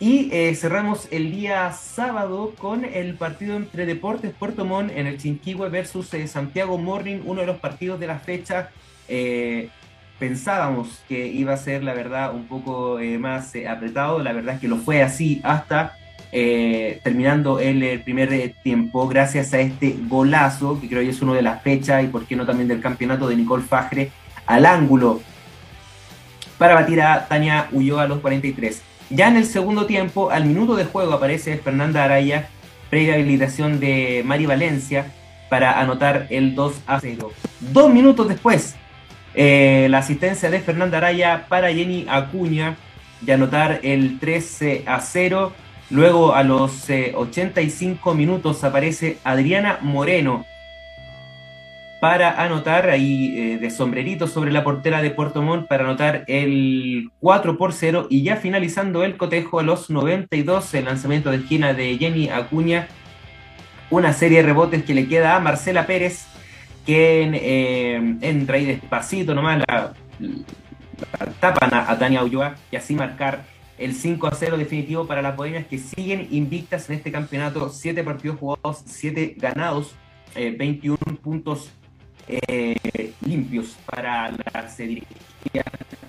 Y 0.00 0.28
eh, 0.32 0.54
cerramos 0.54 1.08
el 1.10 1.32
día 1.32 1.72
sábado 1.72 2.54
con 2.56 2.84
el 2.84 3.14
partido 3.14 3.56
entre 3.56 3.84
Deportes 3.84 4.32
Puerto 4.32 4.64
Montt 4.64 4.92
en 4.94 5.08
el 5.08 5.18
Chinquihue 5.18 5.68
versus 5.70 6.14
eh, 6.14 6.28
Santiago 6.28 6.78
Morning, 6.78 7.20
uno 7.24 7.40
de 7.40 7.48
los 7.48 7.58
partidos 7.58 7.98
de 7.98 8.06
la 8.06 8.20
fecha. 8.20 8.70
Eh, 9.08 9.70
pensábamos 10.18 11.00
que 11.08 11.26
iba 11.26 11.52
a 11.52 11.56
ser, 11.56 11.82
la 11.84 11.94
verdad, 11.94 12.34
un 12.34 12.46
poco 12.46 12.98
más 13.18 13.52
apretado. 13.68 14.18
La 14.18 14.32
verdad 14.32 14.56
es 14.56 14.60
que 14.60 14.68
lo 14.68 14.76
fue 14.76 15.02
así 15.02 15.40
hasta 15.44 15.94
terminando 16.30 17.58
el, 17.58 18.00
primer 18.02 18.54
tiempo, 18.62 19.08
gracias 19.08 19.54
a 19.54 19.60
este 19.60 19.96
golazo, 20.08 20.80
que 20.80 20.88
creo 20.88 21.02
que 21.02 21.10
es 21.10 21.22
uno 21.22 21.34
de 21.34 21.42
las 21.42 21.62
fechas 21.62 22.04
y 22.04 22.08
por 22.08 22.26
qué 22.26 22.36
no 22.36 22.44
también 22.44 22.68
del 22.68 22.80
campeonato 22.80 23.28
de 23.28 23.36
Nicole 23.36 23.64
Fajre, 23.64 24.10
al 24.46 24.66
ángulo 24.66 25.20
para 26.58 26.74
batir 26.74 27.00
a 27.00 27.26
Tania 27.28 27.68
Ulloa 27.72 28.02
a 28.02 28.08
los 28.08 28.18
43. 28.18 28.82
Ya 29.10 29.28
en 29.28 29.36
el 29.36 29.46
segundo 29.46 29.86
tiempo, 29.86 30.30
al 30.30 30.44
minuto 30.44 30.76
de 30.76 30.84
juego, 30.84 31.14
aparece 31.14 31.56
Fernanda 31.56 32.04
Araya, 32.04 32.48
previa 32.90 33.14
habilitación 33.14 33.80
de 33.80 34.22
Mari 34.24 34.44
Valencia 34.44 35.12
para 35.48 35.80
anotar 35.80 36.26
el 36.28 36.54
2 36.54 36.82
a 36.86 37.00
0. 37.00 37.32
Dos 37.60 37.90
minutos 37.90 38.28
después, 38.28 38.76
eh, 39.40 39.86
la 39.88 39.98
asistencia 39.98 40.50
de 40.50 40.58
Fernanda 40.58 40.98
Araya 40.98 41.46
para 41.48 41.72
Jenny 41.72 42.06
Acuña 42.08 42.76
de 43.20 43.34
anotar 43.34 43.78
el 43.84 44.18
13 44.18 44.82
a 44.84 44.98
0. 44.98 45.52
Luego 45.90 46.34
a 46.34 46.42
los 46.42 46.90
85 46.90 48.10
eh, 48.10 48.14
minutos 48.16 48.64
aparece 48.64 49.18
Adriana 49.22 49.78
Moreno 49.80 50.44
para 52.00 52.42
anotar 52.42 52.90
ahí 52.90 53.32
eh, 53.38 53.58
de 53.58 53.70
sombrerito 53.70 54.26
sobre 54.26 54.50
la 54.50 54.64
portera 54.64 55.02
de 55.02 55.10
Puerto 55.10 55.40
Montt 55.40 55.68
para 55.68 55.84
anotar 55.84 56.24
el 56.26 57.12
4 57.20 57.56
por 57.56 57.72
0 57.72 58.08
y 58.10 58.24
ya 58.24 58.38
finalizando 58.38 59.04
el 59.04 59.16
cotejo 59.16 59.60
a 59.60 59.62
los 59.62 59.88
92 59.88 60.74
el 60.74 60.86
lanzamiento 60.86 61.30
de 61.30 61.36
esquina 61.36 61.74
de 61.74 61.96
Jenny 61.96 62.28
Acuña. 62.28 62.88
Una 63.88 64.12
serie 64.12 64.38
de 64.38 64.46
rebotes 64.48 64.82
que 64.82 64.94
le 64.94 65.06
queda 65.06 65.36
a 65.36 65.40
Marcela 65.40 65.86
Pérez 65.86 66.26
que 66.88 67.30
eh, 67.34 68.16
entra 68.22 68.56
ahí 68.56 68.64
despacito 68.64 69.34
nomás 69.34 69.62
la, 69.68 69.92
tapan 71.38 71.74
a, 71.74 71.98
Tania 71.98 72.24
Ulloa 72.24 72.54
y 72.72 72.76
así 72.76 72.94
marcar 72.94 73.44
el 73.76 73.94
5 73.94 74.26
a 74.26 74.34
0 74.34 74.56
definitivo 74.56 75.06
para 75.06 75.20
las 75.20 75.36
bohemias 75.36 75.66
que 75.66 75.76
siguen 75.76 76.28
invictas 76.30 76.88
en 76.88 76.96
este 76.96 77.12
campeonato 77.12 77.68
7 77.68 78.02
partidos 78.02 78.38
jugados 78.38 78.84
7 78.86 79.34
ganados 79.36 79.94
21 80.34 80.96
eh, 80.96 81.12
puntos 81.22 81.70
eh, 82.26 83.12
limpios 83.20 83.76
para 83.84 84.30
la 84.30 84.66
dirigida 84.78 85.64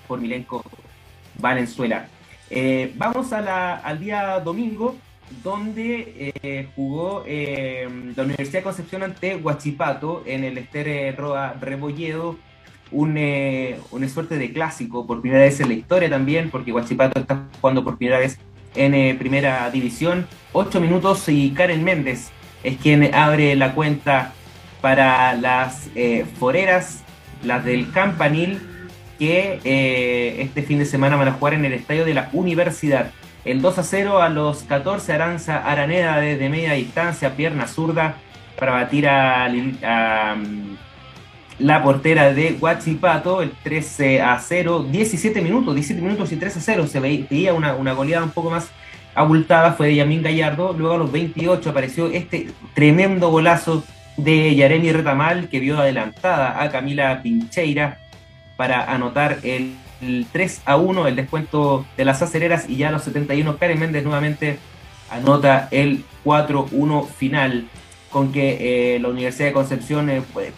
por 0.08 0.18
Milenko 0.18 0.64
Valenzuela. 1.38 2.08
Eh, 2.48 2.94
vamos 2.96 3.34
a 3.34 3.42
la, 3.42 3.76
al 3.76 4.00
día 4.00 4.40
domingo, 4.40 4.96
donde 5.42 6.32
eh, 6.42 6.68
jugó 6.74 7.24
la 7.26 8.22
Universidad 8.22 8.60
de 8.60 8.62
Concepción 8.62 9.02
ante 9.02 9.36
Huachipato 9.36 10.22
en 10.26 10.44
el 10.44 10.58
Ester 10.58 11.16
Roa 11.16 11.54
Rebolledo, 11.60 12.36
un, 12.90 13.18
una 13.90 14.08
suerte 14.08 14.36
de 14.36 14.52
clásico 14.52 15.06
por 15.06 15.20
primera 15.20 15.42
vez 15.42 15.60
en 15.60 15.68
la 15.68 15.74
historia 15.74 16.10
también, 16.10 16.50
porque 16.50 16.72
Huachipato 16.72 17.20
está 17.20 17.46
jugando 17.60 17.84
por 17.84 17.96
primera 17.96 18.18
vez 18.18 18.38
en 18.74 19.18
primera 19.18 19.70
división. 19.70 20.26
Ocho 20.52 20.80
minutos 20.80 21.28
y 21.28 21.50
Karen 21.50 21.84
Méndez 21.84 22.30
es 22.62 22.76
quien 22.76 23.14
abre 23.14 23.56
la 23.56 23.74
cuenta 23.74 24.32
para 24.80 25.34
las 25.34 25.88
eh, 25.94 26.24
foreras, 26.38 27.02
las 27.44 27.64
del 27.64 27.90
Campanil, 27.92 28.60
que 29.18 29.60
eh, 29.64 30.42
este 30.42 30.62
fin 30.62 30.78
de 30.78 30.86
semana 30.86 31.16
van 31.16 31.28
a 31.28 31.32
jugar 31.32 31.54
en 31.54 31.64
el 31.64 31.74
estadio 31.74 32.04
de 32.04 32.14
la 32.14 32.30
Universidad. 32.32 33.12
El 33.44 33.62
2 33.62 33.78
a 33.78 33.82
0 33.82 34.22
a 34.22 34.28
los 34.28 34.64
14, 34.64 35.12
Aranza 35.14 35.58
Araneda 35.58 36.20
desde 36.20 36.48
media 36.48 36.72
distancia, 36.74 37.36
pierna 37.36 37.66
zurda, 37.66 38.16
para 38.58 38.72
batir 38.72 39.08
a, 39.08 39.48
mm, 39.48 40.76
la 41.60 41.82
portera 41.82 42.32
de 42.32 42.56
Huachipato, 42.60 43.42
el 43.42 43.50
13 43.50 44.20
a 44.20 44.38
0, 44.38 44.86
17 44.90 45.40
minutos, 45.40 45.74
17 45.74 46.02
minutos 46.02 46.32
y 46.32 46.36
3 46.36 46.56
a 46.56 46.60
0. 46.60 46.86
Se 46.86 47.00
veía 47.00 47.54
una, 47.54 47.74
una 47.74 47.92
goleada 47.92 48.24
un 48.24 48.30
poco 48.30 48.50
más 48.50 48.70
abultada, 49.14 49.72
fue 49.72 49.88
de 49.88 49.96
Yamín 49.96 50.22
Gallardo. 50.22 50.74
Luego 50.76 50.94
a 50.94 50.98
los 50.98 51.12
28 51.12 51.70
apareció 51.70 52.06
este 52.08 52.50
tremendo 52.74 53.30
golazo 53.30 53.84
de 54.16 54.54
Yaremi 54.54 54.92
Retamal, 54.92 55.48
que 55.48 55.60
vio 55.60 55.78
adelantada 55.78 56.62
a 56.62 56.70
Camila 56.70 57.22
Pincheira 57.22 57.98
para 58.56 58.84
anotar 58.92 59.38
el, 59.42 59.74
3 60.00 60.62
a 60.64 60.76
1, 60.76 61.06
el 61.06 61.16
descuento 61.16 61.86
de 61.96 62.04
las 62.04 62.22
acereras, 62.22 62.68
y 62.68 62.76
ya 62.76 62.88
a 62.88 62.92
los 62.92 63.02
71 63.02 63.56
Karen 63.58 63.78
Méndez 63.78 64.04
nuevamente 64.04 64.58
anota 65.10 65.68
el 65.70 66.04
4-1 66.24 67.06
final, 67.08 67.68
con 68.10 68.32
que 68.32 68.94
eh, 68.96 68.98
la 69.00 69.08
Universidad 69.08 69.48
de 69.48 69.52
Concepción 69.52 70.10
eh, 70.10 70.22
pues, 70.32 70.52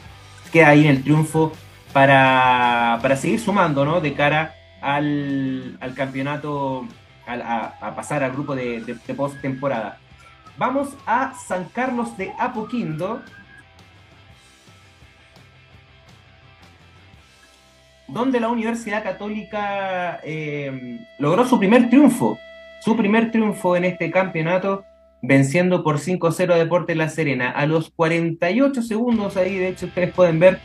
queda 0.52 0.68
ahí 0.68 0.84
en 0.84 0.90
el 0.90 1.02
triunfo 1.02 1.52
para, 1.92 3.00
seguir 3.16 3.40
sumando 3.40 3.84
¿no? 3.84 4.00
de 4.00 4.14
cara 4.14 4.54
al, 4.80 5.78
campeonato, 5.94 6.86
a, 7.26 7.94
pasar 7.94 8.22
al 8.22 8.32
grupo 8.32 8.54
de, 8.54 8.80
de, 8.80 8.96
de 9.06 9.14
post-temporada. 9.14 9.98
Vamos 10.56 10.90
a 11.06 11.34
San 11.34 11.64
Carlos 11.66 12.16
de 12.16 12.32
Apoquindo, 12.38 13.22
donde 18.12 18.40
la 18.40 18.48
Universidad 18.48 19.02
Católica 19.02 20.20
eh, 20.22 21.00
logró 21.18 21.46
su 21.46 21.58
primer 21.58 21.88
triunfo, 21.88 22.38
su 22.80 22.96
primer 22.96 23.30
triunfo 23.30 23.74
en 23.74 23.84
este 23.84 24.10
campeonato, 24.10 24.84
venciendo 25.22 25.82
por 25.82 25.98
5-0 25.98 26.52
a 26.52 26.56
Deportes 26.56 26.96
La 26.96 27.08
Serena. 27.08 27.50
A 27.50 27.64
los 27.66 27.90
48 27.90 28.82
segundos, 28.82 29.36
ahí 29.36 29.56
de 29.56 29.68
hecho 29.68 29.86
ustedes 29.86 30.12
pueden 30.12 30.38
ver, 30.40 30.60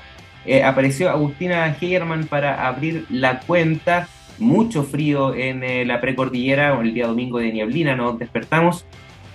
eh, 0.46 0.64
apareció 0.64 1.10
Agustina 1.10 1.76
Heyerman 1.80 2.26
para 2.26 2.68
abrir 2.68 3.06
la 3.10 3.40
cuenta. 3.40 4.10
Mucho 4.40 4.84
frío 4.84 5.34
en 5.34 5.64
eh, 5.64 5.86
la 5.86 6.00
precordillera, 6.00 6.80
el 6.80 6.94
día 6.94 7.08
domingo 7.08 7.40
de 7.40 7.52
Nieblina, 7.52 7.96
nos 7.96 8.20
despertamos. 8.20 8.86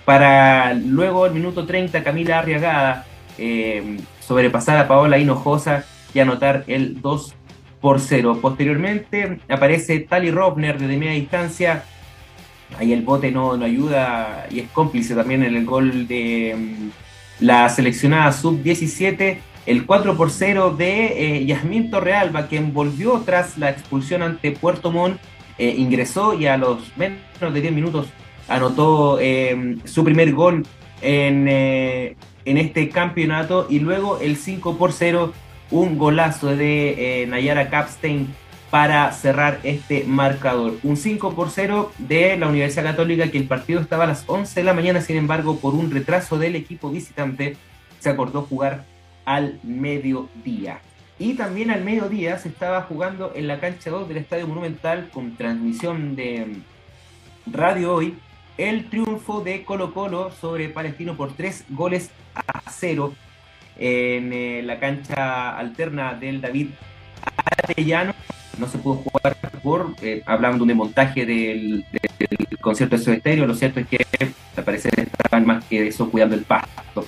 Para 0.05 0.73
luego, 0.73 1.25
el 1.25 1.33
minuto 1.33 1.65
30, 1.65 2.03
Camila 2.03 2.39
Arriagada 2.39 3.05
sobrepasar 4.19 4.77
a 4.77 4.87
Paola 4.87 5.17
Hinojosa 5.17 5.85
y 6.13 6.19
anotar 6.19 6.63
el 6.67 7.01
2 7.01 7.35
por 7.83 7.99
cero. 7.99 8.39
Posteriormente 8.41 9.39
aparece 9.49 9.99
Tali 9.99 10.31
Rovner 10.31 10.79
desde 10.79 10.95
media 10.95 11.11
distancia. 11.11 11.83
Ahí 12.79 12.93
el 12.93 13.01
bote 13.01 13.29
no, 13.29 13.57
no 13.57 13.65
ayuda 13.65 14.47
y 14.49 14.61
es 14.61 14.69
cómplice 14.69 15.13
también 15.13 15.43
en 15.43 15.53
el 15.53 15.65
gol 15.65 16.07
de 16.07 16.55
mm, 16.57 17.43
la 17.45 17.67
seleccionada 17.67 18.31
sub-17. 18.31 19.37
El 19.65 19.85
4 19.85 20.15
por 20.15 20.31
0 20.31 20.75
de 20.77 21.41
eh, 21.41 21.89
Torrealba, 21.91 22.47
que 22.47 22.55
envolvió 22.55 23.21
tras 23.25 23.57
la 23.57 23.71
expulsión 23.71 24.21
ante 24.21 24.51
Puerto 24.51 24.89
Montt, 24.89 25.19
eh, 25.57 25.75
ingresó 25.77 26.35
y 26.35 26.47
a 26.47 26.55
los 26.55 26.95
menos 26.95 27.53
de 27.53 27.59
10 27.59 27.73
minutos 27.73 28.07
anotó 28.47 29.19
eh, 29.19 29.75
su 29.83 30.05
primer 30.05 30.31
gol 30.31 30.65
en, 31.01 31.49
en 31.49 32.57
este 32.57 32.87
campeonato. 32.87 33.67
Y 33.69 33.79
luego 33.79 34.19
el 34.21 34.37
5 34.37 34.77
por 34.77 34.93
0 34.93 35.33
un 35.73 35.97
golazo 35.97 36.55
de 36.55 37.23
eh, 37.23 37.25
Nayara 37.25 37.71
Capstein 37.71 38.27
para 38.69 39.11
cerrar 39.11 39.59
este 39.63 40.03
marcador. 40.03 40.77
Un 40.83 40.97
5 40.97 41.33
por 41.33 41.49
0 41.49 41.91
de 41.97 42.37
la 42.37 42.47
Universidad 42.47 42.83
Católica, 42.83 43.29
que 43.31 43.39
el 43.39 43.47
partido 43.47 43.81
estaba 43.81 44.03
a 44.03 44.07
las 44.07 44.23
11 44.27 44.59
de 44.59 44.63
la 44.63 44.75
mañana, 44.75 45.01
sin 45.01 45.17
embargo, 45.17 45.57
por 45.57 45.73
un 45.73 45.89
retraso 45.89 46.37
del 46.37 46.55
equipo 46.55 46.91
visitante, 46.91 47.57
se 47.99 48.09
acordó 48.09 48.43
jugar 48.43 48.85
al 49.25 49.59
mediodía. 49.63 50.79
Y 51.17 51.33
también 51.33 51.71
al 51.71 51.83
mediodía 51.83 52.37
se 52.37 52.49
estaba 52.49 52.83
jugando 52.83 53.31
en 53.35 53.47
la 53.47 53.59
cancha 53.59 53.89
2 53.89 54.07
del 54.07 54.17
Estadio 54.17 54.47
Monumental 54.47 55.09
con 55.11 55.35
transmisión 55.35 56.15
de 56.15 56.57
Radio 57.51 57.95
Hoy 57.95 58.15
el 58.57 58.89
triunfo 58.91 59.41
de 59.41 59.63
Colo 59.63 59.91
Colo 59.93 60.31
sobre 60.39 60.69
Palestino 60.69 61.17
por 61.17 61.33
3 61.33 61.65
goles 61.69 62.11
a 62.35 62.61
0 62.69 63.13
en 63.77 64.33
eh, 64.33 64.61
la 64.63 64.79
cancha 64.79 65.57
alterna 65.57 66.13
del 66.13 66.41
David 66.41 66.69
Arellano. 67.67 68.13
No 68.57 68.67
se 68.67 68.77
pudo 68.77 68.95
jugar 68.95 69.35
por, 69.63 69.95
eh, 70.01 70.21
hablando 70.25 70.65
de 70.65 70.75
montaje 70.75 71.25
del, 71.25 71.85
concierto 72.61 72.97
de 72.97 73.03
su 73.03 73.11
estéreo, 73.11 73.45
lo 73.45 73.55
cierto 73.55 73.79
es 73.79 73.87
que 73.87 74.05
al 74.55 74.63
parecer 74.63 74.93
estaban 74.97 75.45
más 75.45 75.65
que 75.65 75.87
eso 75.87 76.09
cuidando 76.09 76.35
el 76.35 76.43
pasto. 76.43 77.05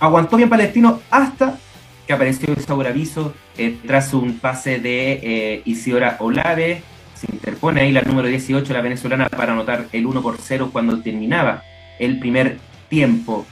Aguantó 0.00 0.36
bien 0.36 0.48
Palestino 0.48 1.00
hasta 1.10 1.58
que 2.06 2.12
apareció 2.12 2.54
el 2.54 2.86
aviso 2.86 3.34
eh, 3.58 3.76
tras 3.86 4.14
un 4.14 4.38
pase 4.38 4.78
de 4.78 5.20
eh, 5.22 5.62
Isidora 5.66 6.16
Olave. 6.20 6.82
Se 7.14 7.26
interpone 7.30 7.82
ahí 7.82 7.92
la 7.92 8.02
número 8.02 8.28
18, 8.28 8.72
la 8.72 8.80
venezolana, 8.80 9.28
para 9.28 9.52
anotar 9.52 9.86
el 9.92 10.06
1 10.06 10.22
por 10.22 10.38
0 10.38 10.70
cuando 10.72 11.00
terminaba 11.02 11.62
el 11.98 12.18
primer 12.18 12.58
tiempo. 12.88 13.44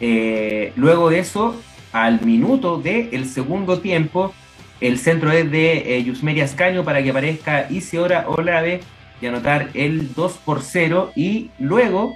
Eh, 0.00 0.72
luego 0.76 1.10
de 1.10 1.18
eso, 1.18 1.60
al 1.92 2.20
minuto 2.22 2.80
del 2.80 3.26
segundo 3.26 3.80
tiempo, 3.80 4.32
el 4.80 4.98
centro 4.98 5.30
es 5.30 5.50
de 5.50 5.96
eh, 5.96 6.04
Yusmeria 6.04 6.44
Ascaño 6.44 6.84
para 6.84 7.02
que 7.02 7.10
aparezca 7.10 7.66
Isidora 7.70 8.26
Olave 8.28 8.80
y 9.20 9.26
anotar 9.26 9.68
el 9.74 10.14
2 10.14 10.38
por 10.44 10.62
0. 10.62 11.12
Y 11.14 11.50
luego, 11.58 12.14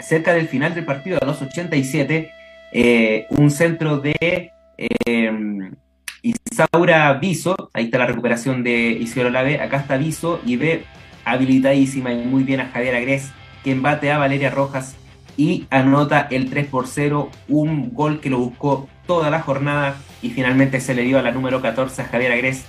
cerca 0.00 0.34
del 0.34 0.48
final 0.48 0.74
del 0.74 0.84
partido, 0.84 1.18
a 1.22 1.26
los 1.26 1.40
87, 1.40 2.30
eh, 2.72 3.26
un 3.30 3.50
centro 3.50 3.98
de 3.98 4.52
eh, 4.76 5.70
Isaura 6.22 7.12
Viso, 7.14 7.70
ahí 7.72 7.84
está 7.84 7.98
la 7.98 8.06
recuperación 8.06 8.62
de 8.62 8.90
Isidora 8.92 9.30
Olave, 9.30 9.60
acá 9.60 9.78
está 9.78 9.96
Viso 9.96 10.40
y 10.44 10.56
ve 10.56 10.84
habilitadísima 11.24 12.12
y 12.12 12.24
muy 12.24 12.42
bien 12.42 12.60
a 12.60 12.68
Javier 12.68 12.96
Agres, 12.96 13.30
que 13.62 13.72
embate 13.72 14.10
a 14.10 14.18
Valeria 14.18 14.50
Rojas 14.50 14.96
y 15.40 15.66
anota 15.70 16.28
el 16.30 16.50
3 16.50 16.66
por 16.66 16.86
0, 16.86 17.30
un 17.48 17.94
gol 17.94 18.20
que 18.20 18.28
lo 18.28 18.36
buscó 18.36 18.90
toda 19.06 19.30
la 19.30 19.40
jornada 19.40 19.96
y 20.20 20.28
finalmente 20.28 20.82
se 20.82 20.94
le 20.94 21.00
dio 21.00 21.18
a 21.18 21.22
la 21.22 21.30
número 21.30 21.62
14 21.62 22.02
a 22.02 22.04
Javier 22.04 22.32
Agres 22.32 22.66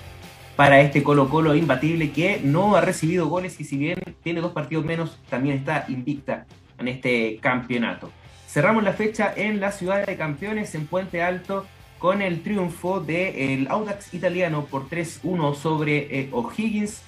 para 0.56 0.80
este 0.80 1.04
Colo 1.04 1.28
Colo 1.28 1.54
imbatible 1.54 2.12
que 2.12 2.40
no 2.42 2.78
ha 2.78 2.80
recibido 2.80 3.28
goles 3.28 3.60
y 3.60 3.66
si 3.66 3.76
bien 3.76 4.00
tiene 4.24 4.40
dos 4.40 4.54
partidos 4.54 4.86
menos, 4.86 5.20
también 5.30 5.58
está 5.58 5.84
invicta 5.90 6.46
en 6.78 6.88
este 6.88 7.40
campeonato. 7.42 8.10
Cerramos 8.48 8.86
la 8.86 8.94
fecha 8.94 9.34
en 9.36 9.60
la 9.60 9.74
ciudad 9.74 10.06
de 10.06 10.16
campeones 10.16 10.74
en 10.74 10.88
Puente 10.88 11.22
Alto 11.22 11.66
con 12.00 12.22
el 12.22 12.42
triunfo 12.42 13.02
del 13.02 13.68
Audax 13.68 14.14
italiano 14.14 14.64
por 14.64 14.88
3-1 14.88 15.56
sobre 15.56 16.22
eh, 16.22 16.30
O'Higgins 16.32 17.02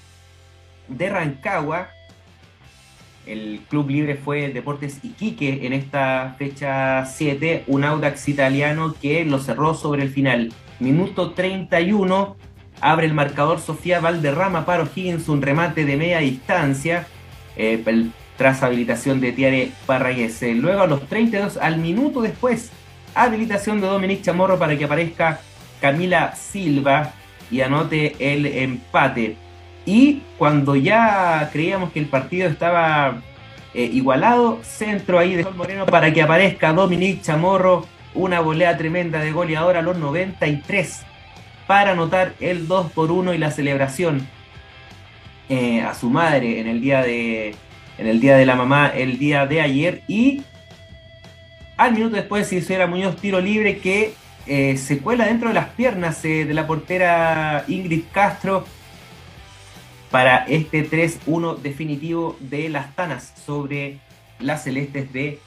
de 0.89 1.07
Rancagua 1.07 1.88
el 3.26 3.61
club 3.69 3.89
libre 3.89 4.15
fue 4.15 4.49
Deportes 4.49 4.99
Iquique 5.03 5.65
en 5.65 5.74
esta 5.74 6.36
fecha 6.38 7.05
7, 7.05 7.63
un 7.67 7.84
Audax 7.84 8.28
italiano 8.28 8.95
que 9.01 9.24
lo 9.26 9.39
cerró 9.39 9.74
sobre 9.74 10.03
el 10.03 10.09
final. 10.09 10.51
Minuto 10.80 11.32
31, 11.32 12.36
abre 12.82 13.05
el 13.05 13.13
marcador 13.13 13.59
Sofía 13.59 13.99
Valderrama 13.99 14.65
para 14.65 14.84
O'Higgins, 14.84 15.30
un 15.30 15.41
remate 15.41 15.86
de 15.86 15.95
media 15.95 16.19
distancia, 16.19 17.07
eh, 17.55 17.82
tras 18.38 18.63
habilitación 18.63 19.21
de 19.21 19.32
Tiare 19.32 19.71
Parraguese. 19.86 20.53
Luego 20.55 20.82
a 20.82 20.88
los 20.88 21.07
32, 21.07 21.57
al 21.57 21.78
minuto 21.78 22.21
después, 22.21 22.71
habilitación 23.15 23.80
de 23.80 23.88
Dominic 23.88 24.21
Chamorro 24.21 24.57
para 24.57 24.78
que 24.78 24.86
aparezca 24.86 25.39
Camila 25.80 26.36
Silva 26.36 27.13
y 27.51 27.61
anote 27.61 28.15
el 28.19 28.45
empate. 28.45 29.38
Y 29.86 30.21
cuando 30.38 30.75
ya 30.75 31.49
creíamos 31.51 31.91
que 31.91 31.99
el 31.99 32.05
partido 32.05 32.47
estaba 32.47 33.21
eh, 33.73 33.89
igualado, 33.91 34.59
centro 34.63 35.19
ahí 35.19 35.36
de 35.36 35.43
Sol 35.43 35.55
Moreno 35.55 35.86
para 35.86 36.13
que 36.13 36.21
aparezca 36.21 36.73
Dominic 36.73 37.21
Chamorro, 37.21 37.86
una 38.13 38.39
volea 38.39 38.77
tremenda 38.77 39.19
de 39.19 39.31
goleador 39.31 39.75
a 39.75 39.81
los 39.81 39.97
93 39.97 41.03
para 41.67 41.91
anotar 41.91 42.34
el 42.39 42.67
2 42.67 42.91
por 42.91 43.11
1 43.11 43.34
y 43.34 43.38
la 43.38 43.51
celebración 43.51 44.27
eh, 45.49 45.81
a 45.81 45.93
su 45.93 46.09
madre 46.09 46.59
en 46.59 46.67
el 46.67 46.81
día 46.81 47.01
de 47.01 47.55
en 47.97 48.07
el 48.07 48.19
día 48.19 48.38
de 48.38 48.45
la 48.45 48.55
mamá 48.55 48.88
el 48.88 49.17
día 49.17 49.45
de 49.45 49.61
ayer. 49.61 50.01
Y 50.07 50.43
al 51.77 51.93
minuto 51.93 52.15
después 52.15 52.47
se 52.47 52.57
hizo 52.57 52.88
Muñoz 52.88 53.17
tiro 53.17 53.41
libre 53.41 53.79
que 53.79 54.13
eh, 54.45 54.77
se 54.77 54.99
cuela 54.99 55.25
dentro 55.25 55.49
de 55.49 55.55
las 55.55 55.69
piernas 55.69 56.21
de 56.21 56.53
la 56.53 56.67
portera 56.67 57.65
Ingrid 57.67 58.03
Castro 58.11 58.65
para 60.14 60.45
este 60.45 60.88
3-1 60.88 61.57
definitivo 61.57 62.38
de 62.39 62.70
las 62.70 62.95
Tanas 62.95 63.34
sobre 63.47 63.97
las 64.39 64.64
Celestes 64.64 65.11
de 65.11 65.39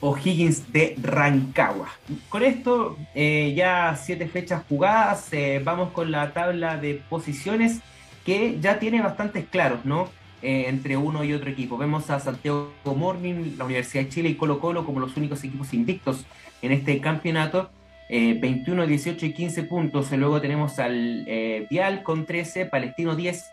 O'Higgins 0.00 0.72
de 0.72 0.96
Rancagua. 1.02 1.90
Con 2.30 2.42
esto, 2.42 2.96
eh, 3.14 3.52
ya 3.54 3.94
siete 4.02 4.26
fechas 4.26 4.62
jugadas, 4.66 5.30
eh, 5.32 5.60
vamos 5.62 5.90
con 5.90 6.10
la 6.10 6.32
tabla 6.32 6.78
de 6.78 7.02
posiciones 7.10 7.80
que 8.24 8.56
ya 8.58 8.78
tiene 8.78 9.02
bastantes 9.02 9.44
claros, 9.44 9.84
¿no? 9.84 10.08
Eh, 10.40 10.64
entre 10.68 10.96
uno 10.96 11.22
y 11.22 11.34
otro 11.34 11.50
equipo. 11.50 11.76
Vemos 11.76 12.08
a 12.08 12.18
Santiago 12.18 12.72
Morning, 12.86 13.58
la 13.58 13.66
Universidad 13.66 14.04
de 14.04 14.08
Chile 14.08 14.30
y 14.30 14.36
Colo 14.36 14.58
Colo 14.58 14.86
como 14.86 15.00
los 15.00 15.18
únicos 15.18 15.44
equipos 15.44 15.74
invictos 15.74 16.24
en 16.62 16.72
este 16.72 16.98
campeonato. 17.02 17.68
21, 18.10 18.86
18 18.86 19.26
y 19.26 19.34
15 19.34 19.64
puntos. 19.64 20.10
Luego 20.12 20.40
tenemos 20.40 20.78
al 20.78 21.26
Vial 21.68 22.02
con 22.02 22.24
13, 22.24 22.64
Palestino 22.64 23.14
10, 23.14 23.52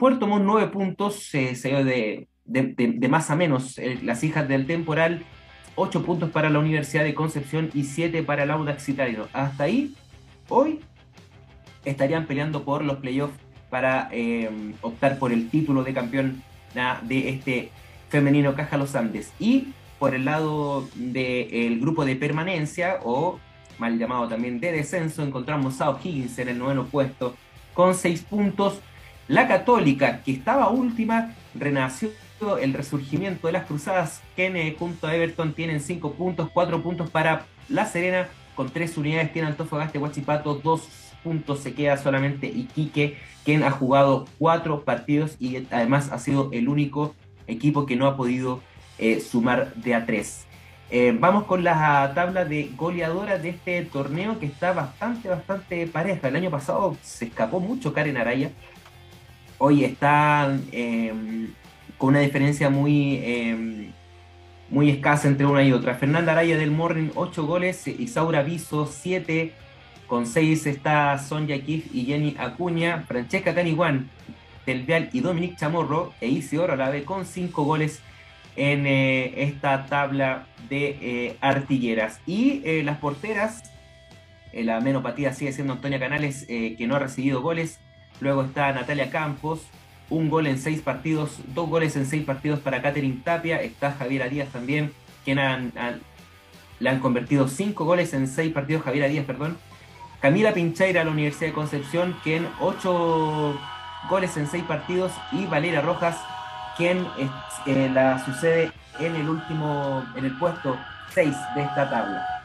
Puerto 0.00 0.26
Montt 0.26 0.46
9 0.46 0.68
puntos, 0.68 1.24
se 1.24 1.52
dio 1.62 1.84
de, 1.84 2.26
más 3.10 3.30
a 3.30 3.36
menos. 3.36 3.78
las 4.02 4.24
hijas 4.24 4.48
del 4.48 4.66
temporal, 4.66 5.26
8 5.74 6.02
puntos 6.06 6.30
para 6.30 6.48
la 6.48 6.58
Universidad 6.58 7.04
de 7.04 7.14
Concepción 7.14 7.70
y 7.74 7.84
7 7.84 8.22
para 8.22 8.44
el 8.44 8.50
Audax 8.50 8.88
Italiano. 8.88 9.26
Hasta 9.34 9.64
ahí, 9.64 9.94
hoy 10.48 10.80
estarían 11.84 12.24
peleando 12.24 12.64
por 12.64 12.82
los 12.82 12.96
playoffs 12.96 13.38
para 13.68 14.08
em, 14.10 14.72
optar 14.80 15.18
por 15.18 15.32
el 15.32 15.50
título 15.50 15.84
de 15.84 15.92
campeón 15.92 16.42
de 17.02 17.28
este 17.28 17.70
femenino 18.08 18.54
Caja 18.54 18.78
Los 18.78 18.96
Andes. 18.96 19.34
Y 19.38 19.68
por 19.98 20.14
el 20.14 20.24
lado 20.24 20.88
del 20.94 21.78
grupo 21.78 22.06
de 22.06 22.16
permanencia, 22.16 23.00
o 23.04 23.38
mal 23.78 23.98
llamado 23.98 24.28
también 24.28 24.60
de 24.60 24.72
descenso, 24.72 25.22
encontramos 25.22 25.78
a 25.82 25.90
O'Higgins 25.90 26.38
en 26.38 26.48
el 26.48 26.58
noveno 26.58 26.86
puesto 26.86 27.36
con 27.74 27.94
6 27.94 28.22
puntos. 28.22 28.80
La 29.30 29.46
Católica, 29.46 30.22
que 30.24 30.32
estaba 30.32 30.70
última, 30.70 31.36
renació 31.54 32.10
el 32.60 32.74
resurgimiento 32.74 33.46
de 33.46 33.52
las 33.52 33.64
Cruzadas, 33.64 34.22
que 34.34 34.74
junto 34.76 35.06
a 35.06 35.14
Everton 35.14 35.52
tienen 35.52 35.80
5 35.80 36.14
puntos, 36.14 36.50
4 36.52 36.82
puntos 36.82 37.10
para 37.10 37.46
La 37.68 37.86
Serena, 37.86 38.26
con 38.56 38.70
3 38.70 38.98
unidades 38.98 39.32
tiene 39.32 39.46
Antofagasta 39.46 39.98
y 39.98 40.00
Huachipato, 40.00 40.56
2 40.56 40.88
puntos 41.22 41.60
se 41.60 41.74
queda 41.74 41.96
solamente 41.96 42.48
Iquique, 42.48 43.18
quien 43.44 43.62
ha 43.62 43.70
jugado 43.70 44.24
4 44.40 44.84
partidos 44.84 45.36
y 45.38 45.64
además 45.70 46.10
ha 46.10 46.18
sido 46.18 46.48
el 46.50 46.68
único 46.68 47.14
equipo 47.46 47.86
que 47.86 47.94
no 47.94 48.08
ha 48.08 48.16
podido 48.16 48.62
eh, 48.98 49.20
sumar 49.20 49.72
de 49.74 49.94
a 49.94 50.06
3. 50.06 50.46
Eh, 50.92 51.16
vamos 51.16 51.44
con 51.44 51.62
la 51.62 52.10
tabla 52.16 52.44
de 52.44 52.72
goleadoras 52.76 53.40
de 53.44 53.50
este 53.50 53.80
torneo 53.84 54.40
que 54.40 54.46
está 54.46 54.72
bastante, 54.72 55.28
bastante 55.28 55.86
pareja. 55.86 56.26
El 56.26 56.34
año 56.34 56.50
pasado 56.50 56.96
se 57.00 57.26
escapó 57.26 57.60
mucho 57.60 57.92
Karen 57.92 58.16
Araya, 58.16 58.50
hoy 59.60 59.84
están 59.84 60.64
em, 60.72 61.52
con 61.98 62.10
una 62.10 62.20
diferencia 62.20 62.70
muy, 62.70 63.20
em, 63.22 63.92
muy 64.70 64.90
escasa 64.90 65.28
entre 65.28 65.46
una 65.46 65.62
y 65.62 65.72
otra. 65.72 65.94
Fernanda 65.94 66.32
Araya 66.32 66.56
del 66.56 66.70
Morning, 66.70 67.10
8 67.14 67.46
goles, 67.46 67.86
Isaura 67.86 68.42
Viso, 68.42 68.86
7, 68.86 69.52
con 70.06 70.26
6 70.26 70.66
está 70.66 71.18
Sonja 71.18 71.58
Kif 71.58 71.94
y 71.94 72.06
Jenny 72.06 72.34
Acuña, 72.38 73.04
Francesca 73.06 73.54
Caniguán 73.54 74.08
del 74.64 74.82
Vial 74.84 75.10
y 75.12 75.20
Dominic 75.20 75.56
Chamorro. 75.56 76.14
E 76.20 76.28
Isidoro 76.28 76.72
Alave 76.72 77.04
con 77.04 77.26
5 77.26 77.62
goles 77.62 78.00
en 78.56 78.86
eh, 78.86 79.44
esta 79.44 79.86
tabla 79.86 80.46
de 80.70 80.98
eh, 81.00 81.36
artilleras. 81.42 82.20
Y 82.26 82.62
eh, 82.64 82.82
las 82.82 82.96
porteras, 82.96 83.70
la 84.54 84.80
menopatía 84.80 85.34
sigue 85.34 85.52
siendo 85.52 85.74
Antonia 85.74 86.00
Canales, 86.00 86.46
que 86.46 86.86
no 86.88 86.96
ha 86.96 86.98
recibido 86.98 87.40
goles, 87.40 87.78
Luego 88.20 88.42
está 88.42 88.72
Natalia 88.72 89.10
Campos, 89.10 89.60
un 90.10 90.28
gol 90.28 90.46
en 90.46 90.58
seis 90.58 90.80
partidos, 90.82 91.38
dos 91.54 91.68
goles 91.68 91.96
en 91.96 92.06
seis 92.06 92.24
partidos 92.24 92.60
para 92.60 92.82
Catherine 92.82 93.20
Tapia. 93.24 93.60
Está 93.62 93.92
Javier 93.92 94.28
Díaz 94.30 94.48
también, 94.50 94.92
quien 95.24 95.38
le 96.78 96.90
han 96.90 97.00
convertido 97.00 97.48
cinco 97.48 97.84
goles 97.84 98.12
en 98.14 98.28
seis 98.28 98.52
partidos, 98.52 98.82
Javier 98.82 99.10
Díaz, 99.10 99.24
perdón. 99.24 99.58
Camila 100.20 100.52
Pincheira, 100.52 101.02
la 101.02 101.10
Universidad 101.10 101.48
de 101.48 101.54
Concepción, 101.54 102.14
quien 102.22 102.46
ocho 102.60 103.58
goles 104.10 104.36
en 104.36 104.46
seis 104.46 104.64
partidos. 104.64 105.12
Y 105.32 105.46
Valeria 105.46 105.80
Rojas, 105.80 106.18
quien 106.76 107.06
eh, 107.66 107.90
la 107.92 108.22
sucede 108.24 108.70
en 108.98 109.16
el 109.16 109.28
último, 109.28 110.04
en 110.14 110.26
el 110.26 110.36
puesto 110.38 110.76
6 111.14 111.34
de 111.54 111.62
esta 111.62 111.88
tabla 111.88 112.39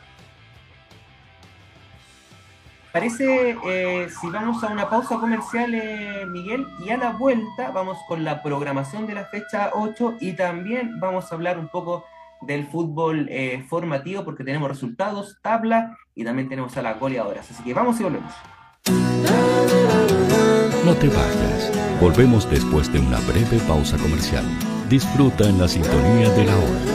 parece 2.95 3.57
eh, 3.67 4.07
si 4.21 4.29
vamos 4.29 4.63
a 4.63 4.67
una 4.67 4.89
pausa 4.89 5.17
comercial, 5.19 5.73
eh, 5.75 6.25
Miguel? 6.25 6.65
Y 6.79 6.91
a 6.91 6.97
la 6.97 7.11
vuelta 7.11 7.71
vamos 7.71 7.97
con 8.07 8.23
la 8.23 8.41
programación 8.41 9.05
de 9.05 9.13
la 9.13 9.25
fecha 9.25 9.71
8 9.73 10.15
y 10.21 10.31
también 10.31 10.97
vamos 11.01 11.29
a 11.29 11.35
hablar 11.35 11.59
un 11.59 11.67
poco 11.67 12.05
del 12.39 12.65
fútbol 12.65 13.27
eh, 13.29 13.65
formativo 13.67 14.23
porque 14.23 14.45
tenemos 14.45 14.69
resultados, 14.69 15.37
tabla 15.41 15.97
y 16.15 16.23
también 16.23 16.47
tenemos 16.47 16.77
a 16.77 16.81
las 16.81 16.97
goleadoras. 16.97 17.51
Así 17.51 17.61
que 17.63 17.73
vamos 17.73 17.99
y 17.99 18.03
volvemos. 18.03 18.31
No 20.85 20.93
te 20.93 21.09
vayas. 21.09 21.99
Volvemos 21.99 22.49
después 22.49 22.93
de 22.93 22.99
una 22.99 23.19
breve 23.27 23.59
pausa 23.67 23.97
comercial. 23.97 24.45
Disfruta 24.87 25.49
en 25.49 25.59
la 25.59 25.67
sintonía 25.67 26.29
de 26.29 26.45
la 26.45 26.55
hora. 26.55 26.94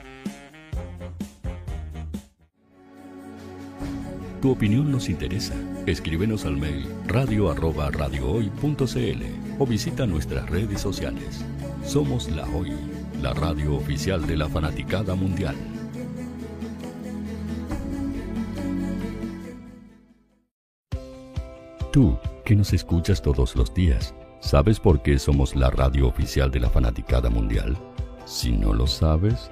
Tu 4.41 4.49
opinión 4.49 4.91
nos 4.91 5.07
interesa. 5.07 5.53
Escríbenos 5.85 6.45
al 6.45 6.57
mail 6.57 6.87
radio 7.07 7.47
o 9.59 9.67
visita 9.67 10.07
nuestras 10.07 10.49
redes 10.49 10.81
sociales. 10.81 11.45
Somos 11.85 12.27
La 12.31 12.47
Hoy, 12.49 12.71
la 13.21 13.35
radio 13.35 13.75
oficial 13.75 14.25
de 14.25 14.37
la 14.37 14.49
fanaticada 14.49 15.13
mundial. 15.13 15.55
Tú, 21.93 22.17
que 22.43 22.55
nos 22.55 22.73
escuchas 22.73 23.21
todos 23.21 23.55
los 23.55 23.71
días, 23.75 24.15
¿sabes 24.39 24.79
por 24.79 25.03
qué 25.03 25.19
somos 25.19 25.55
la 25.55 25.69
radio 25.69 26.07
oficial 26.07 26.49
de 26.49 26.61
la 26.61 26.69
fanaticada 26.71 27.29
mundial? 27.29 27.77
Si 28.25 28.53
no 28.53 28.73
lo 28.73 28.87
sabes, 28.87 29.51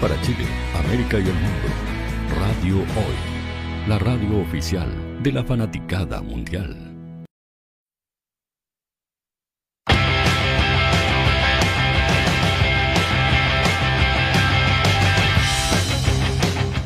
para 0.00 0.20
Chile, 0.22 0.44
América 0.74 1.18
y 1.18 1.22
el 1.22 1.34
mundo. 1.34 1.68
Radio 2.38 2.76
Hoy, 2.76 3.88
la 3.88 3.98
radio 3.98 4.38
oficial 4.40 4.88
de 5.22 5.32
la 5.32 5.42
fanaticada 5.42 6.22
mundial. 6.22 6.76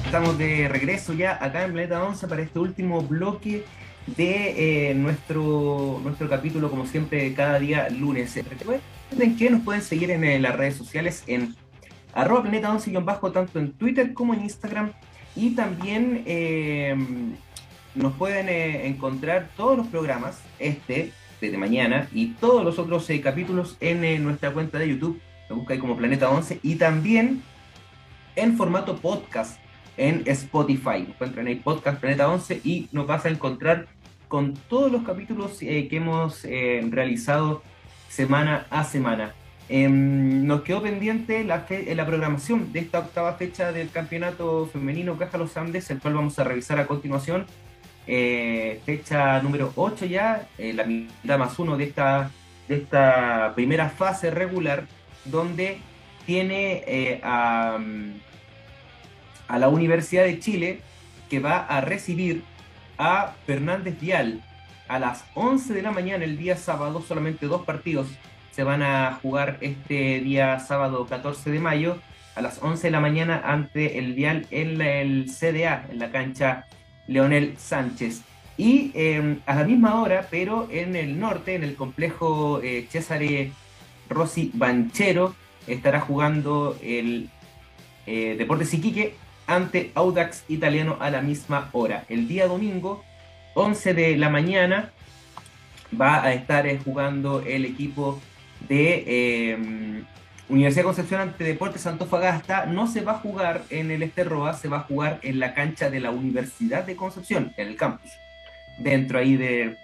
Estamos 0.06 0.38
de 0.38 0.68
regreso 0.68 1.12
ya 1.12 1.38
acá 1.44 1.64
en 1.64 1.72
Planeta 1.72 2.02
11 2.04 2.28
para 2.28 2.42
este 2.42 2.58
último 2.58 3.02
bloque 3.02 3.64
de 4.06 4.90
eh, 4.90 4.94
nuestro, 4.94 6.00
nuestro 6.02 6.28
capítulo, 6.28 6.70
como 6.70 6.86
siempre, 6.86 7.32
cada 7.34 7.58
día 7.58 7.88
lunes. 7.90 8.34
Recuerden 8.34 9.36
que 9.36 9.50
nos 9.50 9.62
pueden 9.62 9.82
seguir 9.82 10.10
en, 10.10 10.24
en 10.24 10.42
las 10.42 10.56
redes 10.56 10.76
sociales 10.76 11.24
en 11.26 11.54
arroba 12.14 12.42
planeta 12.42 12.70
11 12.70 12.92
bajo 13.00 13.32
tanto 13.32 13.58
en 13.58 13.72
Twitter 13.72 14.12
como 14.12 14.34
en 14.34 14.42
Instagram. 14.42 14.92
Y 15.34 15.50
también 15.54 16.22
eh, 16.26 16.94
nos 17.94 18.12
pueden 18.14 18.48
eh, 18.48 18.86
encontrar 18.86 19.48
todos 19.56 19.76
los 19.78 19.86
programas, 19.86 20.40
este, 20.58 21.12
desde 21.40 21.56
mañana, 21.56 22.08
y 22.12 22.28
todos 22.32 22.64
los 22.64 22.78
otros 22.78 23.08
eh, 23.10 23.20
capítulos 23.20 23.76
en 23.80 24.22
nuestra 24.22 24.52
cuenta 24.52 24.78
de 24.78 24.88
YouTube. 24.88 25.20
Lo 25.48 25.56
busca 25.56 25.74
ahí 25.74 25.80
como 25.80 25.96
Planeta 25.96 26.30
11. 26.30 26.60
Y 26.62 26.76
también 26.76 27.42
en 28.36 28.56
formato 28.56 28.96
podcast 28.96 29.58
en 29.96 30.22
Spotify. 30.26 31.06
Encuentran 31.08 31.46
ahí 31.46 31.56
podcast 31.56 32.00
Planeta 32.00 32.28
11 32.28 32.60
y 32.64 32.88
nos 32.92 33.06
vas 33.06 33.24
a 33.24 33.30
encontrar 33.30 33.86
con 34.28 34.54
todos 34.54 34.90
los 34.90 35.02
capítulos 35.02 35.58
que 35.58 35.88
hemos 35.90 36.42
realizado 36.42 37.62
semana 38.08 38.66
a 38.70 38.84
semana. 38.84 39.34
Em, 39.68 40.46
nos 40.46 40.62
quedó 40.62 40.82
pendiente 40.82 41.44
la, 41.44 41.66
la 41.94 42.06
programación 42.06 42.72
de 42.72 42.80
esta 42.80 42.98
octava 42.98 43.34
fecha 43.34 43.72
del 43.72 43.90
campeonato 43.90 44.66
femenino 44.66 45.16
Caja 45.16 45.38
Los 45.38 45.56
Andes, 45.56 45.90
el 45.90 46.00
cual 46.00 46.14
vamos 46.14 46.38
a 46.38 46.44
revisar 46.44 46.78
a 46.78 46.86
continuación. 46.86 47.46
Eh, 48.06 48.80
fecha 48.84 49.40
número 49.40 49.72
8 49.76 50.06
ya, 50.06 50.48
eh, 50.58 50.72
la 50.72 50.84
mitad 50.84 51.38
más 51.38 51.58
uno 51.58 51.76
de 51.76 51.84
esta, 51.84 52.30
de 52.68 52.76
esta 52.76 53.52
primera 53.54 53.90
fase 53.90 54.30
regular, 54.30 54.86
donde 55.24 55.78
tiene 56.26 56.82
eh, 56.86 57.20
a, 57.22 57.78
a 59.48 59.58
la 59.58 59.68
Universidad 59.68 60.24
de 60.24 60.40
Chile 60.40 60.80
que 61.30 61.38
va 61.38 61.58
a 61.58 61.80
recibir 61.80 62.42
a 62.98 63.34
Fernández 63.46 63.98
Vial 64.00 64.42
a 64.88 64.98
las 64.98 65.24
11 65.34 65.72
de 65.72 65.82
la 65.82 65.92
mañana 65.92 66.24
el 66.24 66.36
día 66.36 66.56
sábado, 66.56 67.00
solamente 67.00 67.46
dos 67.46 67.62
partidos 67.64 68.08
se 68.52 68.64
van 68.64 68.82
a 68.82 69.18
jugar 69.22 69.58
este 69.60 70.20
día 70.20 70.58
sábado 70.60 71.06
14 71.06 71.50
de 71.50 71.58
mayo 71.58 71.98
a 72.34 72.42
las 72.42 72.62
11 72.62 72.86
de 72.86 72.90
la 72.90 73.00
mañana 73.00 73.42
ante 73.44 73.98
el 73.98 74.12
Vial 74.12 74.46
en 74.50 74.80
el 74.80 75.26
CDA, 75.30 75.86
en 75.90 75.98
la 75.98 76.10
cancha 76.10 76.66
Leonel 77.06 77.54
Sánchez. 77.58 78.22
Y 78.56 78.92
em, 78.94 79.40
a 79.46 79.54
la 79.54 79.64
misma 79.64 80.00
hora, 80.00 80.28
pero 80.30 80.68
en 80.70 80.94
el 80.96 81.18
norte, 81.18 81.54
en 81.54 81.64
el 81.64 81.74
complejo 81.74 82.60
eh, 82.62 82.86
Cesare 82.90 83.52
Rossi 84.08 84.50
Banchero, 84.54 85.34
estará 85.66 86.00
jugando 86.00 86.76
el 86.82 87.30
eh, 88.06 88.36
Deportes 88.38 88.74
Iquique 88.74 89.14
ante 89.46 89.90
Audax 89.94 90.44
Italiano 90.48 90.98
a 91.00 91.10
la 91.10 91.22
misma 91.22 91.70
hora. 91.72 92.04
El 92.08 92.28
día 92.28 92.46
domingo, 92.46 93.02
11 93.54 93.94
de 93.94 94.16
la 94.16 94.28
mañana, 94.28 94.92
va 95.98 96.22
a 96.22 96.32
estar 96.34 96.66
eh, 96.66 96.78
jugando 96.82 97.40
el 97.40 97.64
equipo 97.64 98.20
de 98.68 99.04
eh, 99.06 100.04
Universidad 100.48 100.82
de 100.82 100.86
Concepción 100.86 101.20
ante 101.20 101.44
Deportes 101.44 101.86
Antofagasta 101.86 102.66
no 102.66 102.86
se 102.86 103.00
va 103.00 103.12
a 103.12 103.18
jugar 103.18 103.62
en 103.70 103.90
el 103.90 104.02
Esterroa, 104.02 104.52
se 104.52 104.68
va 104.68 104.78
a 104.78 104.82
jugar 104.82 105.18
en 105.22 105.40
la 105.40 105.54
cancha 105.54 105.88
de 105.88 106.00
la 106.00 106.10
Universidad 106.10 106.84
de 106.84 106.94
Concepción, 106.94 107.54
en 107.56 107.68
el 107.68 107.76
campus, 107.76 108.10
dentro 108.78 109.18
ahí 109.18 109.36
de, 109.36 109.78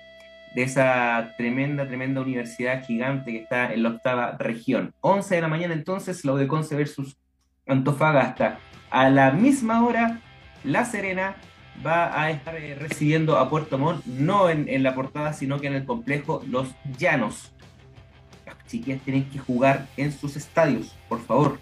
esa 0.55 1.35
tremenda, 1.39 1.87
tremenda 1.87 2.21
universidad 2.21 2.85
gigante 2.85 3.31
que 3.31 3.39
está 3.39 3.73
en 3.73 3.85
la 3.85 3.91
octava 3.91 4.37
región. 4.39 4.93
11 5.01 5.37
de 5.37 5.41
la 5.41 5.49
mañana 5.49 5.73
entonces, 5.73 6.25
la 6.25 6.35
de 6.35 6.49
Conce 6.49 6.75
versus 6.75 7.17
Antofagasta. 7.67 8.59
A 8.91 9.09
la 9.09 9.31
misma 9.31 9.87
hora, 9.87 10.21
La 10.65 10.85
Serena 10.85 11.37
va 11.87 12.21
a 12.21 12.31
estar 12.31 12.57
eh, 12.57 12.75
recibiendo 12.75 13.39
a 13.39 13.49
Puerto 13.49 13.79
Montt, 13.79 14.05
no 14.05 14.51
en, 14.51 14.69
en 14.69 14.83
la 14.83 14.95
portada, 14.95 15.33
sino 15.33 15.61
que 15.61 15.69
en 15.69 15.75
el 15.75 15.85
complejo 15.85 16.43
Los 16.47 16.75
Llanos 16.99 17.53
chiquillas 18.69 19.01
tienen 19.03 19.29
que 19.29 19.39
jugar 19.39 19.89
en 19.97 20.13
sus 20.13 20.37
estadios, 20.37 20.95
por 21.09 21.21
favor. 21.21 21.59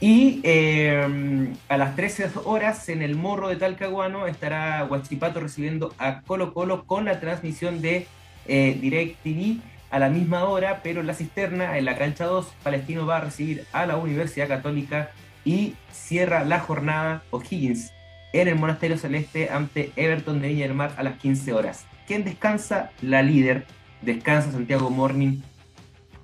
Y 0.00 0.40
eh, 0.44 1.48
a 1.68 1.76
las 1.76 1.96
13 1.96 2.30
horas 2.44 2.88
en 2.88 3.02
el 3.02 3.16
Morro 3.16 3.48
de 3.48 3.56
Talcahuano 3.56 4.26
estará 4.28 4.86
Huachipato 4.88 5.40
recibiendo 5.40 5.92
a 5.98 6.20
Colo 6.20 6.54
Colo 6.54 6.84
con 6.84 7.04
la 7.04 7.18
transmisión 7.18 7.80
de 7.80 8.06
eh, 8.46 8.78
DirecTV 8.80 9.60
a 9.90 9.98
la 9.98 10.08
misma 10.08 10.44
hora, 10.44 10.80
pero 10.82 11.00
en 11.00 11.06
la 11.06 11.14
cisterna, 11.14 11.78
en 11.78 11.84
la 11.84 11.96
cancha 11.96 12.26
2, 12.26 12.46
Palestino 12.62 13.06
va 13.06 13.16
a 13.16 13.20
recibir 13.20 13.64
a 13.72 13.86
la 13.86 13.96
Universidad 13.96 14.46
Católica 14.46 15.10
y 15.44 15.74
cierra 15.90 16.44
la 16.44 16.60
jornada 16.60 17.22
O'Higgins 17.30 17.92
en 18.32 18.48
el 18.48 18.56
Monasterio 18.56 18.98
Celeste 18.98 19.48
ante 19.50 19.92
Everton 19.96 20.40
de 20.40 20.48
Viña 20.48 20.66
del 20.66 20.74
Mar 20.74 20.92
a 20.96 21.02
las 21.02 21.18
15 21.18 21.54
horas. 21.54 21.86
¿Quién 22.06 22.24
descansa? 22.24 22.90
La 23.02 23.22
líder. 23.22 23.66
Descansa 24.02 24.52
Santiago 24.52 24.90
Morning 24.90 25.40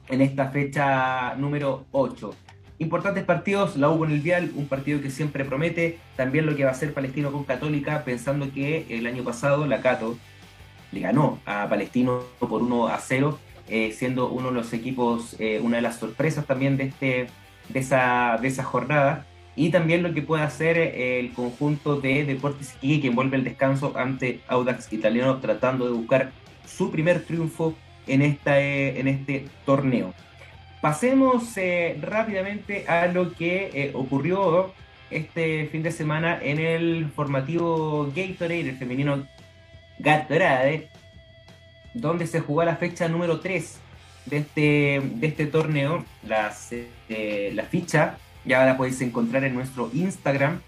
en 0.08 0.20
esta 0.20 0.50
fecha 0.50 1.34
número 1.36 1.86
8. 1.92 2.34
Importantes 2.78 3.24
partidos, 3.24 3.76
la 3.76 3.88
U 3.88 3.98
con 3.98 4.10
el 4.10 4.20
Vial, 4.20 4.50
un 4.56 4.66
partido 4.66 5.00
que 5.00 5.10
siempre 5.10 5.44
promete, 5.44 5.98
también 6.16 6.44
lo 6.44 6.56
que 6.56 6.64
va 6.64 6.70
a 6.70 6.72
hacer 6.72 6.92
Palestino 6.92 7.30
con 7.30 7.44
Católica, 7.44 8.02
pensando 8.04 8.52
que 8.52 8.86
el 8.90 9.06
año 9.06 9.22
pasado 9.22 9.66
la 9.66 9.80
Cato 9.80 10.16
le 10.90 11.00
ganó 11.00 11.38
a 11.46 11.68
Palestino 11.68 12.22
por 12.40 12.62
1 12.62 12.88
a 12.88 12.98
0, 12.98 13.38
eh, 13.68 13.92
siendo 13.92 14.28
uno 14.28 14.48
de 14.48 14.54
los 14.54 14.72
equipos, 14.72 15.36
eh, 15.38 15.60
una 15.62 15.76
de 15.76 15.82
las 15.82 15.98
sorpresas 15.98 16.46
también 16.46 16.76
de, 16.76 16.84
este, 16.84 17.26
de, 17.68 17.78
esa, 17.78 18.38
de 18.42 18.48
esa 18.48 18.64
jornada. 18.64 19.26
Y 19.56 19.70
también 19.70 20.02
lo 20.02 20.12
que 20.12 20.22
puede 20.22 20.42
hacer 20.42 20.76
eh, 20.76 21.20
el 21.20 21.32
conjunto 21.32 22.00
de 22.00 22.24
Deportes 22.24 22.74
Iquique, 22.82 23.02
que 23.02 23.08
envuelve 23.08 23.36
el 23.36 23.44
descanso 23.44 23.92
ante 23.96 24.40
Audax 24.48 24.92
Italiano, 24.92 25.38
tratando 25.38 25.86
de 25.86 25.92
buscar 25.92 26.32
su 26.66 26.90
primer 26.90 27.24
triunfo 27.24 27.76
en, 28.06 28.22
esta, 28.22 28.60
eh, 28.60 29.00
en 29.00 29.08
este 29.08 29.46
torneo. 29.64 30.14
Pasemos 30.80 31.56
eh, 31.56 31.98
rápidamente 32.00 32.86
a 32.88 33.06
lo 33.06 33.32
que 33.32 33.70
eh, 33.72 33.90
ocurrió 33.94 34.72
este 35.10 35.66
fin 35.66 35.82
de 35.82 35.90
semana 35.90 36.38
en 36.42 36.58
el 36.58 37.10
formativo 37.14 38.10
Gatorade, 38.14 38.68
el 38.68 38.76
femenino 38.76 39.26
Gatorade, 39.98 40.88
donde 41.94 42.26
se 42.26 42.40
jugó 42.40 42.64
la 42.64 42.76
fecha 42.76 43.08
número 43.08 43.40
3 43.40 43.78
de 44.26 44.36
este, 44.38 45.02
de 45.14 45.26
este 45.26 45.46
torneo. 45.46 46.04
Las, 46.26 46.70
la 47.08 47.62
ficha 47.64 48.18
ya 48.44 48.66
la 48.66 48.76
podéis 48.76 49.00
encontrar 49.00 49.44
en 49.44 49.54
nuestro 49.54 49.90
Instagram, 49.94 50.60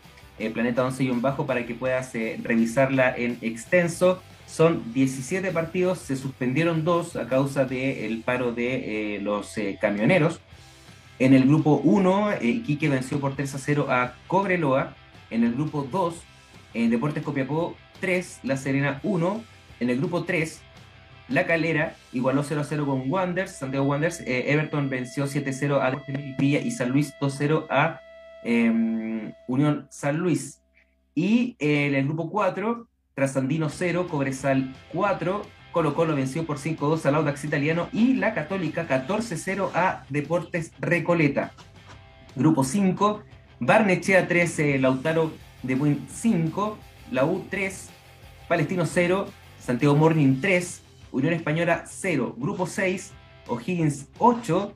Planeta 0.54 0.84
11 0.84 1.10
bajo, 1.14 1.46
para 1.46 1.66
que 1.66 1.74
puedas 1.74 2.12
revisarla 2.42 3.14
en 3.16 3.38
extenso. 3.40 4.22
Son 4.46 4.92
17 4.94 5.50
partidos, 5.50 5.98
se 5.98 6.16
suspendieron 6.16 6.84
dos 6.84 7.16
a 7.16 7.26
causa 7.26 7.64
del 7.64 8.22
paro 8.24 8.52
de 8.52 9.16
eh, 9.16 9.20
los 9.20 9.58
eh, 9.58 9.76
camioneros. 9.80 10.40
En 11.18 11.34
el 11.34 11.46
grupo 11.46 11.80
1, 11.82 12.32
eh, 12.32 12.38
Iquique 12.42 12.88
venció 12.88 13.18
por 13.20 13.34
3 13.34 13.54
a 13.54 13.58
0 13.58 13.86
a 13.90 14.14
Cobreloa. 14.26 14.94
En 15.30 15.44
el 15.44 15.54
grupo 15.54 15.86
2, 15.90 16.14
Deportes 16.74 17.24
Copiapó 17.24 17.74
3, 18.00 18.40
La 18.44 18.56
Serena 18.56 19.00
1. 19.02 19.42
En 19.80 19.90
el 19.90 19.98
grupo 19.98 20.24
3, 20.24 20.60
La 21.28 21.46
Calera 21.46 21.96
igualó 22.12 22.42
0 22.42 22.60
a 22.60 22.64
0 22.64 22.86
con 22.86 23.10
Wanderers, 23.10 23.52
Santiago 23.52 23.86
Wanderers. 23.86 24.20
Eh, 24.20 24.52
Everton 24.52 24.88
venció 24.88 25.26
7-0 25.26 25.80
a 25.80 26.02
Melipilla 26.08 26.60
y 26.60 26.70
San 26.70 26.90
Luis 26.90 27.12
2-0 27.20 27.66
a 27.68 28.00
em, 28.44 29.32
Unión 29.48 29.86
San 29.90 30.18
Luis. 30.18 30.62
Y 31.14 31.56
en 31.58 31.94
el 31.94 32.04
grupo 32.04 32.30
4, 32.30 32.86
Trasandino 33.16 33.70
0, 33.70 34.08
Cobresal 34.10 34.74
4, 34.92 35.40
Colo 35.72 35.94
Colo 35.94 36.14
venció 36.14 36.44
por 36.44 36.58
5-2 36.58 37.06
al 37.06 37.14
Audax 37.14 37.44
Italiano 37.44 37.88
y 37.90 38.12
la 38.12 38.34
Católica 38.34 38.86
14-0 38.86 39.70
a 39.72 40.04
Deportes 40.10 40.72
Recoleta. 40.80 41.54
Grupo 42.34 42.62
5, 42.62 43.22
Barnechea 43.58 44.28
13, 44.28 44.78
Lautaro 44.80 45.32
de 45.62 45.76
Buin 45.76 46.06
5, 46.10 46.76
la 47.10 47.24
U 47.24 47.46
3, 47.48 47.88
Palestino 48.48 48.84
0, 48.84 49.28
Santiago 49.58 49.96
Morning 49.96 50.42
3, 50.42 50.82
Unión 51.10 51.32
Española 51.32 51.84
0, 51.86 52.34
Grupo 52.36 52.66
6, 52.66 53.12
O'Higgins 53.46 54.08
8, 54.18 54.74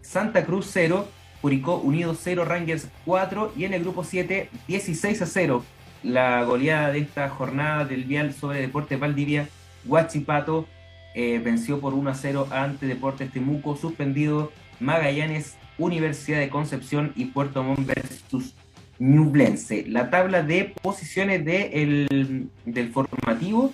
Santa 0.00 0.44
Cruz 0.44 0.70
0, 0.70 1.08
Curicó 1.40 1.78
Unido 1.78 2.14
0, 2.14 2.44
Rangers 2.44 2.86
4 3.04 3.54
y 3.56 3.64
en 3.64 3.74
el 3.74 3.82
grupo 3.82 4.04
7, 4.04 4.48
16 4.68 5.22
a 5.22 5.26
0. 5.26 5.64
La 6.02 6.42
goleada 6.44 6.92
de 6.92 7.00
esta 7.00 7.28
jornada 7.28 7.84
del 7.84 8.04
Vial 8.04 8.32
sobre 8.32 8.60
Deportes 8.60 8.98
Valdivia, 8.98 9.48
Huachipato 9.84 10.66
eh, 11.14 11.40
venció 11.42 11.80
por 11.80 11.94
1 11.94 12.10
a 12.10 12.14
0 12.14 12.48
ante 12.50 12.86
Deportes 12.86 13.32
Temuco, 13.32 13.76
suspendido 13.76 14.52
Magallanes 14.78 15.56
Universidad 15.76 16.38
de 16.38 16.48
Concepción 16.48 17.12
y 17.16 17.26
Puerto 17.26 17.62
Montt 17.62 17.86
versus 17.86 18.54
Ñublense. 18.98 19.84
La 19.88 20.10
tabla 20.10 20.42
de 20.42 20.72
posiciones 20.82 21.44
de 21.44 22.50
del 22.64 22.92
formativo, 22.92 23.72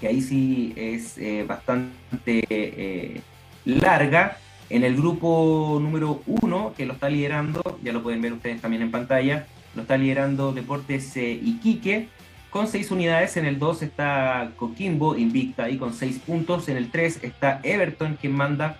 que 0.00 0.08
ahí 0.08 0.20
sí 0.20 0.72
es 0.76 1.16
eh, 1.18 1.44
bastante 1.46 2.44
eh, 2.48 3.20
larga. 3.64 4.38
En 4.70 4.84
el 4.84 4.96
grupo 4.96 5.78
número 5.82 6.22
uno, 6.26 6.72
que 6.74 6.86
lo 6.86 6.94
está 6.94 7.10
liderando, 7.10 7.78
ya 7.82 7.92
lo 7.92 8.02
pueden 8.02 8.22
ver 8.22 8.32
ustedes 8.32 8.60
también 8.60 8.82
en 8.82 8.90
pantalla, 8.90 9.46
lo 9.74 9.82
está 9.82 9.96
liderando 9.96 10.52
Deportes 10.52 11.16
eh, 11.16 11.32
Iquique 11.32 12.08
con 12.52 12.68
seis 12.68 12.90
unidades. 12.90 13.36
En 13.36 13.46
el 13.46 13.58
2 13.58 13.82
está 13.82 14.52
Coquimbo, 14.56 15.16
invicta 15.16 15.64
ahí 15.64 15.78
con 15.78 15.94
seis 15.94 16.18
puntos. 16.18 16.68
En 16.68 16.76
el 16.76 16.90
3 16.90 17.20
está 17.22 17.60
Everton, 17.62 18.16
quien 18.20 18.34
manda 18.34 18.76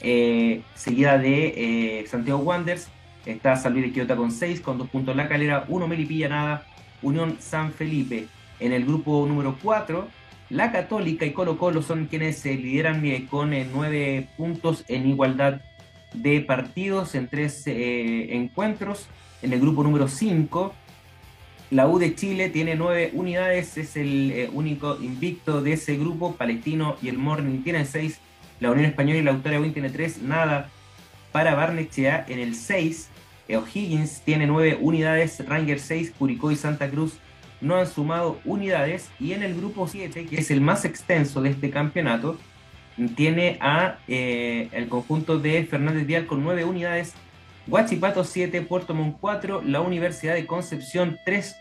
eh, 0.00 0.60
seguida 0.74 1.16
de 1.16 2.00
eh, 2.00 2.06
Santiago 2.06 2.40
Wanderers. 2.40 2.88
Está 3.24 3.56
San 3.56 3.72
Luis 3.72 3.86
de 3.86 3.92
Quillota 3.92 4.16
con 4.16 4.30
6, 4.30 4.60
con 4.60 4.76
2 4.76 4.90
puntos 4.90 5.16
la 5.16 5.28
calera, 5.28 5.64
1 5.66 5.88
Melipilla 5.88 6.28
nada, 6.28 6.66
Unión 7.00 7.38
San 7.40 7.72
Felipe. 7.72 8.26
En 8.60 8.72
el 8.72 8.84
grupo 8.84 9.24
número 9.26 9.56
4, 9.62 10.06
la 10.50 10.72
Católica 10.72 11.24
y 11.24 11.32
Colo 11.32 11.56
Colo 11.56 11.80
son 11.80 12.04
quienes 12.04 12.36
se 12.36 12.54
lideran 12.54 13.02
eh, 13.06 13.26
con 13.30 13.50
9 13.50 14.28
puntos 14.36 14.84
en 14.88 15.08
igualdad 15.08 15.62
de 16.12 16.42
partidos 16.42 17.14
en 17.14 17.28
3 17.28 17.64
encuentros. 17.66 19.08
En 19.44 19.52
el 19.52 19.60
grupo 19.60 19.84
número 19.84 20.08
5, 20.08 20.74
la 21.70 21.86
U 21.86 21.98
de 21.98 22.14
Chile 22.14 22.48
tiene 22.48 22.76
9 22.76 23.10
unidades, 23.12 23.76
es 23.76 23.94
el 23.96 24.48
único 24.52 24.96
invicto 25.00 25.60
de 25.60 25.74
ese 25.74 25.96
grupo. 25.96 26.34
Palestino 26.34 26.96
y 27.02 27.08
el 27.08 27.18
Morning 27.18 27.62
tienen 27.62 27.86
6 27.86 28.20
la 28.60 28.70
Unión 28.70 28.86
Española 28.86 29.18
y 29.18 29.22
la 29.22 29.32
Autoria 29.32 29.60
Win 29.60 29.72
tiene 29.72 29.90
3, 29.90 30.22
nada 30.22 30.70
para 31.32 31.54
Barnechea. 31.54 32.24
En 32.28 32.38
el 32.38 32.54
6, 32.54 33.10
O'Higgins 33.50 34.22
tiene 34.22 34.46
9 34.46 34.78
unidades, 34.80 35.46
Ranger 35.46 35.78
6, 35.78 36.14
Curicó 36.18 36.50
y 36.50 36.56
Santa 36.56 36.88
Cruz 36.90 37.18
no 37.60 37.76
han 37.76 37.86
sumado 37.86 38.40
unidades. 38.44 39.10
Y 39.20 39.32
en 39.32 39.42
el 39.42 39.54
grupo 39.54 39.86
7, 39.86 40.26
que 40.26 40.36
es 40.36 40.50
el 40.50 40.60
más 40.60 40.84
extenso 40.84 41.42
de 41.42 41.50
este 41.50 41.70
campeonato, 41.70 42.38
tiene 43.16 43.58
a 43.60 43.98
eh, 44.08 44.68
el 44.72 44.88
conjunto 44.88 45.38
de 45.38 45.64
Fernández 45.64 46.06
Vial 46.06 46.26
con 46.26 46.42
9 46.42 46.64
unidades, 46.64 47.14
Huachipato 47.66 48.24
7, 48.24 48.62
Puerto 48.62 48.94
Montt 48.94 49.18
4, 49.20 49.62
la 49.62 49.80
Universidad 49.80 50.34
de 50.34 50.46
Concepción 50.46 51.18
3, 51.24 51.56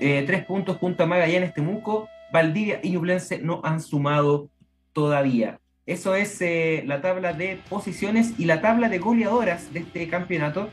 eh, 0.00 0.44
puntos 0.46 0.76
junto 0.78 1.04
a 1.04 1.06
Magallanes, 1.06 1.54
Temuco, 1.54 2.08
Valdivia 2.32 2.80
y 2.82 2.90
Ñublense 2.90 3.38
no 3.38 3.60
han 3.64 3.80
sumado 3.80 4.48
todavía. 4.92 5.60
Eso 5.86 6.14
es 6.14 6.40
eh, 6.40 6.84
la 6.86 7.00
tabla 7.00 7.32
de 7.32 7.58
posiciones 7.68 8.34
y 8.38 8.44
la 8.44 8.60
tabla 8.60 8.88
de 8.88 8.98
goleadoras 8.98 9.72
de 9.72 9.80
este 9.80 10.08
campeonato. 10.08 10.68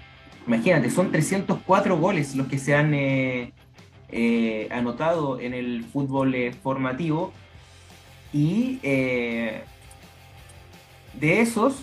Imagínate, 0.45 0.89
son 0.89 1.11
304 1.11 1.97
goles 1.97 2.35
los 2.35 2.47
que 2.47 2.59
se 2.59 2.75
han 2.75 2.93
eh, 2.93 3.53
eh, 4.09 4.67
anotado 4.71 5.39
en 5.39 5.53
el 5.53 5.83
fútbol 5.85 6.35
formativo. 6.61 7.33
Y 8.33 8.79
de 8.81 9.63
esos, 11.15 11.81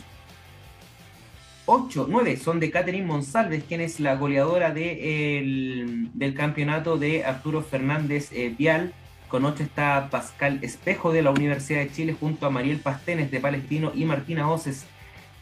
8, 1.67 2.07
9 2.09 2.37
son 2.37 2.61
de 2.61 2.71
Catherine 2.71 3.07
Monsalves, 3.07 3.65
quien 3.65 3.81
es 3.81 4.01
la 4.01 4.17
goleadora 4.17 4.71
del 4.73 6.35
campeonato 6.37 6.99
de 6.99 7.25
Arturo 7.25 7.63
Fernández 7.63 8.31
Vial 8.59 8.93
con 9.35 9.45
8 9.45 9.65
está 9.65 10.11
Pascal 10.11 10.61
Espejo 10.63 11.13
de 11.13 11.21
la 11.21 11.33
Universidad 11.33 11.81
de 11.81 11.91
Chile 11.91 12.17
junto 12.19 12.47
a 12.47 12.51
Mariel 12.51 12.79
Pastenes 12.79 13.33
de 13.33 13.41
Palestino 13.41 13.91
y 13.93 14.05
Martina 14.05 14.49
Oces 14.49 14.87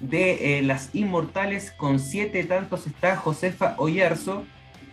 de 0.01 0.59
eh, 0.59 0.63
Las 0.63 0.95
Inmortales. 0.95 1.73
Con 1.73 1.99
7 1.99 2.43
tantos 2.45 2.87
está 2.87 3.17
Josefa 3.17 3.75
Oyarzo 3.77 4.45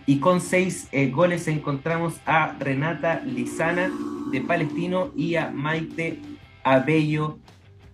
y 0.05 0.19
con 0.19 0.41
6 0.41 0.89
eh, 0.91 1.09
goles 1.11 1.47
encontramos 1.47 2.15
a 2.25 2.57
Renata 2.59 3.21
Lizana 3.21 3.89
de 4.34 4.41
Palestino 4.41 5.13
y 5.15 5.36
a 5.36 5.49
Maite 5.49 6.19
Abello 6.65 7.38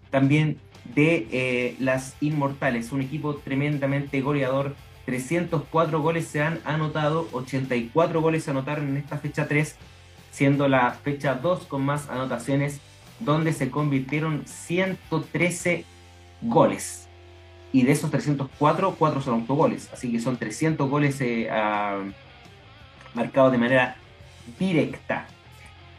también 0.09 0.57
de 0.95 1.27
eh, 1.31 1.75
Las 1.79 2.15
Inmortales. 2.21 2.91
Un 2.91 3.01
equipo 3.01 3.35
tremendamente 3.35 4.21
goleador. 4.21 4.75
304 5.05 6.01
goles 6.01 6.27
se 6.27 6.41
han 6.41 6.59
anotado, 6.65 7.27
84 7.31 8.21
goles 8.21 8.43
se 8.43 8.51
anotaron 8.51 8.87
en 8.89 8.97
esta 8.97 9.19
fecha 9.19 9.47
3 9.47 9.75
siendo 10.31 10.67
la 10.67 10.91
fecha 10.91 11.35
2 11.35 11.65
con 11.67 11.85
más 11.85 12.09
anotaciones, 12.09 12.81
donde 13.19 13.53
se 13.53 13.69
convirtieron 13.71 14.43
113 14.45 15.85
goles. 16.41 17.07
Y 17.71 17.83
de 17.83 17.93
esos 17.93 18.11
304, 18.11 18.95
4 18.99 19.21
son 19.21 19.35
autogoles. 19.35 19.89
Así 19.93 20.11
que 20.11 20.19
son 20.19 20.35
300 20.35 20.89
goles 20.89 21.21
eh, 21.21 21.49
marcados 23.13 23.53
de 23.53 23.57
manera 23.57 23.95
directa. 24.59 25.27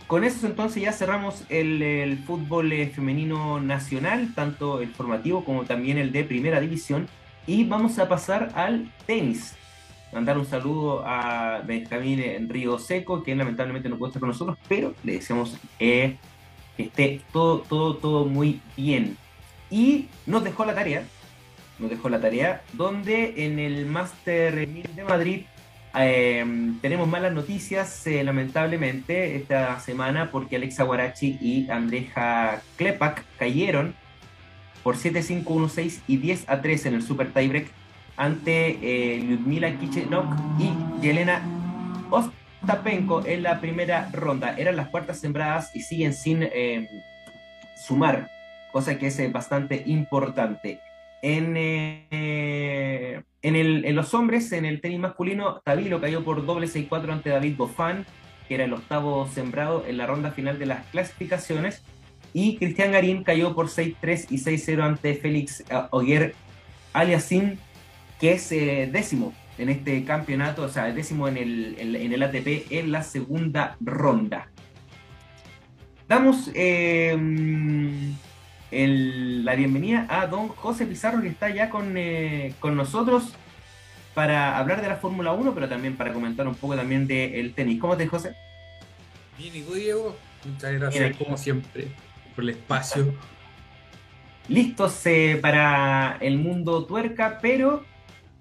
Con 0.07 0.23
eso 0.23 0.47
entonces 0.47 0.83
ya 0.83 0.93
cerramos 0.93 1.45
el, 1.49 2.19
fútbol 2.27 2.73
eh, 2.73 2.89
femenino 2.89 3.61
nacional, 3.61 4.33
tanto 4.35 4.81
el 4.81 4.89
formativo 4.91 5.45
como 5.45 5.65
también 5.65 5.99
el 5.99 6.12
de 6.12 6.24
primera 6.24 6.61
división. 6.61 7.09
Y 7.47 7.65
vamos 7.65 7.99
a 7.99 8.09
pasar 8.09 8.53
al 8.55 8.91
tenis 9.07 9.57
mandar 10.12 10.39
un 10.39 10.47
saludo 10.47 11.03
a 11.07 11.61
Benjamín 11.65 12.49
Río 12.49 12.78
Seco, 12.78 13.23
que 13.23 13.35
lamentablemente 13.35 13.89
no 13.89 13.99
puede 13.99 14.11
estar 14.11 14.20
con 14.20 14.31
nosotros, 14.31 14.57
pero 14.69 14.95
le 15.05 15.12
deseamos 15.12 15.59
eh, 15.78 16.16
que 16.77 16.85
esté 16.85 17.20
todo, 17.33 17.61
todo, 17.61 17.97
todo 17.97 18.24
muy 18.24 18.61
bien. 18.77 19.16
Y 19.70 20.09
nos 20.24 20.45
dejó 20.45 20.65
la 20.65 20.74
tarea, 20.74 21.05
nos 21.78 21.91
dejó 21.91 22.09
la 22.09 22.20
tarea, 22.20 22.62
donde 22.73 23.45
en 23.45 23.59
el 23.59 23.87
Master 23.87 24.66
de 24.66 25.05
Madrid 25.05 25.43
em, 25.98 26.78
tenemos 26.81 27.09
malas 27.09 27.32
noticias, 27.32 28.06
eh, 28.06 28.23
lamentablemente, 28.24 29.36
esta 29.36 29.78
semana, 29.81 30.31
porque 30.31 30.56
Alexa 30.56 30.85
Guarachi 30.85 31.39
y 31.40 31.70
Andreja 31.70 32.60
Klepak 32.77 33.24
cayeron 33.39 33.94
por 34.82 34.97
7-5, 34.97 35.44
1-6 35.44 36.01
y 36.06 36.18
10 36.18 36.48
a 36.48 36.62
3 36.62 36.86
en 36.86 36.94
el 36.94 37.02
Super 37.02 37.32
Tiebreak 37.32 37.66
ante 38.16 38.78
eh, 38.82 39.18
Lyudmila 39.18 39.77
Kichenok 39.78 40.27
y 40.59 41.02
Yelena 41.02 41.43
Ostapenko 42.10 43.27
en 43.27 43.43
la 43.43 43.60
primera 43.60 44.09
ronda. 44.12 44.55
Eran 44.56 44.77
las 44.77 44.89
cuartas 44.89 45.18
sembradas 45.18 45.74
y 45.74 45.81
siguen 45.82 46.14
sin 46.14 46.43
eh, 46.43 46.89
sumar, 47.77 48.31
cosa 48.73 48.98
que 48.98 49.09
es 49.09 49.18
eh, 49.18 49.28
bastante 49.28 49.82
importante. 49.86 50.81
En, 51.22 51.56
en, 51.56 53.24
en, 53.43 53.97
los 53.97 54.14
hombres, 54.14 54.52
en 54.52 54.64
el 54.64 54.80
tenis 54.80 54.98
masculino, 54.98 55.60
Tabilo 55.64 56.01
cayó 56.01 56.24
por 56.24 56.44
doble 56.44 56.66
6-4 56.66 57.12
ante 57.12 57.30
David 57.30 57.56
Bofán, 57.56 58.06
que 58.48 58.55
era 58.55 58.64
el 58.64 58.72
octavo 58.72 59.26
sembrado 59.28 59.84
en 59.86 59.97
la 59.97 60.06
ronda 60.06 60.30
final 60.30 60.59
de 60.59 60.66
las 60.66 60.86
clasificaciones. 60.86 61.82
Y 62.32 62.59
Cristian 62.59 62.93
Garín 62.93 63.24
cayó 63.24 63.55
por 63.55 63.68
6-3 63.68 64.26
y 64.30 64.38
6-0 64.38 64.82
ante 64.82 65.14
Félix 65.14 65.64
Oguer 65.90 66.34
Aliasim, 66.93 67.56
que 68.20 68.32
es 68.32 68.52
eh, 68.52 68.88
décimo 68.93 69.32
en 69.59 69.68
este 69.68 70.05
campeonato, 70.05 70.62
o 70.62 70.68
sea, 70.68 70.93
décimo 70.93 71.28
en 71.28 71.36
el, 71.36 71.76
en, 71.78 72.12
el 72.12 72.22
ATP 72.22 72.70
en 72.70 72.93
la 72.93 73.02
segunda 73.02 73.76
ronda. 73.80 74.51
Damos 76.09 76.51
la 78.70 79.55
bienvenida 79.55 80.06
a 80.09 80.26
don 80.26 80.48
José 80.48 80.86
Pizarro, 80.86 81.22
que 81.22 81.28
está 81.28 81.51
ya 81.51 81.70
con, 81.70 81.97
eh, 81.97 82.55
con 82.59 82.76
nosotros 82.76 83.32
para 84.14 84.59
hablar 84.59 84.80
de 84.82 84.88
la 84.88 84.97
Fórmula 84.97 85.32
1, 85.32 85.55
pero 85.55 85.68
también 85.68 85.97
para 85.97 86.12
comentar 86.12 86.48
un 86.48 86.55
poco 86.55 86.74
también 86.74 87.06
del 87.06 87.52
tenis. 87.55 87.80
¿Cómo 87.80 87.97
te 87.97 88.06
José? 88.06 88.34
Bien, 89.38 89.55
y 89.55 89.60
Diego, 89.60 90.16
muchas 90.44 90.72
gracias 90.72 91.16
como 91.16 91.36
siempre 91.36 91.88
por 92.34 92.44
el 92.44 92.51
espacio. 92.51 93.14
Listos 94.48 95.05
eh, 95.06 95.38
para 95.40 96.16
el 96.20 96.38
mundo 96.38 96.84
tuerca, 96.86 97.38
pero 97.43 97.84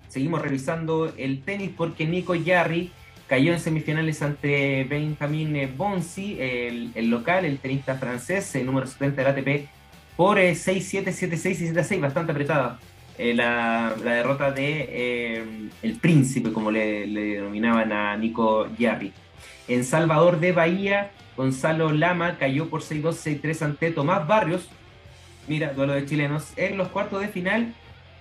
seguimos 0.07 0.41
revisando 0.41 1.14
el 1.18 1.41
tenis 1.41 1.72
porque 1.76 2.06
Nico 2.06 2.35
Yarri 2.35 2.91
cayó 3.27 3.53
en 3.53 3.60
semifinales 3.60 4.22
ante 4.22 4.85
Benjamin 4.85 5.73
Bonsi, 5.76 6.38
el, 6.39 7.10
local, 7.10 7.43
el 7.43 7.57
tenista 7.60 7.95
francés, 7.95 8.56
el 8.56 8.65
número 8.65 8.88
70 8.88 9.23
del 9.23 9.31
ATP, 9.31 9.74
por 10.16 10.38
6-7, 10.38 11.06
7-6 11.06 11.62
y 11.62 11.68
7-6, 11.74 12.02
bastante 12.02 12.32
apretada. 12.32 12.80
Eh, 13.18 13.34
la, 13.34 13.94
derrota 14.04 14.52
de 14.52 14.90
eh, 14.90 15.70
el 15.82 15.96
príncipe, 15.96 16.52
como 16.52 16.70
le, 16.72 17.08
denominaban 17.08 17.92
a 17.92 18.18
Nico 18.18 18.68
Yarri. 18.78 19.14
En 19.68 19.84
Salvador 19.84 20.40
de 20.40 20.52
Bahía, 20.52 21.12
Gonzalo 21.38 21.92
Lama 21.92 22.38
cayó 22.38 22.70
por 22.70 22.82
6-2, 22.82 23.42
6-3 23.42 23.62
ante 23.62 23.92
Tomás 23.92 24.28
Barrios. 24.28 24.70
Mira, 25.48 25.74
duelo 25.74 25.94
de 25.94 26.06
chilenos 26.06 26.54
en 26.58 26.78
los 26.78 26.90
cuartos 26.90 27.22
de 27.22 27.30
final, 27.30 27.74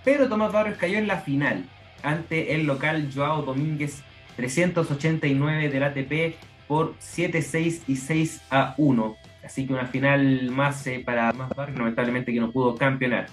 pero 0.05 0.29
Tomás 0.29 0.53
Barrios 0.53 0.79
cayó 0.79 0.99
en 0.99 1.07
la 1.07 1.19
final 1.19 1.65
ante 2.03 2.55
el 2.55 2.67
local 2.67 3.11
Joao 3.13 3.43
Domínguez 3.43 4.03
389 4.37 5.71
del 5.71 5.83
ATP 5.83 6.37
por 6.69 6.95
7-6 6.99 7.83
y 7.87 7.97
6 7.97 8.43
1. 8.77 9.17
Así 9.45 9.67
que 9.67 9.73
una 9.73 9.87
final 9.87 10.51
más 10.51 10.87
eh, 10.87 11.03
para 11.05 11.33
más 11.33 11.51
lamentablemente 11.57 12.33
que 12.33 12.41
no 12.41 12.51
pudo 12.51 12.77
campeonar. 12.77 13.27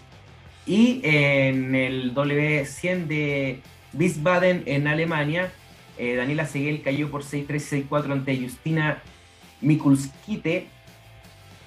Y 0.66 1.02
en 1.04 1.74
el 1.74 2.14
W100 2.14 3.08
de 3.08 3.62
Wiesbaden 3.94 4.64
en 4.66 4.88
Alemania, 4.88 5.52
eh, 5.98 6.16
Daniela 6.16 6.46
Seguel 6.46 6.82
cayó 6.82 7.10
por 7.10 7.24
6-3 7.24 7.88
6-4 7.90 8.12
ante 8.12 8.38
Justina 8.38 9.02
Mikulskite 9.62 10.68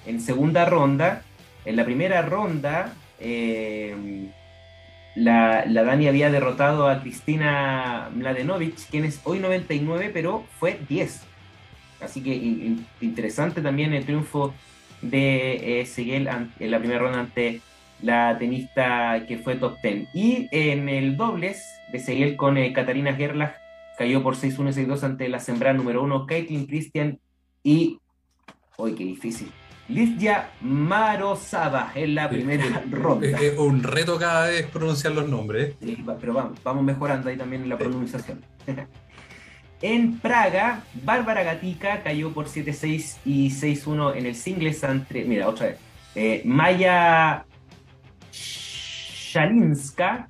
en 0.05 0.19
segunda 0.21 0.65
ronda. 0.65 1.23
En 1.65 1.75
la 1.75 1.85
primera 1.85 2.21
ronda, 2.21 2.93
eh, 3.19 4.29
la, 5.15 5.65
Dani 5.65 6.07
había 6.07 6.29
derrotado 6.29 6.89
a 6.89 7.01
Cristina 7.01 8.09
Mladenovic, 8.13 8.75
quien 8.89 9.05
es 9.05 9.21
hoy 9.23 9.39
99, 9.39 10.11
pero 10.13 10.45
fue 10.59 10.79
10. 10.87 11.21
Así 12.05 12.21
que 12.21 12.33
interesante 13.01 13.61
también 13.61 13.93
el 13.93 14.05
triunfo 14.05 14.53
de 15.01 15.81
eh, 15.81 15.85
Seguel 15.85 16.29
en 16.59 16.71
la 16.71 16.79
primera 16.79 16.99
ronda 16.99 17.19
ante 17.19 17.61
la 18.01 18.37
tenista 18.37 19.25
que 19.27 19.37
fue 19.37 19.55
top 19.55 19.77
10. 19.81 20.09
Y 20.13 20.47
en 20.51 20.89
el 20.89 21.17
dobles 21.17 21.63
de 21.91 21.99
Seguel 21.99 22.35
con 22.35 22.57
eh, 22.57 22.73
Katarina 22.73 23.13
Gerlach 23.13 23.55
cayó 23.97 24.21
por 24.21 24.35
6-1 24.35 24.73
6-2 24.73 25.03
ante 25.03 25.29
la 25.29 25.39
sembrada 25.39 25.75
número 25.75 26.03
1 26.03 26.25
Caitlin 26.25 26.65
Christian 26.65 27.19
y 27.63 27.99
hoy 28.77 28.93
qué 28.93 29.05
difícil. 29.05 29.51
Lidia 29.87 30.49
Marosaba 30.61 31.91
en 31.93 32.15
la 32.15 32.27
primera 32.27 32.83
ronda. 32.89 33.39
Es 33.39 33.57
un 33.57 33.83
reto 33.83 34.17
cada 34.17 34.47
vez 34.47 34.65
pronunciar 34.65 35.13
los 35.13 35.29
nombres. 35.29 35.75
Sí, 35.79 36.03
pero 36.19 36.33
vamos, 36.33 36.59
vamos 36.63 36.83
mejorando 36.83 37.29
ahí 37.29 37.37
también 37.37 37.63
en 37.63 37.69
la 37.69 37.77
pronunciación. 37.77 38.43
en 39.81 40.19
Praga, 40.19 40.83
Bárbara 41.03 41.43
Gatica 41.43 42.01
cayó 42.01 42.31
por 42.33 42.47
7-6 42.47 43.17
y 43.25 43.49
6-1 43.49 44.15
en 44.15 44.25
el 44.25 44.35
singles 44.35 44.83
ante, 44.83 45.25
mira, 45.25 45.47
otra 45.47 45.67
vez, 45.67 45.77
eh, 46.15 46.41
Maya 46.45 47.45
Shalinska 48.31 50.27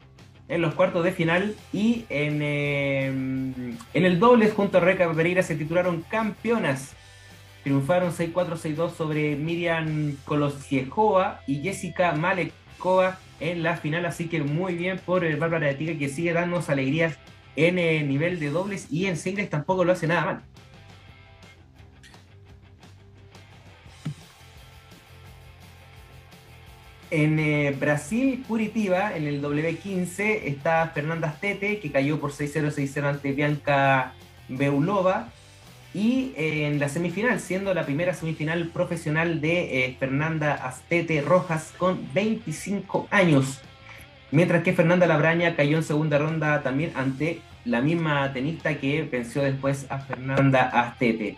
en 0.48 0.62
los 0.62 0.74
cuartos 0.76 1.04
de 1.04 1.12
final 1.12 1.56
y 1.74 2.06
en, 2.10 2.42
em, 2.42 3.78
en 3.94 4.06
el 4.06 4.20
dobles 4.20 4.54
junto 4.54 4.78
a 4.78 4.82
Reca 4.82 5.12
Pereira 5.12 5.44
se 5.44 5.56
titularon 5.56 6.04
campeonas. 6.04 6.94
Triunfaron 7.64 8.12
6-4, 8.12 8.58
6-2 8.58 8.94
sobre 8.94 9.36
Miriam 9.36 10.16
Kolosiejova 10.26 11.42
y 11.48 11.62
Jessica 11.64 12.12
Malekova 12.12 13.18
en 13.40 13.64
la 13.64 13.76
final, 13.78 14.06
así 14.06 14.28
que 14.28 14.42
muy 14.42 14.76
bien 14.76 15.00
por 15.04 15.26
el 15.26 15.38
Bárbara 15.38 15.68
de 15.68 15.74
Tiga 15.74 15.98
que 15.98 16.10
sigue 16.10 16.34
dándonos 16.34 16.70
alegrías 16.70 17.18
en 17.56 17.80
el 17.80 18.08
nivel 18.08 18.40
de 18.40 18.50
dobles 18.50 18.88
y 18.92 19.06
en 19.06 19.18
singles 19.18 19.50
tampoco 19.50 19.84
lo 19.84 19.92
hace 19.92 20.08
nada 20.08 20.26
mal. 20.26 20.44
En 27.12 27.40
eh, 27.40 27.74
Brasil, 27.80 28.44
Curitiba, 28.46 29.16
en 29.16 29.26
el 29.26 29.42
W15, 29.42 30.42
está 30.44 30.90
Fernanda 30.90 31.30
Astete, 31.30 31.80
que 31.80 31.92
cayó 31.92 32.20
por 32.20 32.32
6-0, 32.32 32.74
6-0 32.74 33.04
ante 33.06 33.32
Bianca 33.32 34.14
Beulova. 34.50 35.30
Y 35.94 36.34
eh, 36.36 36.68
en 36.68 36.78
la 36.78 36.90
semifinal, 36.90 37.40
siendo 37.40 37.74
la 37.74 37.86
primera 37.86 38.14
semifinal 38.14 38.68
profesional 38.68 39.40
de 39.40 39.86
eh, 39.86 39.96
Fernanda 39.98 40.56
Astete 40.56 41.22
Rojas 41.22 41.74
con 41.78 42.06
25 42.14 43.08
años. 43.12 43.62
Mientras 44.32 44.64
que 44.64 44.74
Fernanda 44.74 45.08
Labraña 45.08 45.56
cayó 45.56 45.78
en 45.78 45.84
segunda 45.84 46.18
ronda 46.18 46.62
también 46.64 46.92
ante 46.96 47.42
la 47.64 47.82
misma 47.82 48.32
tenista 48.34 48.76
que 48.76 49.04
venció 49.04 49.42
después 49.42 49.86
a 49.90 50.00
Fernanda 50.00 50.64
Astete. 50.64 51.38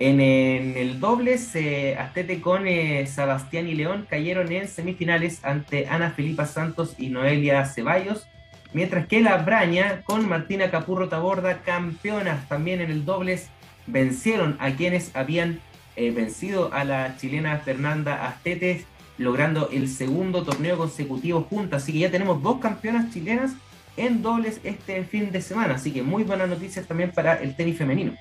En, 0.00 0.20
el 0.20 0.98
dobles, 0.98 1.56
Astete 1.98 2.40
con 2.40 2.66
eh, 2.66 3.06
Sebastián 3.06 3.68
y 3.68 3.74
León 3.74 4.06
cayeron 4.08 4.50
en 4.50 4.66
semifinales 4.66 5.44
ante 5.44 5.86
Ana 5.88 6.10
Filipa 6.10 6.46
Santos 6.46 6.94
y 6.98 7.08
Noelia 7.08 7.64
Ceballos, 7.64 8.26
mientras 8.72 9.06
que 9.06 9.20
la 9.20 9.36
Braña 9.38 10.02
con 10.04 10.28
Martina 10.28 10.70
Capurro 10.70 11.08
Taborda, 11.08 11.62
campeonas 11.62 12.48
también 12.48 12.80
en 12.80 12.90
el 12.90 13.04
dobles, 13.04 13.50
vencieron 13.86 14.56
a 14.58 14.72
quienes 14.72 15.14
habían 15.14 15.60
eh, 15.96 16.10
vencido 16.10 16.72
a 16.72 16.82
la 16.82 17.16
chilena 17.16 17.58
Fernanda 17.58 18.26
Astete, 18.26 18.84
logrando 19.18 19.68
el 19.70 19.88
segundo 19.88 20.42
torneo 20.42 20.76
consecutivo 20.76 21.42
juntas. 21.42 21.82
Así 21.82 21.92
que 21.92 22.00
ya 22.00 22.10
tenemos 22.10 22.42
dos 22.42 22.58
campeonas 22.60 23.12
chilenas 23.12 23.52
en 23.96 24.22
dobles 24.22 24.60
este 24.64 25.04
fin 25.04 25.30
de 25.30 25.40
semana. 25.40 25.74
Así 25.74 25.92
que 25.92 26.02
muy 26.02 26.24
buenas 26.24 26.48
noticias 26.48 26.86
también 26.86 27.12
para 27.12 27.34
el 27.34 27.54
tenis 27.56 27.78
femenino. 27.78 28.14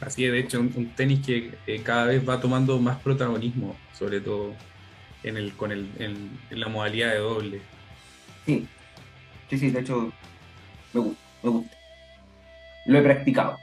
Así 0.00 0.24
es, 0.24 0.32
de 0.32 0.38
hecho, 0.38 0.60
un, 0.60 0.92
tenis 0.94 1.26
que 1.26 1.54
eh, 1.66 1.82
cada 1.82 2.06
vez 2.06 2.26
va 2.26 2.40
tomando 2.40 2.78
más 2.78 2.98
protagonismo, 2.98 3.76
sobre 3.92 4.20
todo 4.20 4.54
en, 5.24 5.36
el, 5.36 5.52
con 5.54 5.72
el, 5.72 5.90
en, 5.98 6.38
la 6.50 6.68
modalidad 6.68 7.12
de 7.12 7.18
doble. 7.18 7.60
Sí, 8.46 8.66
sí, 9.50 9.58
sí, 9.58 9.70
de 9.70 9.80
hecho, 9.80 10.12
me 10.92 11.00
gusta, 11.00 11.22
me 11.42 11.50
gusta. 11.50 11.76
Lo 12.86 12.98
he 12.98 13.02
practicado. 13.02 13.58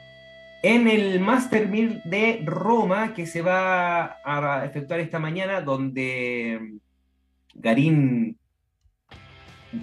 En 0.67 0.87
el 0.87 1.19
Master 1.19 1.67
1000 1.67 2.01
de 2.05 2.41
Roma, 2.43 3.13
que 3.13 3.27
se 3.27 3.43
va 3.43 4.17
a 4.25 4.65
efectuar 4.65 4.99
esta 4.99 5.19
mañana, 5.19 5.61
donde 5.61 6.79
Garín, 7.53 8.39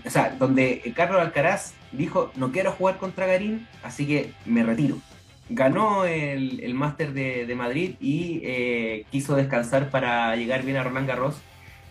o 0.05 0.11
sea, 0.11 0.35
donde 0.37 0.93
Carlos 0.97 1.21
Alcaraz 1.21 1.75
dijo, 1.93 2.33
no 2.35 2.51
quiero 2.51 2.73
jugar 2.73 2.99
contra 2.99 3.27
Garín, 3.27 3.69
así 3.85 4.09
que 4.09 4.33
me 4.45 4.65
retiro 4.65 4.99
ganó 5.55 6.05
el, 6.05 6.75
Máster 6.75 7.13
de, 7.13 7.55
Madrid 7.55 7.95
y 8.01 8.41
eh, 8.43 9.05
quiso 9.13 9.37
descansar 9.37 9.89
para 9.89 10.35
llegar 10.35 10.65
bien 10.65 10.79
a 10.79 10.83
Roland 10.83 11.07
Garros. 11.07 11.37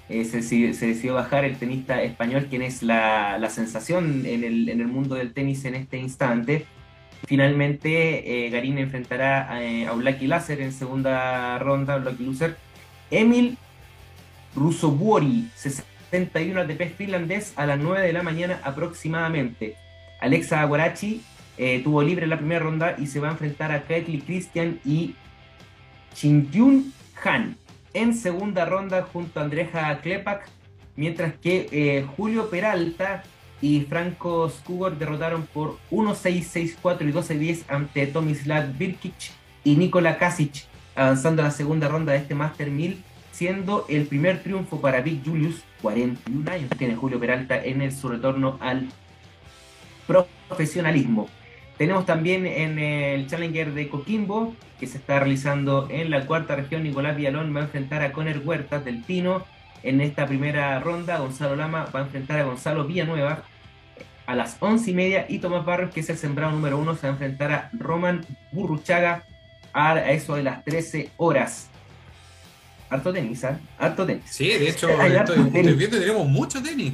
Eh, 0.09 0.26
se, 0.26 0.38
decidió 0.39 1.13
bajar 1.13 1.45
el 1.45 1.55
tenista 1.57 2.01
español, 2.01 2.47
quien 2.49 2.61
es 2.61 2.84
la, 2.84 3.49
sensación 3.49 4.26
en 4.26 4.43
el, 4.43 4.88
mundo 4.88 5.15
del 5.15 5.34
tenis 5.34 5.63
en 5.63 5.76
este 5.76 5.97
instante. 5.97 6.65
Finalmente, 7.26 8.45
eh, 8.45 8.49
Garín 8.49 8.77
enfrentará 8.77 9.49
a, 9.49 9.93
Ulaki 9.93 10.27
Láser 10.27 10.61
en 10.61 10.72
segunda 10.72 11.57
ronda, 11.60 11.98
Ulaki 11.98 12.23
Loser. 12.23 12.57
Emil 13.10 13.57
Rusobuori, 14.56 15.49
61 15.56 16.61
ATP 16.61 16.95
finlandés, 16.95 17.53
a 17.56 17.65
las 17.65 17.80
9 17.80 18.06
de 18.06 18.14
la 18.14 18.23
mañana 18.23 18.60
aproximadamente. 18.64 19.76
Alexa 20.19 20.61
Aguarachi, 20.61 21.22
eh, 21.57 21.81
tuvo 21.84 22.02
libre 22.02 22.27
la 22.27 22.38
primera 22.38 22.61
ronda 22.61 22.95
y 22.98 23.07
se 23.07 23.19
va 23.19 23.30
a 23.30 23.31
enfrentar 23.31 23.72
a 23.72 23.81
Kathleen 23.81 24.22
Christian 24.22 24.80
y 24.84 25.15
Jun 26.22 26.93
Han 27.23 27.56
en 27.93 28.15
segunda 28.15 28.65
ronda 28.65 29.03
junto 29.03 29.39
a 29.39 29.43
Andreja 29.43 29.99
Klepak, 30.02 30.48
mientras 30.95 31.34
que 31.35 31.68
eh, 31.72 32.06
Julio 32.15 32.49
Peralta 32.49 33.23
y 33.61 33.81
Franco 33.81 34.49
Skugor 34.49 34.97
derrotaron 34.97 35.47
por 35.53 35.77
1-6, 35.91 36.77
6-4 36.81 37.09
y 37.09 37.13
12-10 37.13 37.63
ante 37.67 38.07
Tomislav 38.07 38.75
Birkic 38.77 39.13
y 39.63 39.75
Nikola 39.75 40.17
Kasic, 40.17 40.65
avanzando 40.95 41.41
a 41.41 41.45
la 41.45 41.51
segunda 41.51 41.88
ronda 41.88 42.13
de 42.13 42.19
este 42.19 42.33
Master 42.33 42.71
1000, 42.71 43.03
siendo 43.31 43.85
el 43.88 44.07
primer 44.07 44.41
triunfo 44.41 44.81
para 44.81 45.01
Big 45.01 45.23
Julius, 45.23 45.63
41 45.81 46.51
años 46.51 46.69
tiene 46.77 46.95
Julio 46.95 47.19
Peralta 47.19 47.63
en 47.63 47.81
el 47.81 47.91
su 47.91 48.09
retorno 48.09 48.57
al 48.59 48.89
profesionalismo. 50.07 51.29
Tenemos 51.77 52.05
también 52.05 52.45
en 52.45 52.79
el 52.79 53.27
Challenger 53.27 53.73
de 53.73 53.89
Coquimbo, 53.89 54.55
que 54.79 54.88
se 54.88 54.97
está 54.97 55.19
realizando 55.19 55.88
en 55.89 56.09
la 56.09 56.25
cuarta 56.25 56.55
región, 56.55 56.83
Nicolás 56.83 57.15
Villalón 57.15 57.55
va 57.55 57.61
a 57.61 57.63
enfrentar 57.63 58.01
a 58.01 58.11
Conner 58.11 58.41
Huertas 58.43 58.83
del 58.83 59.03
Pino. 59.03 59.45
En 59.83 59.99
esta 60.01 60.27
primera 60.27 60.79
ronda, 60.79 61.17
Gonzalo 61.17 61.55
Lama 61.55 61.88
va 61.95 62.01
a 62.01 62.03
enfrentar 62.03 62.39
a 62.39 62.43
Gonzalo 62.43 62.85
Villanueva 62.85 63.43
a 64.26 64.35
las 64.35 64.57
once 64.60 64.91
y 64.91 64.93
media 64.93 65.26
y 65.27 65.39
Tomás 65.39 65.65
Barros, 65.65 65.93
que 65.93 66.02
es 66.02 66.10
el 66.10 66.18
sembrado 66.18 66.52
número 66.52 66.77
uno, 66.77 66.95
se 66.95 67.03
va 67.03 67.10
a 67.10 67.11
enfrentar 67.11 67.52
a 67.52 67.69
Roman 67.73 68.26
Burruchaga 68.52 69.26
a 69.73 70.11
eso 70.11 70.35
de 70.35 70.43
las 70.43 70.64
13 70.64 71.11
horas. 71.18 71.69
Harto 72.89 73.14
tenis, 73.14 73.43
¿ah? 73.45 73.57
Harto 73.80 74.06
tenis. 74.06 74.23
Sí, 74.26 74.48
de 74.48 74.69
hecho, 74.69 74.89
estoy, 75.02 75.73
viendo 75.76 75.98
tenemos 75.98 76.27
mucho 76.27 76.61
tenis. 76.61 76.93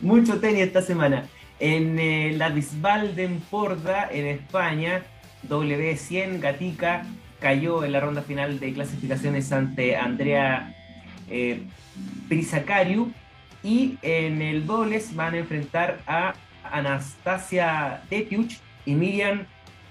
mucho 0.00 0.40
tenis 0.40 0.62
esta 0.62 0.82
semana. 0.82 1.26
En 1.60 1.98
eh, 1.98 2.32
la 2.36 2.48
Bisbal 2.48 3.14
de 3.14 3.24
Emporda, 3.24 4.08
en 4.10 4.26
España, 4.26 5.02
W100 5.48 6.40
Gatica 6.40 7.04
cayó 7.40 7.84
en 7.84 7.92
la 7.92 8.00
ronda 8.00 8.22
final 8.22 8.58
de 8.58 8.72
clasificaciones 8.72 9.52
ante 9.52 9.96
Andrea 9.96 10.74
eh, 11.30 11.62
Prisacariu 12.28 13.12
y 13.62 13.98
en 14.02 14.40
el 14.40 14.66
dobles 14.66 15.14
van 15.14 15.34
a 15.34 15.38
enfrentar 15.38 16.00
a 16.06 16.34
Anastasia 16.72 18.02
Tepiuch 18.08 18.58
y 18.84 18.94
Miriam 18.94 19.46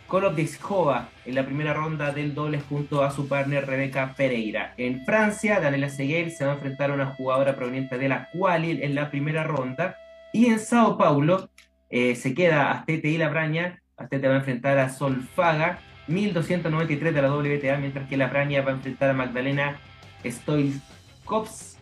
Kolovdiskova 0.07 1.09
en 1.25 1.35
la 1.35 1.45
primera 1.45 1.73
ronda 1.73 2.11
del 2.11 2.33
dobles 2.33 2.63
junto 2.67 3.03
a 3.03 3.11
su 3.11 3.27
partner 3.27 3.67
Rebeca 3.67 4.13
Pereira. 4.15 4.73
En 4.77 5.03
Francia, 5.05 5.59
Daniela 5.59 5.89
Seguel 5.89 6.31
se 6.31 6.45
va 6.45 6.51
a 6.51 6.55
enfrentar 6.55 6.91
a 6.91 6.93
una 6.93 7.07
jugadora 7.07 7.55
proveniente 7.55 7.97
de 7.97 8.07
la 8.07 8.29
Quali 8.31 8.81
en 8.81 8.95
la 8.95 9.11
primera 9.11 9.43
ronda. 9.43 9.97
Y 10.31 10.45
en 10.45 10.59
Sao 10.59 10.97
Paulo 10.97 11.49
eh, 11.89 12.15
se 12.15 12.33
queda 12.33 12.71
Astete 12.71 13.09
y 13.09 13.17
La 13.17 13.27
Braña. 13.29 13.81
Astete 13.97 14.29
va 14.29 14.35
a 14.35 14.37
enfrentar 14.37 14.77
a 14.77 14.89
Solfaga, 14.89 15.79
1293 16.07 17.13
de 17.13 17.21
la 17.21 17.33
WTA, 17.33 17.77
mientras 17.77 18.07
que 18.07 18.15
La 18.15 18.27
Braña 18.27 18.61
va 18.61 18.71
a 18.71 18.75
enfrentar 18.75 19.09
a 19.09 19.13
Magdalena 19.13 19.77
Stoikovska, 20.25 21.81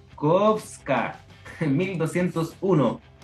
1201. 1.61 3.01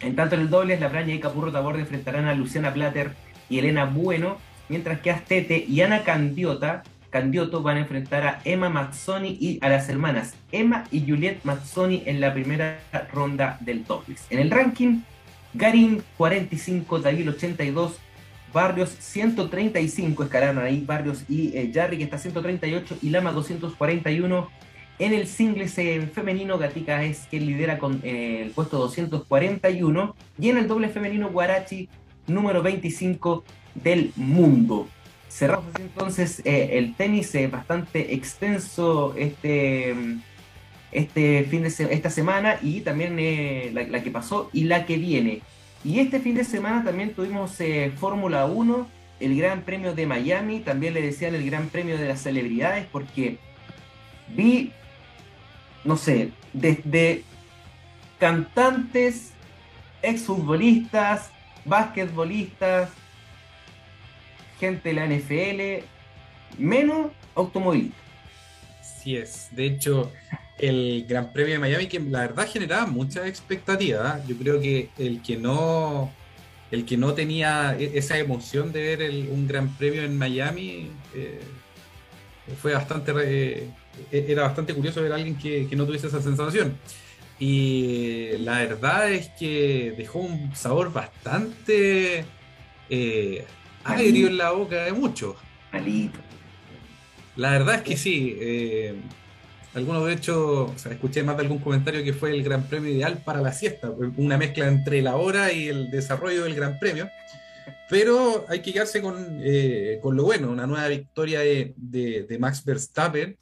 En 0.00 0.16
tanto 0.16 0.34
en 0.34 0.42
el 0.42 0.50
dobles, 0.50 0.80
La 0.80 0.88
Braña 0.88 1.14
y 1.14 1.20
Capurro 1.20 1.52
Taborde 1.52 1.80
enfrentarán 1.80 2.26
a 2.26 2.34
Luciana 2.34 2.72
Plater 2.72 3.12
y 3.48 3.58
Elena 3.58 3.84
Bueno, 3.84 4.38
mientras 4.68 5.00
que 5.00 5.10
Astete 5.10 5.64
y 5.68 5.80
Ana 5.80 6.04
Candiota, 6.04 6.82
Candioto 7.10 7.62
van 7.62 7.78
a 7.78 7.80
enfrentar 7.80 8.26
a 8.26 8.40
Emma 8.44 8.68
Mazzoni 8.68 9.38
y 9.40 9.58
a 9.62 9.68
las 9.68 9.88
hermanas 9.88 10.34
Emma 10.52 10.84
y 10.90 11.00
Juliette 11.08 11.44
Mazzoni 11.44 12.02
en 12.06 12.20
la 12.20 12.32
primera 12.34 12.80
ronda 13.12 13.56
del 13.60 13.84
dobles. 13.84 14.26
En 14.30 14.38
el 14.38 14.50
ranking, 14.50 15.00
Garín 15.54 16.02
45, 16.16 16.98
David 16.98 17.30
82, 17.30 17.98
Barrios 18.52 18.90
135, 18.90 20.24
escalaron 20.24 20.58
ahí 20.58 20.82
Barrios 20.84 21.24
y 21.28 21.56
eh, 21.56 21.70
Jarry 21.72 21.98
que 21.98 22.04
está 22.04 22.18
138 22.18 22.98
y 23.02 23.10
Lama 23.10 23.32
241. 23.32 24.50
En 24.98 25.14
el 25.14 25.28
singles 25.28 25.74
femenino, 26.12 26.58
Gatica 26.58 27.04
es 27.04 27.28
quien 27.30 27.46
lidera 27.46 27.78
con 27.78 28.00
eh, 28.02 28.42
el 28.42 28.50
puesto 28.50 28.78
241. 28.78 30.16
Y 30.40 30.50
en 30.50 30.58
el 30.58 30.66
doble 30.66 30.88
femenino, 30.88 31.30
Guarachi 31.30 31.88
número 32.26 32.62
25 32.62 33.44
del 33.76 34.12
mundo. 34.16 34.88
Cerramos 35.30 35.72
entonces 35.78 36.42
eh, 36.44 36.70
el 36.72 36.94
tenis 36.94 37.32
bastante 37.50 38.14
extenso 38.14 39.14
este, 39.16 39.94
este 40.90 41.44
fin 41.44 41.62
de 41.62 41.68
esta 41.68 42.10
semana 42.10 42.58
y 42.60 42.80
también 42.80 43.16
eh, 43.20 43.70
la, 43.72 44.02
que 44.02 44.10
pasó 44.10 44.50
y 44.52 44.64
la 44.64 44.84
que 44.84 44.96
viene. 44.96 45.42
Y 45.84 46.00
este 46.00 46.18
fin 46.18 46.34
de 46.34 46.42
semana 46.42 46.82
también 46.82 47.14
tuvimos 47.14 47.56
Fórmula 47.98 48.46
1, 48.46 48.88
el 49.20 49.36
Gran 49.36 49.62
Premio 49.62 49.94
de 49.94 50.06
Miami, 50.06 50.58
también 50.58 50.92
le 50.92 51.02
decían 51.02 51.36
el 51.36 51.48
Gran 51.48 51.68
Premio 51.68 51.96
de 51.96 52.08
las 52.08 52.22
Celebridades 52.22 52.86
porque 52.90 53.38
vi, 54.34 54.72
no 55.88 55.96
sé, 55.96 56.32
desde 56.52 57.24
cantantes, 58.18 59.32
exfutbolistas, 60.02 61.30
basquetbolistas, 61.64 62.90
gente 64.60 64.90
de 64.90 64.94
la 64.94 65.06
NFL, 65.06 65.84
menos 66.58 67.10
automovilistas. 67.34 67.98
Sí 68.82 69.16
es. 69.16 69.48
De 69.52 69.64
hecho, 69.64 70.12
el 70.58 71.06
Gran 71.08 71.32
Premio 71.32 71.54
de 71.54 71.58
Miami, 71.58 71.86
que 71.86 72.00
la 72.00 72.20
verdad 72.20 72.46
generaba 72.46 72.84
mucha 72.84 73.26
expectativa. 73.26 74.10
¿ah? 74.10 74.20
Yo 74.28 74.36
creo 74.36 74.60
que 74.60 74.90
el 74.98 75.22
que 75.22 75.38
no 75.38 76.12
el 76.70 76.84
que 76.84 76.98
no 76.98 77.14
tenía 77.14 77.74
e-, 77.78 77.96
esa 77.96 78.18
emoción 78.18 78.72
de 78.72 78.94
ver 78.94 79.10
un 79.30 79.48
Gran 79.48 79.74
Premio 79.76 80.02
en 80.02 80.18
Miami 80.18 80.90
eh, 81.14 81.40
fue 82.60 82.74
bastante 82.74 83.12
eh, 83.24 83.70
era 84.10 84.42
bastante 84.42 84.74
curioso 84.74 85.02
ver 85.02 85.12
a 85.12 85.16
alguien 85.16 85.36
que, 85.36 85.66
que 85.68 85.76
no 85.76 85.86
tuviese 85.86 86.06
esa 86.06 86.22
sensación. 86.22 86.76
Y 87.38 88.36
la 88.38 88.58
verdad 88.58 89.12
es 89.12 89.28
que 89.38 89.94
dejó 89.96 90.20
un 90.20 90.54
sabor 90.56 90.92
bastante 90.92 92.24
eh, 92.90 93.44
agrio 93.84 94.26
en 94.26 94.38
la 94.38 94.50
boca 94.50 94.84
de 94.84 94.92
muchos. 94.92 95.36
Malito. 95.72 96.18
La 97.36 97.52
verdad 97.52 97.76
es 97.76 97.82
que 97.82 97.96
sí. 97.96 98.36
Eh, 98.40 98.94
algunos, 99.74 100.04
de 100.06 100.14
hecho, 100.14 100.74
escuché 100.90 101.22
más 101.22 101.36
de 101.36 101.42
algún 101.44 101.58
comentario 101.58 102.02
que 102.02 102.12
fue 102.12 102.30
el 102.30 102.42
Gran 102.42 102.64
Premio 102.64 102.90
ideal 102.90 103.22
para 103.24 103.40
la 103.40 103.52
siesta, 103.52 103.90
una 104.16 104.36
mezcla 104.36 104.66
entre 104.66 105.02
la 105.02 105.16
hora 105.16 105.52
y 105.52 105.68
el 105.68 105.90
desarrollo 105.90 106.42
del 106.42 106.56
Gran 106.56 106.80
Premio. 106.80 107.08
Pero 107.88 108.46
hay 108.48 108.60
que 108.60 108.72
quedarse 108.72 109.00
con, 109.00 109.40
eh, 109.42 110.00
con 110.02 110.16
lo 110.16 110.24
bueno, 110.24 110.50
una 110.50 110.66
nueva 110.66 110.88
victoria 110.88 111.40
de, 111.40 111.74
de 111.76 112.38
Max 112.38 112.64
Verstappen, 112.64 113.36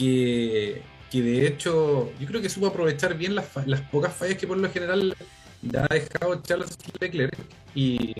que 0.00 0.82
que 1.10 1.22
de 1.22 1.46
hecho 1.46 2.12
yo 2.18 2.26
creo 2.26 2.40
que 2.40 2.48
supo 2.48 2.68
aprovechar 2.68 3.16
bien 3.16 3.34
las, 3.34 3.48
las 3.66 3.80
pocas 3.82 4.14
fallas 4.14 4.36
que 4.36 4.46
por 4.46 4.56
lo 4.56 4.70
general 4.70 5.14
le 5.62 5.78
ha 5.78 5.86
dejado 5.88 6.40
Charles 6.42 6.78
Leclerc 7.00 7.36
y, 7.74 8.14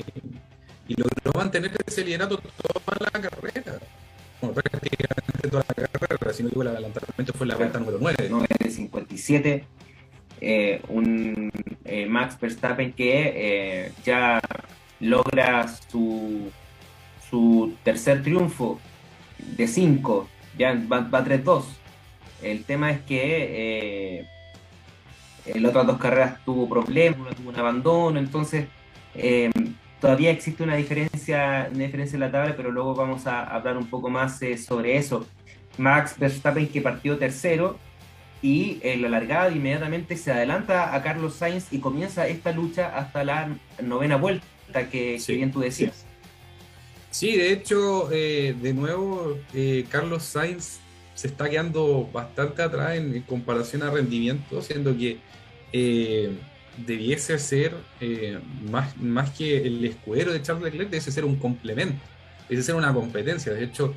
y 0.88 0.94
logró 0.96 1.32
mantener 1.34 1.70
ese 1.86 2.04
liderato 2.04 2.38
toda 2.38 2.96
la 3.00 3.10
carrera. 3.10 3.78
Bueno, 4.40 4.54
prácticamente 4.54 5.48
toda 5.48 5.64
la 5.68 5.86
carrera, 5.86 6.32
si 6.32 6.42
no 6.42 6.48
digo 6.48 6.62
el 6.62 6.68
adelantamiento 6.68 7.32
fue 7.32 7.46
la 7.46 7.56
vuelta 7.56 7.78
número 7.78 7.98
9. 8.00 8.26
9 8.28 8.46
de 8.58 8.70
57. 8.70 9.64
Eh, 10.42 10.82
un 10.88 11.52
eh, 11.84 12.06
Max 12.06 12.38
Verstappen 12.40 12.92
que 12.92 13.32
eh, 13.36 13.92
ya 14.04 14.40
logra 14.98 15.68
su, 15.68 16.50
su 17.30 17.74
tercer 17.84 18.22
triunfo 18.22 18.80
de 19.38 19.68
5, 19.68 20.28
ya 20.60 20.74
va, 20.90 21.00
va 21.00 21.24
3-2 21.24 21.64
el 22.42 22.64
tema 22.64 22.90
es 22.90 23.00
que 23.02 24.18
eh, 24.18 24.26
en 25.46 25.66
otras 25.66 25.86
dos 25.86 25.98
carreras 25.98 26.42
tuvo 26.44 26.68
problemas, 26.68 27.20
una 27.20 27.30
tuvo 27.30 27.48
un 27.50 27.56
abandono, 27.56 28.18
entonces 28.18 28.66
eh, 29.14 29.50
todavía 30.00 30.30
existe 30.30 30.62
una 30.62 30.76
diferencia, 30.76 31.68
una 31.72 31.84
diferencia 31.84 32.16
en 32.16 32.20
la 32.20 32.30
tabla, 32.30 32.54
pero 32.56 32.70
luego 32.70 32.94
vamos 32.94 33.26
a 33.26 33.44
hablar 33.44 33.76
un 33.76 33.88
poco 33.88 34.08
más 34.10 34.40
eh, 34.42 34.56
sobre 34.56 34.96
eso. 34.96 35.26
Max 35.78 36.16
Verstappen 36.18 36.68
que 36.68 36.80
partió 36.80 37.18
tercero 37.18 37.78
y 38.42 38.78
en 38.82 39.02
la 39.02 39.08
largada 39.08 39.50
inmediatamente 39.50 40.16
se 40.16 40.32
adelanta 40.32 40.94
a 40.94 41.02
Carlos 41.02 41.34
Sainz 41.34 41.72
y 41.72 41.78
comienza 41.78 42.26
esta 42.26 42.52
lucha 42.52 42.96
hasta 42.96 43.22
la 43.22 43.48
novena 43.82 44.16
vuelta 44.16 44.88
que, 44.90 45.22
bien 45.28 45.52
tú 45.52 45.60
decías. 45.60 45.96
Sí, 45.96 46.09
de 47.12 47.52
hecho, 47.52 48.08
de 48.08 48.72
nuevo, 48.74 49.36
Carlos 49.90 50.22
Sainz 50.22 50.80
se 51.20 51.26
está 51.26 51.50
quedando 51.50 52.08
bastante 52.10 52.62
atrás 52.62 52.96
en, 52.96 53.20
comparación 53.22 53.82
a 53.82 53.90
rendimiento, 53.90 54.62
siendo 54.62 54.96
que 54.96 55.18
eh, 55.70 56.30
debiese 56.78 57.38
ser 57.38 57.74
eh, 58.00 58.38
más, 58.70 58.96
más 58.96 59.28
que 59.30 59.58
el 59.58 59.84
escudero 59.84 60.32
de 60.32 60.40
Charles 60.40 60.64
Leclerc, 60.64 60.88
debiese 60.88 61.12
ser 61.12 61.26
un 61.26 61.36
complemento, 61.36 62.02
debiese 62.48 62.68
ser 62.68 62.74
una 62.74 62.94
competencia. 62.94 63.52
De 63.52 63.64
hecho, 63.64 63.94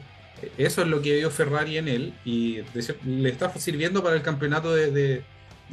eso 0.58 0.82
es 0.82 0.88
lo 0.90 1.02
que 1.02 1.16
vio 1.16 1.32
Ferrari 1.32 1.78
en 1.78 1.88
él 1.88 2.14
y 2.26 2.60
le 3.06 3.30
está 3.30 3.50
sirviendo 3.58 4.04
para 4.04 4.18
el 4.18 4.22
campeonato 4.22 4.76
de, 4.76 5.24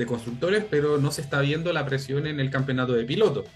constructores, 0.06 0.64
pero 0.70 0.98
no 0.98 1.10
se 1.10 1.20
está 1.20 1.40
viendo 1.40 1.72
la 1.72 1.84
presión 1.84 2.28
en 2.28 2.38
el 2.38 2.50
campeonato 2.50 2.92
de 2.92 3.04
pilotos. 3.04 3.46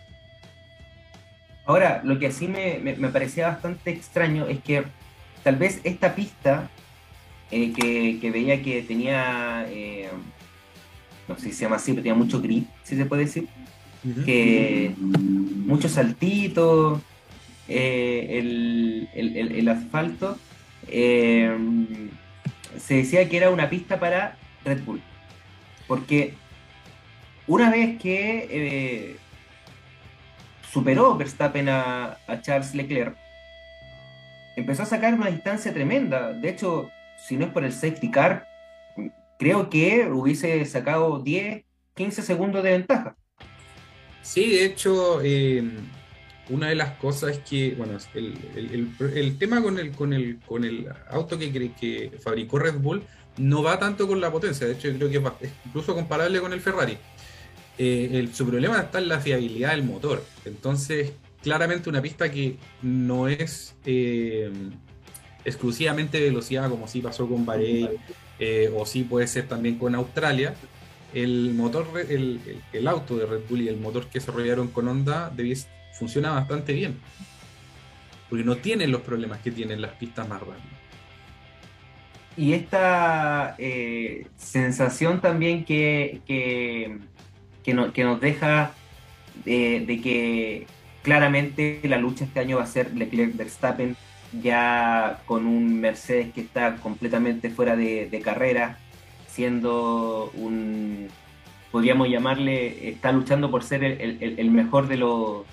Ahora, 1.67 2.03
lo 2.05 2.19
que 2.19 2.27
así 2.27 2.47
me, 2.47 2.79
me 2.79 3.09
parecía 3.09 3.49
bastante 3.49 3.91
extraño 3.91 4.47
es 4.47 4.61
que 4.61 4.85
tal 5.43 5.57
vez 5.57 5.81
esta 5.85 6.15
pista 6.15 6.71
eh, 7.51 7.73
que, 8.21 8.31
veía 8.33 8.63
que 8.63 8.83
tenía, 8.83 9.67
eh, 9.69 10.09
no 11.29 11.37
sé 11.37 11.43
si 11.43 11.53
se 11.53 11.63
llama 11.63 11.77
así, 11.77 11.93
pero 11.93 12.03
tenía 12.03 12.17
mucho 12.17 12.41
grip, 12.41 12.67
si 12.83 12.97
se 12.97 13.05
puede 13.05 13.27
decir, 13.27 13.47
que 14.25 14.93
mucho 14.99 15.89
saltito, 15.89 17.01
eh, 17.69 19.07
el, 19.15 19.69
asfalto, 19.69 20.37
se 20.89 22.11
decía 22.89 23.29
que 23.29 23.37
era 23.37 23.51
una 23.51 23.71
pista 23.71 24.01
para 24.01 24.37
Red 24.65 24.83
Bull, 24.83 25.01
porque 25.87 26.35
una 27.47 27.71
vez 27.71 28.01
que 28.01 29.17
superó 30.75 31.17
Verstappen 31.17 31.69
a, 31.69 32.19
Charles 32.43 32.75
Leclerc, 32.75 33.17
empezó 34.57 34.83
a 34.83 34.87
sacar 34.87 35.15
una 35.15 35.31
distancia 35.31 35.73
tremenda. 35.73 36.33
De 36.33 36.49
hecho, 36.49 36.91
si 37.17 37.37
no 37.37 37.47
es 37.47 37.53
por 37.53 37.65
el 37.65 37.73
safety 37.73 38.11
car, 38.11 38.49
creo 39.39 39.71
que 39.71 40.09
hubiese 40.11 40.65
sacado 40.65 41.21
10, 41.21 41.65
15 41.95 42.23
segundos 42.23 42.65
de 42.65 42.71
ventaja. 42.73 43.17
Sí, 44.23 44.51
de 44.51 44.65
hecho, 44.65 45.21
em, 45.23 45.77
una 46.49 46.69
de 46.69 46.75
las 46.75 46.91
cosas 46.99 47.37
es 47.37 47.39
que, 47.39 47.75
bueno, 47.77 47.97
el, 48.15 48.91
el, 49.15 49.39
tema 49.39 49.63
con 49.63 49.79
el, 49.79 49.93
con 49.93 50.13
el, 50.13 50.41
con 50.41 50.65
el 50.65 50.89
auto 51.09 51.39
que, 51.39 51.53
que 51.73 52.11
fabricó 52.21 52.59
Red 52.59 52.81
Bull 52.81 53.05
no 53.37 53.63
va 53.63 53.79
tanto 53.79 54.09
con 54.09 54.21
la 54.21 54.31
potencia, 54.31 54.67
de 54.67 54.75
hecho 54.75 54.89
creo 54.97 55.11
que 55.11 55.47
es, 55.47 55.53
incluso 55.67 55.95
comparable 55.95 56.41
con 56.41 56.53
el 56.53 56.61
Ferrari. 56.61 56.99
Eh, 57.77 58.29
su 58.33 58.47
problema 58.47 58.79
está 58.81 58.99
en 58.99 59.09
la 59.09 59.21
fiabilidad 59.21 59.71
del 59.71 59.83
motor. 59.83 60.25
Entonces, 60.45 61.13
claramente 61.43 61.89
una 61.89 62.01
pista 62.01 62.31
que 62.31 62.57
no 62.83 63.29
es 63.29 63.75
eh, 63.85 64.51
exclusivamente 65.45 66.21
velocidad, 66.21 66.71
como 66.71 66.87
sí 66.87 67.01
pasó 67.01 67.29
con 67.29 67.45
Bahrein, 67.45 67.91
eh, 68.39 68.73
o 68.77 68.87
sí 68.87 69.03
puede 69.03 69.27
ser 69.27 69.49
también 69.49 69.79
con 69.79 69.95
Australia. 69.95 70.55
El 71.13 71.55
motor, 71.55 71.87
el, 72.09 72.89
auto 72.89 73.17
de 73.17 73.27
Red 73.27 73.43
Bull 73.49 73.63
y 73.63 73.69
el 73.69 73.77
motor 73.79 74.07
que 74.07 74.19
desarrollaron 74.19 74.69
con 74.69 74.89
Honda 74.89 75.33
funciona 75.93 76.31
bastante 76.33 76.73
bien. 76.73 76.99
Porque 78.29 78.45
no 78.45 78.57
tienen 78.57 78.91
los 78.91 79.03
problemas 79.03 79.41
que 79.41 79.53
tienen 79.53 79.81
las 79.81 79.93
pistas 79.93 80.29
más 80.29 80.41
rápidas. 80.41 80.63
Y 82.37 82.53
esta 82.53 83.57
sensación 84.37 85.21
también 85.21 85.65
que, 85.65 86.21
que, 87.65 87.75
nos 87.75 88.21
deja 88.21 88.73
de, 89.45 89.85
de, 89.87 90.01
que 90.01 90.67
claramente 91.03 91.81
la 91.85 91.99
lucha 91.99 92.25
este 92.25 92.41
año 92.41 92.59
va 92.59 92.65
a 92.65 92.67
ser 92.67 92.95
Leclerc-Verstappen, 92.95 93.97
ya 94.43 95.23
con 95.27 95.47
un 95.47 95.81
Mercedes 95.81 96.33
que 96.33 96.43
está 96.43 96.77
completamente 96.77 97.51
fuera 97.51 97.75
de, 97.77 98.21
carrera, 98.23 98.79
siendo 99.27 100.31
un, 100.35 101.09
podríamos 101.73 102.09
llamarle, 102.09 102.91
está 102.91 103.11
luchando 103.13 103.51
por 103.51 103.65
ser 103.65 103.83
el, 103.83 104.35
el 104.39 104.51
mejor 104.51 104.87
de 104.87 104.99
los 104.99 105.45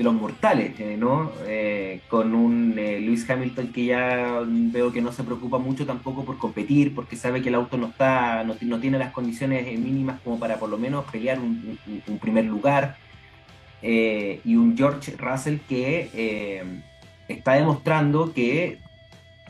de 0.00 0.04
los 0.04 0.14
mortales, 0.14 0.80
eh, 0.80 0.96
¿no? 0.98 1.30
Eh, 1.46 2.00
con 2.08 2.34
un 2.34 2.74
eh, 2.78 3.00
Lewis 3.00 3.28
Hamilton 3.28 3.68
que 3.68 3.84
ya 3.84 4.40
veo 4.46 4.90
que 4.90 5.02
no 5.02 5.12
se 5.12 5.24
preocupa 5.24 5.58
mucho 5.58 5.84
tampoco 5.84 6.24
por 6.24 6.38
competir, 6.38 6.94
porque 6.94 7.16
sabe 7.16 7.42
que 7.42 7.50
el 7.50 7.54
auto 7.54 7.76
no 7.76 7.88
está, 7.88 8.42
no, 8.42 8.80
tiene 8.80 8.98
las 8.98 9.12
condiciones 9.12 9.66
mínimas 9.78 10.18
como 10.22 10.38
para 10.38 10.58
por 10.58 10.70
lo 10.70 10.78
menos 10.78 11.04
pelear 11.12 11.38
un, 11.38 11.78
primer 12.18 12.46
lugar. 12.46 12.96
y 13.82 14.56
un 14.56 14.74
George 14.74 15.16
Russell 15.18 15.58
que 15.68 16.80
está 17.28 17.52
demostrando 17.52 18.32
que 18.32 18.78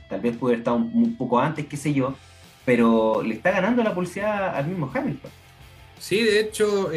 tal 0.09 0.21
vez 0.21 0.37
puede 0.37 0.57
estar 0.57 0.75
un, 0.75 0.91
un, 0.93 1.15
poco 1.15 1.39
antes, 1.39 1.67
qué 1.67 1.77
sé 1.77 1.95
yo, 1.95 2.17
pero 2.65 3.23
le 3.23 3.35
está 3.35 3.53
ganando 3.53 3.85
la 3.85 3.95
pulsada 3.95 4.59
al 4.59 4.67
mismo 4.67 4.91
Hamilton. 4.93 5.31
Sí, 6.01 6.25
de 6.25 6.41
hecho, 6.41 6.91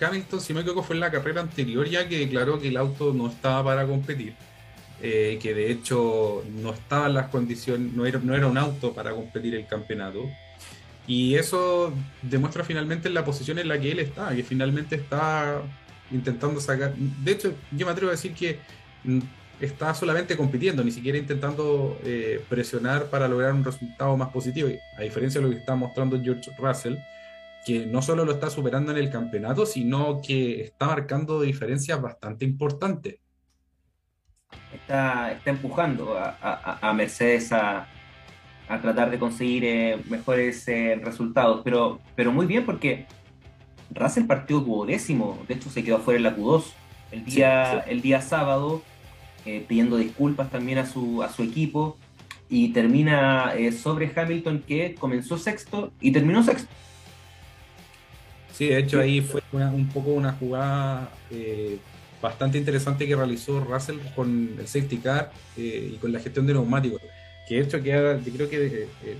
Hamilton, 0.00 0.40
si 0.40 0.54
me 0.54 0.60
equivoco, 0.60 0.82
fue 0.82 0.96
en 0.96 1.00
la 1.00 1.10
carrera 1.10 1.40
anterior 1.40 1.88
ya 1.88 2.08
que 2.08 2.18
declaró 2.18 2.60
que 2.60 2.68
el 2.68 2.76
auto 2.76 3.12
no 3.12 3.28
estaba 3.28 3.64
para 3.64 3.86
competir. 3.86 4.34
Eh, 5.04 5.40
que 5.42 5.52
de 5.52 5.72
hecho 5.72 6.44
no 6.48 6.72
estaba 6.72 7.08
en 7.08 7.14
las 7.14 7.28
condiciones, 7.28 7.92
no 7.92 8.06
era, 8.06 8.20
no 8.20 8.36
era 8.36 8.46
un 8.46 8.56
auto 8.56 8.92
para 8.92 9.10
competir 9.10 9.54
el 9.56 9.66
campeonato. 9.66 10.30
Y 11.06 11.34
eso 11.34 11.92
demuestra 12.22 12.62
finalmente 12.62 13.10
la 13.10 13.24
posición 13.24 13.58
en 13.58 13.66
la 13.66 13.80
que 13.80 13.90
él 13.90 13.98
está, 13.98 14.34
que 14.34 14.44
finalmente 14.44 14.94
está 14.94 15.60
intentando 16.12 16.60
sacar. 16.60 16.94
De 16.94 17.32
hecho, 17.32 17.52
yo 17.72 17.86
me 17.86 17.92
atrevo 17.92 18.10
a 18.10 18.12
decir 18.12 18.32
que 18.32 18.58
mm, 19.02 19.18
está 19.60 19.92
solamente 19.94 20.36
compitiendo, 20.36 20.84
ni 20.84 20.92
siquiera 20.92 21.18
intentando 21.18 21.98
eh, 22.04 22.40
presionar 22.48 23.06
para 23.06 23.26
lograr 23.26 23.52
un 23.52 23.64
resultado 23.64 24.16
más 24.16 24.30
positivo. 24.30 24.68
A 24.96 25.02
diferencia 25.02 25.40
de 25.40 25.46
lo 25.48 25.52
que 25.52 25.58
está 25.58 25.74
mostrando 25.74 26.20
George 26.22 26.50
Russell, 26.56 26.96
que 27.64 27.86
no 27.86 28.02
solo 28.02 28.24
lo 28.24 28.32
está 28.32 28.50
superando 28.50 28.92
en 28.92 28.98
el 28.98 29.10
campeonato, 29.10 29.66
sino 29.66 30.20
que 30.20 30.62
está 30.62 30.86
marcando 30.86 31.40
diferencias 31.40 32.00
bastante 32.00 32.44
importantes. 32.44 33.18
Está, 34.72 35.32
está 35.32 35.50
empujando 35.50 36.16
a, 36.18 36.92
Mercedes 36.94 37.52
a, 37.52 37.88
tratar 38.66 39.10
de 39.10 39.18
conseguir 39.18 39.64
eh, 39.64 40.00
mejores 40.08 40.66
eh, 40.66 40.98
resultados, 41.02 41.60
pero, 41.62 42.00
pero 42.16 42.32
muy 42.32 42.46
bien 42.46 42.64
porque 42.64 43.06
Russell 43.90 44.24
partió 44.24 44.60
duodécimo, 44.60 45.38
de 45.46 45.54
hecho 45.54 45.68
se 45.68 45.84
quedó 45.84 45.98
fuera 45.98 46.16
en 46.16 46.24
la 46.24 46.36
Q2 46.36 46.64
el 47.10 47.24
día, 47.26 47.80
El 47.80 48.00
día 48.00 48.22
sábado, 48.22 48.82
eh, 49.44 49.62
pidiendo 49.68 49.98
disculpas 49.98 50.50
también 50.50 50.78
a 50.78 50.86
su, 50.86 51.22
a 51.22 51.28
su 51.28 51.42
equipo. 51.42 51.98
Y 52.48 52.68
termina 52.68 53.54
sobre 53.82 54.12
Hamilton 54.14 54.62
que 54.66 54.94
comenzó 54.94 55.38
sexto 55.38 55.92
y 56.00 56.12
terminó 56.12 56.42
sexto. 56.42 56.68
Sí, 58.52 58.66
de 58.68 58.78
hecho 58.78 59.00
ahí 59.00 59.20
fue 59.20 59.42
un 59.52 59.88
poco 59.88 60.10
una 60.10 60.32
jugada 60.32 61.10
eh, 61.30 61.78
bastante 62.20 62.58
interesante 62.58 63.06
que 63.06 63.16
realizó 63.16 63.60
Russell 63.60 63.98
con 64.14 64.56
el 64.58 64.68
safety 64.68 64.98
car 64.98 65.32
eh, 65.56 65.92
y 65.94 65.96
con 65.96 66.12
la 66.12 66.20
gestión 66.20 66.46
de 66.46 66.52
neumáticos. 66.52 67.00
Que 67.48 67.56
de 67.56 67.60
hecho 67.62 67.82
que 67.82 67.90
yo 68.24 68.32
creo 68.34 68.48
que 68.48 68.88
eh, 69.04 69.16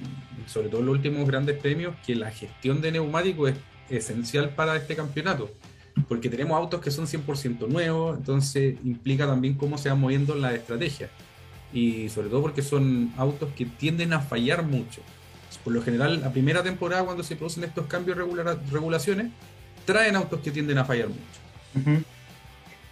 sobre 0.47 0.69
todo 0.69 0.81
en 0.81 0.87
los 0.87 0.97
últimos 0.97 1.27
grandes 1.27 1.57
premios 1.57 1.95
que 2.07 2.15
la 2.15 2.31
gestión 2.31 2.81
de 2.81 2.93
neumáticos 2.93 3.51
es 3.51 3.57
esencial 4.05 4.51
para 4.51 4.77
este 4.77 4.95
campeonato. 4.95 5.51
Porque 6.09 6.29
tenemos 6.29 6.57
autos 6.57 6.81
que 6.81 6.91
son 6.91 7.07
100% 7.07 7.69
nuevos, 7.69 8.17
entonces 8.17 8.77
implica 8.85 9.27
también 9.27 9.55
cómo 9.55 9.77
se 9.77 9.89
va 9.89 9.95
moviendo 9.95 10.35
la 10.35 10.55
estrategia. 10.55 11.11
Y 11.73 12.11
sobre 12.11 12.29
todo 12.29 12.43
porque 12.43 12.63
son 12.63 13.13
autos 13.17 13.51
que 13.55 13.65
tienden 13.65 14.13
a 14.13 14.21
fallar 14.21 14.63
mucho 14.63 15.03
por 15.65 15.73
lo 15.73 15.83
general, 15.83 16.21
la 16.21 16.33
primera 16.33 16.63
temporada, 16.63 17.05
cuando 17.05 17.23
se 17.23 17.37
producen 17.37 17.65
estos 17.65 17.87
cambios 17.87 18.17
regular, 18.17 18.59
regulaciones, 18.71 19.29
traen 19.85 20.17
autos 20.17 20.41
que 20.41 20.51
tienden 20.51 20.79
a 20.79 20.85
fallar 20.85 21.09
mucho. 21.09 22.03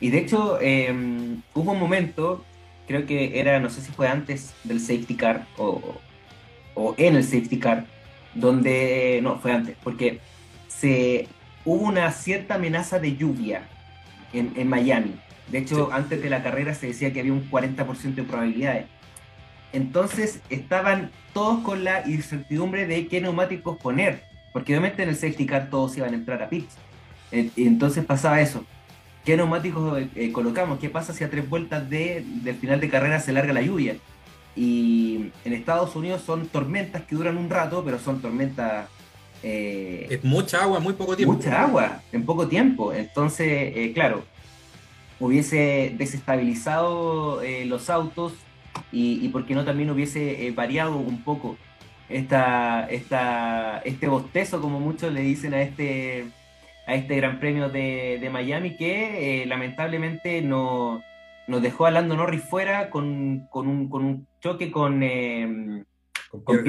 Y 0.00 0.10
de 0.10 0.18
hecho, 0.18 0.60
em, 0.60 1.42
hubo 1.54 1.72
un 1.72 1.78
momento, 1.78 2.44
creo 2.86 3.06
que 3.06 3.38
era, 3.38 3.60
no 3.60 3.70
sé 3.70 3.80
si 3.80 3.92
fue 3.92 4.08
antes 4.08 4.54
del 4.64 4.80
safety 4.80 5.14
car 5.14 5.46
o, 5.58 5.98
o 6.74 6.94
en 6.96 7.16
el 7.16 7.24
safety 7.24 7.58
car, 7.58 7.86
donde, 8.34 9.20
no, 9.22 9.38
fue 9.38 9.52
antes, 9.52 9.76
porque 9.82 10.20
se, 10.68 11.28
hubo 11.64 11.84
una 11.84 12.10
cierta 12.12 12.54
amenaza 12.54 12.98
de 12.98 13.16
lluvia 13.16 13.68
en, 14.32 14.52
en 14.56 14.68
Miami. 14.68 15.14
De 15.48 15.58
hecho, 15.58 15.90
antes 15.92 16.22
de 16.22 16.30
la 16.30 16.42
carrera 16.42 16.74
se 16.74 16.86
decía 16.86 17.12
que 17.12 17.20
había 17.20 17.32
un 17.32 17.50
40% 17.50 18.14
de 18.14 18.22
probabilidades. 18.22 18.86
Entonces 19.72 20.40
estaban 20.50 21.10
todos 21.32 21.62
con 21.62 21.84
la 21.84 22.08
incertidumbre 22.08 22.86
de 22.86 23.06
qué 23.06 23.20
neumáticos 23.20 23.76
poner, 23.78 24.24
porque 24.52 24.72
obviamente 24.72 25.02
en 25.02 25.10
el 25.10 25.16
safety 25.16 25.46
car 25.46 25.70
todos 25.70 25.96
iban 25.96 26.12
a 26.12 26.16
entrar 26.16 26.42
a 26.42 26.48
pits. 26.48 26.74
Eh, 27.30 27.50
entonces 27.56 28.04
pasaba 28.04 28.40
eso. 28.40 28.64
¿Qué 29.24 29.36
neumáticos 29.36 30.02
eh, 30.16 30.32
colocamos? 30.32 30.78
¿Qué 30.78 30.88
pasa 30.88 31.12
si 31.12 31.22
a 31.22 31.30
tres 31.30 31.48
vueltas 31.48 31.88
de, 31.88 32.24
del 32.42 32.56
final 32.56 32.80
de 32.80 32.88
carrera 32.88 33.20
se 33.20 33.32
larga 33.32 33.52
la 33.52 33.62
lluvia? 33.62 33.96
Y 34.56 35.30
en 35.44 35.52
Estados 35.52 35.94
Unidos 35.94 36.22
son 36.22 36.48
tormentas 36.48 37.02
que 37.02 37.14
duran 37.14 37.36
un 37.36 37.48
rato, 37.48 37.84
pero 37.84 37.98
son 37.98 38.20
tormentas... 38.20 38.88
Eh, 39.42 40.06
es 40.10 40.24
mucha 40.24 40.62
agua, 40.62 40.80
muy 40.80 40.94
poco 40.94 41.16
tiempo. 41.16 41.34
Mucha 41.34 41.62
agua, 41.62 42.02
en 42.12 42.24
poco 42.26 42.48
tiempo. 42.48 42.92
Entonces, 42.92 43.94
claro, 43.94 44.24
hubiese 45.20 45.94
desestabilizado 45.96 47.40
los 47.64 47.88
autos, 47.88 48.32
y, 48.92 49.24
y 49.24 49.28
por 49.28 49.46
qué 49.46 49.54
no 49.54 49.64
también 49.64 49.90
hubiese 49.90 50.46
eh, 50.46 50.50
variado 50.52 50.96
un 50.96 51.22
poco 51.22 51.56
esta, 52.08 52.88
esta, 52.90 53.78
este 53.84 54.08
bostezo, 54.08 54.60
como 54.60 54.80
muchos 54.80 55.12
le 55.12 55.20
dicen 55.20 55.54
a 55.54 55.62
este, 55.62 56.26
a 56.86 56.94
este 56.94 57.16
Gran 57.16 57.38
Premio 57.38 57.68
de, 57.68 58.18
de 58.20 58.30
Miami, 58.30 58.76
que 58.76 59.42
eh, 59.42 59.46
lamentablemente 59.46 60.42
no, 60.42 61.02
nos 61.46 61.62
dejó 61.62 61.86
a 61.86 61.90
Lando 61.90 62.16
Norris 62.16 62.42
fuera 62.42 62.90
con, 62.90 63.46
con, 63.50 63.68
un, 63.68 63.88
con 63.88 64.04
un 64.04 64.26
choque 64.40 64.70
con, 64.70 65.02
eh, 65.02 65.84
con, 66.44 66.64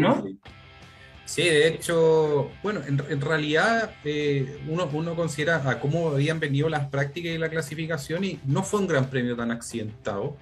¿no? 0.00 0.24
Sí, 1.24 1.44
de 1.44 1.68
hecho, 1.68 2.50
bueno, 2.62 2.80
en, 2.86 3.00
en 3.08 3.20
realidad 3.20 3.94
uno, 4.68 4.88
uno 4.92 5.14
considera 5.14 5.66
a 5.70 5.80
cómo 5.80 6.10
habían 6.10 6.40
venido 6.40 6.68
las 6.68 6.88
prácticas 6.88 7.32
y 7.32 7.38
la 7.38 7.48
clasificación 7.48 8.24
y 8.24 8.38
no 8.44 8.62
fue 8.62 8.80
un 8.80 8.86
gran 8.86 9.08
premio 9.08 9.34
tan 9.36 9.50
accidentado. 9.50 10.36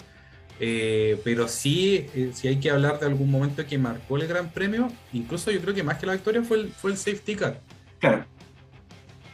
Eh, 0.62 1.18
pero 1.24 1.48
sí, 1.48 2.06
eh, 2.14 2.32
si 2.34 2.46
hay 2.46 2.60
que 2.60 2.70
hablar 2.70 3.00
de 3.00 3.06
algún 3.06 3.30
momento 3.30 3.66
que 3.66 3.78
marcó 3.78 4.18
el 4.18 4.28
Gran 4.28 4.50
Premio, 4.50 4.92
incluso 5.10 5.50
yo 5.50 5.58
creo 5.62 5.74
que 5.74 5.82
más 5.82 5.96
que 5.96 6.04
la 6.04 6.12
victoria 6.12 6.42
fue 6.42 6.58
el, 6.58 6.68
fue 6.68 6.90
el 6.90 6.98
safety 6.98 7.34
car. 7.34 7.60
Claro. 7.98 8.26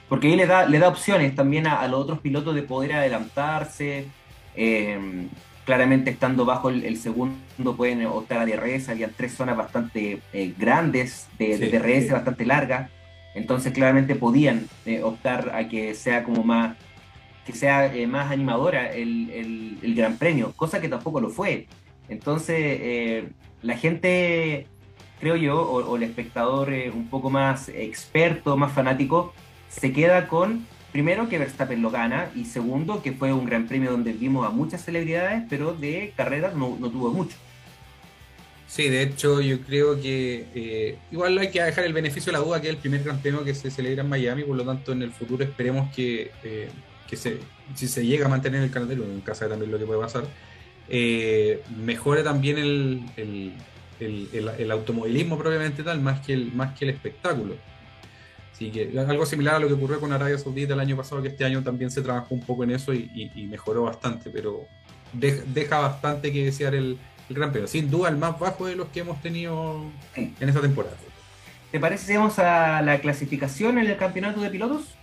Porque 0.09 0.29
ahí 0.29 0.37
le 0.37 0.47
da, 0.47 0.67
le 0.67 0.79
da 0.79 0.87
opciones 0.87 1.35
también 1.35 1.67
a, 1.67 1.87
los 1.89 2.01
otros 2.01 2.21
pilotos 2.21 2.55
de 2.55 2.63
poder 2.63 2.93
adelantarse. 2.93 4.07
Eh, 4.55 5.27
claramente 5.65 6.11
estando 6.11 6.45
bajo 6.45 6.71
el, 6.71 6.97
segundo 6.97 7.77
pueden 7.77 8.07
optar 8.07 8.39
a 8.39 8.47
DRS, 8.47 8.89
había 8.89 9.09
tres 9.09 9.35
zonas 9.35 9.57
bastante 9.57 10.23
grandes 10.57 11.27
de, 11.41 11.59
DRS, 11.59 12.13
bastante 12.13 12.47
largas. 12.47 12.89
Entonces 13.35 13.73
claramente 13.73 14.15
podían 14.15 14.69
optar 15.03 15.51
a 15.57 15.69
que 15.69 15.93
sea 15.97 16.23
como 16.23 16.45
más 16.45 16.77
que 17.47 17.53
sea 17.53 17.95
eh, 17.95 18.07
más 18.07 18.31
animadora 18.31 18.93
el, 18.93 19.79
el, 19.83 19.95
Gran 19.95 20.19
Premio, 20.19 20.53
cosa 20.57 20.81
que 20.81 20.89
tampoco 20.89 21.21
lo 21.21 21.31
fue. 21.31 21.69
Entonces, 22.09 22.57
eh, 22.59 23.29
la 23.63 23.79
gente, 23.79 24.67
creo 25.21 25.37
yo, 25.37 25.63
o, 25.63 25.97
el 25.97 26.03
espectador 26.03 26.73
eh, 26.73 26.91
un 26.91 27.09
poco 27.09 27.31
más 27.31 27.69
experto, 27.69 28.57
más 28.57 28.73
fanático, 28.73 29.33
se 29.69 29.93
queda 29.93 30.29
con 30.29 30.67
primero, 30.93 31.29
que 31.29 31.39
Verstappen 31.39 31.83
lo 31.83 31.91
gana, 31.91 32.31
y 32.35 32.47
segundo, 32.47 33.03
que 33.03 33.13
fue 33.13 33.33
un 33.33 33.45
gran 33.45 33.67
premio 33.67 33.91
donde 33.91 34.13
vimos 34.13 34.47
a 34.47 34.51
muchas 34.51 34.83
celebridades, 34.83 35.45
pero 35.49 35.75
de 35.75 36.13
carreras 36.17 36.55
no, 36.55 36.77
no 36.81 36.91
tuvo 36.91 37.11
mucho. 37.11 37.37
Sí, 38.67 38.89
de 38.89 39.03
hecho 39.03 39.41
yo 39.41 39.61
creo 39.61 40.01
que 40.01 40.47
eh, 40.55 40.99
igual 41.13 41.39
hay 41.39 41.51
que 41.51 41.63
dejar 41.63 41.85
el 41.85 41.93
beneficio 41.93 42.33
de 42.33 42.39
la 42.39 42.45
duda 42.45 42.61
que 42.61 42.69
es 42.69 42.75
el 42.75 42.81
primer 42.81 43.03
gran 43.05 43.21
premio 43.21 43.45
que 43.45 43.55
se 43.55 43.71
celebra 43.71 44.03
en 44.03 44.09
Miami, 44.09 44.43
por 44.43 44.57
lo 44.57 44.65
tanto 44.65 44.93
en 44.93 45.03
el 45.03 45.13
futuro 45.13 45.45
esperemos 45.45 45.95
que, 45.95 46.33
que 47.09 47.17
se, 47.17 47.39
si 47.75 47.89
se 47.89 48.05
llega 48.05 48.27
a 48.27 48.29
mantener 48.29 48.63
el 48.63 48.71
calendario, 48.71 49.05
en 49.05 49.21
casa 49.21 49.45
de 49.45 49.51
también 49.51 49.71
lo 49.71 49.79
que 49.79 49.87
puede 49.87 50.01
pasar, 50.01 50.25
eh, 50.89 51.63
mejore 51.77 52.23
también 52.23 52.59
el, 52.59 53.03
el, 53.17 53.55
el, 54.59 54.71
automovilismo 54.71 55.39
propiamente 55.39 55.83
tal, 55.83 56.01
más 56.01 56.21
que 56.21 56.33
el, 56.33 56.53
más 56.53 56.77
que 56.79 56.85
el 56.85 56.91
espectáculo. 56.93 57.57
Así 58.53 58.71
que 58.71 58.99
algo 58.99 59.27
similar 59.27 59.57
a 59.57 59.59
lo 59.59 59.69
que 59.69 59.75
ocurrió 59.75 60.01
con 60.01 60.13
Arabia 60.13 60.39
Saudita 60.39 60.75
el 60.75 60.81
año 60.81 60.97
pasado, 60.97 61.21
que 61.21 61.29
este 61.29 61.45
año 61.45 61.63
también 61.63 61.91
se 61.91 62.01
trabajó 62.01 62.35
un 62.35 62.41
poco 62.41 62.65
en 62.65 62.71
eso 62.71 62.95
y, 62.95 63.49
mejoró 63.51 63.83
bastante, 63.83 64.31
pero 64.31 64.67
deja, 65.13 65.79
bastante 65.79 66.33
que 66.33 66.45
desear 66.45 66.75
el, 66.75 66.99
el 67.29 67.37
Gran 67.37 67.51
Premio. 67.51 67.69
Sin 67.69 67.91
duda 67.91 68.09
el 68.09 68.17
más 68.17 68.39
bajo 68.39 68.67
de 68.67 68.77
los 68.77 68.89
que 68.89 69.01
hemos 69.01 69.21
tenido 69.21 69.85
en 70.15 70.49
esta 70.49 70.61
temporada. 70.61 70.97
¿Te 71.71 71.81
parece 71.81 72.07
si 72.07 72.17
vamos 72.17 72.39
a 72.39 72.81
la 72.81 73.01
clasificación 73.01 73.79
en 73.79 73.89
el 73.89 73.97
campeonato 73.99 74.41
de 74.41 74.49
pilotos? 74.49 74.96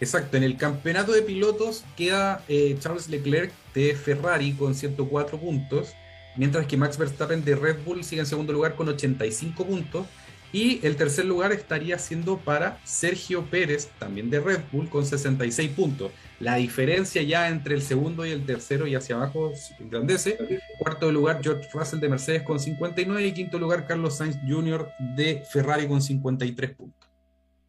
Exacto, 0.00 0.36
en 0.36 0.42
el 0.42 0.56
campeonato 0.56 1.12
de 1.12 1.22
pilotos 1.22 1.84
queda 1.96 2.44
eh, 2.48 2.76
Charles 2.80 3.08
Leclerc 3.08 3.50
de 3.74 3.94
Ferrari 3.94 4.52
con 4.52 4.74
104 4.74 5.38
puntos, 5.38 5.94
mientras 6.36 6.66
que 6.66 6.76
Max 6.76 6.98
Verstappen 6.98 7.42
de 7.44 7.56
Red 7.56 7.78
Bull 7.84 8.04
sigue 8.04 8.20
en 8.20 8.26
segundo 8.26 8.52
lugar 8.52 8.74
con 8.74 8.88
85 8.88 9.66
puntos. 9.66 10.06
Y 10.52 10.80
el 10.86 10.96
tercer 10.96 11.24
lugar 11.24 11.52
estaría 11.52 11.98
siendo 11.98 12.38
para 12.38 12.78
Sergio 12.84 13.44
Pérez, 13.46 13.88
también 13.98 14.30
de 14.30 14.40
Red 14.40 14.60
Bull, 14.70 14.88
con 14.88 15.04
66 15.04 15.70
puntos. 15.72 16.12
La 16.38 16.56
diferencia 16.56 17.22
ya 17.22 17.48
entre 17.48 17.74
el 17.74 17.82
segundo 17.82 18.24
y 18.24 18.30
el 18.30 18.46
tercero 18.46 18.86
y 18.86 18.94
hacia 18.94 19.16
abajo 19.16 19.52
engrandece. 19.80 20.38
Cuarto 20.78 21.10
lugar, 21.10 21.40
George 21.42 21.68
Russell 21.72 22.00
de 22.00 22.08
Mercedes 22.08 22.42
con 22.42 22.60
59 22.60 23.26
y 23.26 23.32
quinto 23.32 23.58
lugar, 23.58 23.86
Carlos 23.86 24.18
Sainz 24.18 24.38
Jr. 24.48 24.88
de 25.16 25.42
Ferrari 25.50 25.88
con 25.88 26.00
53 26.00 26.70
puntos. 26.74 27.05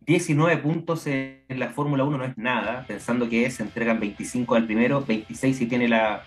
19 0.08 0.58
puntos 0.60 1.06
en 1.06 1.44
la 1.50 1.70
Fórmula 1.70 2.06
1 2.06 2.18
no 2.18 2.24
es 2.24 2.38
nada, 2.38 2.86
pensando 2.88 3.28
que 3.28 3.52
se 3.52 3.64
entregan 3.64 4.00
25 4.00 4.56
al 4.56 4.66
primero, 4.66 5.04
26 5.06 5.58
si 5.58 5.66
tiene 5.66 5.90
la 5.90 6.24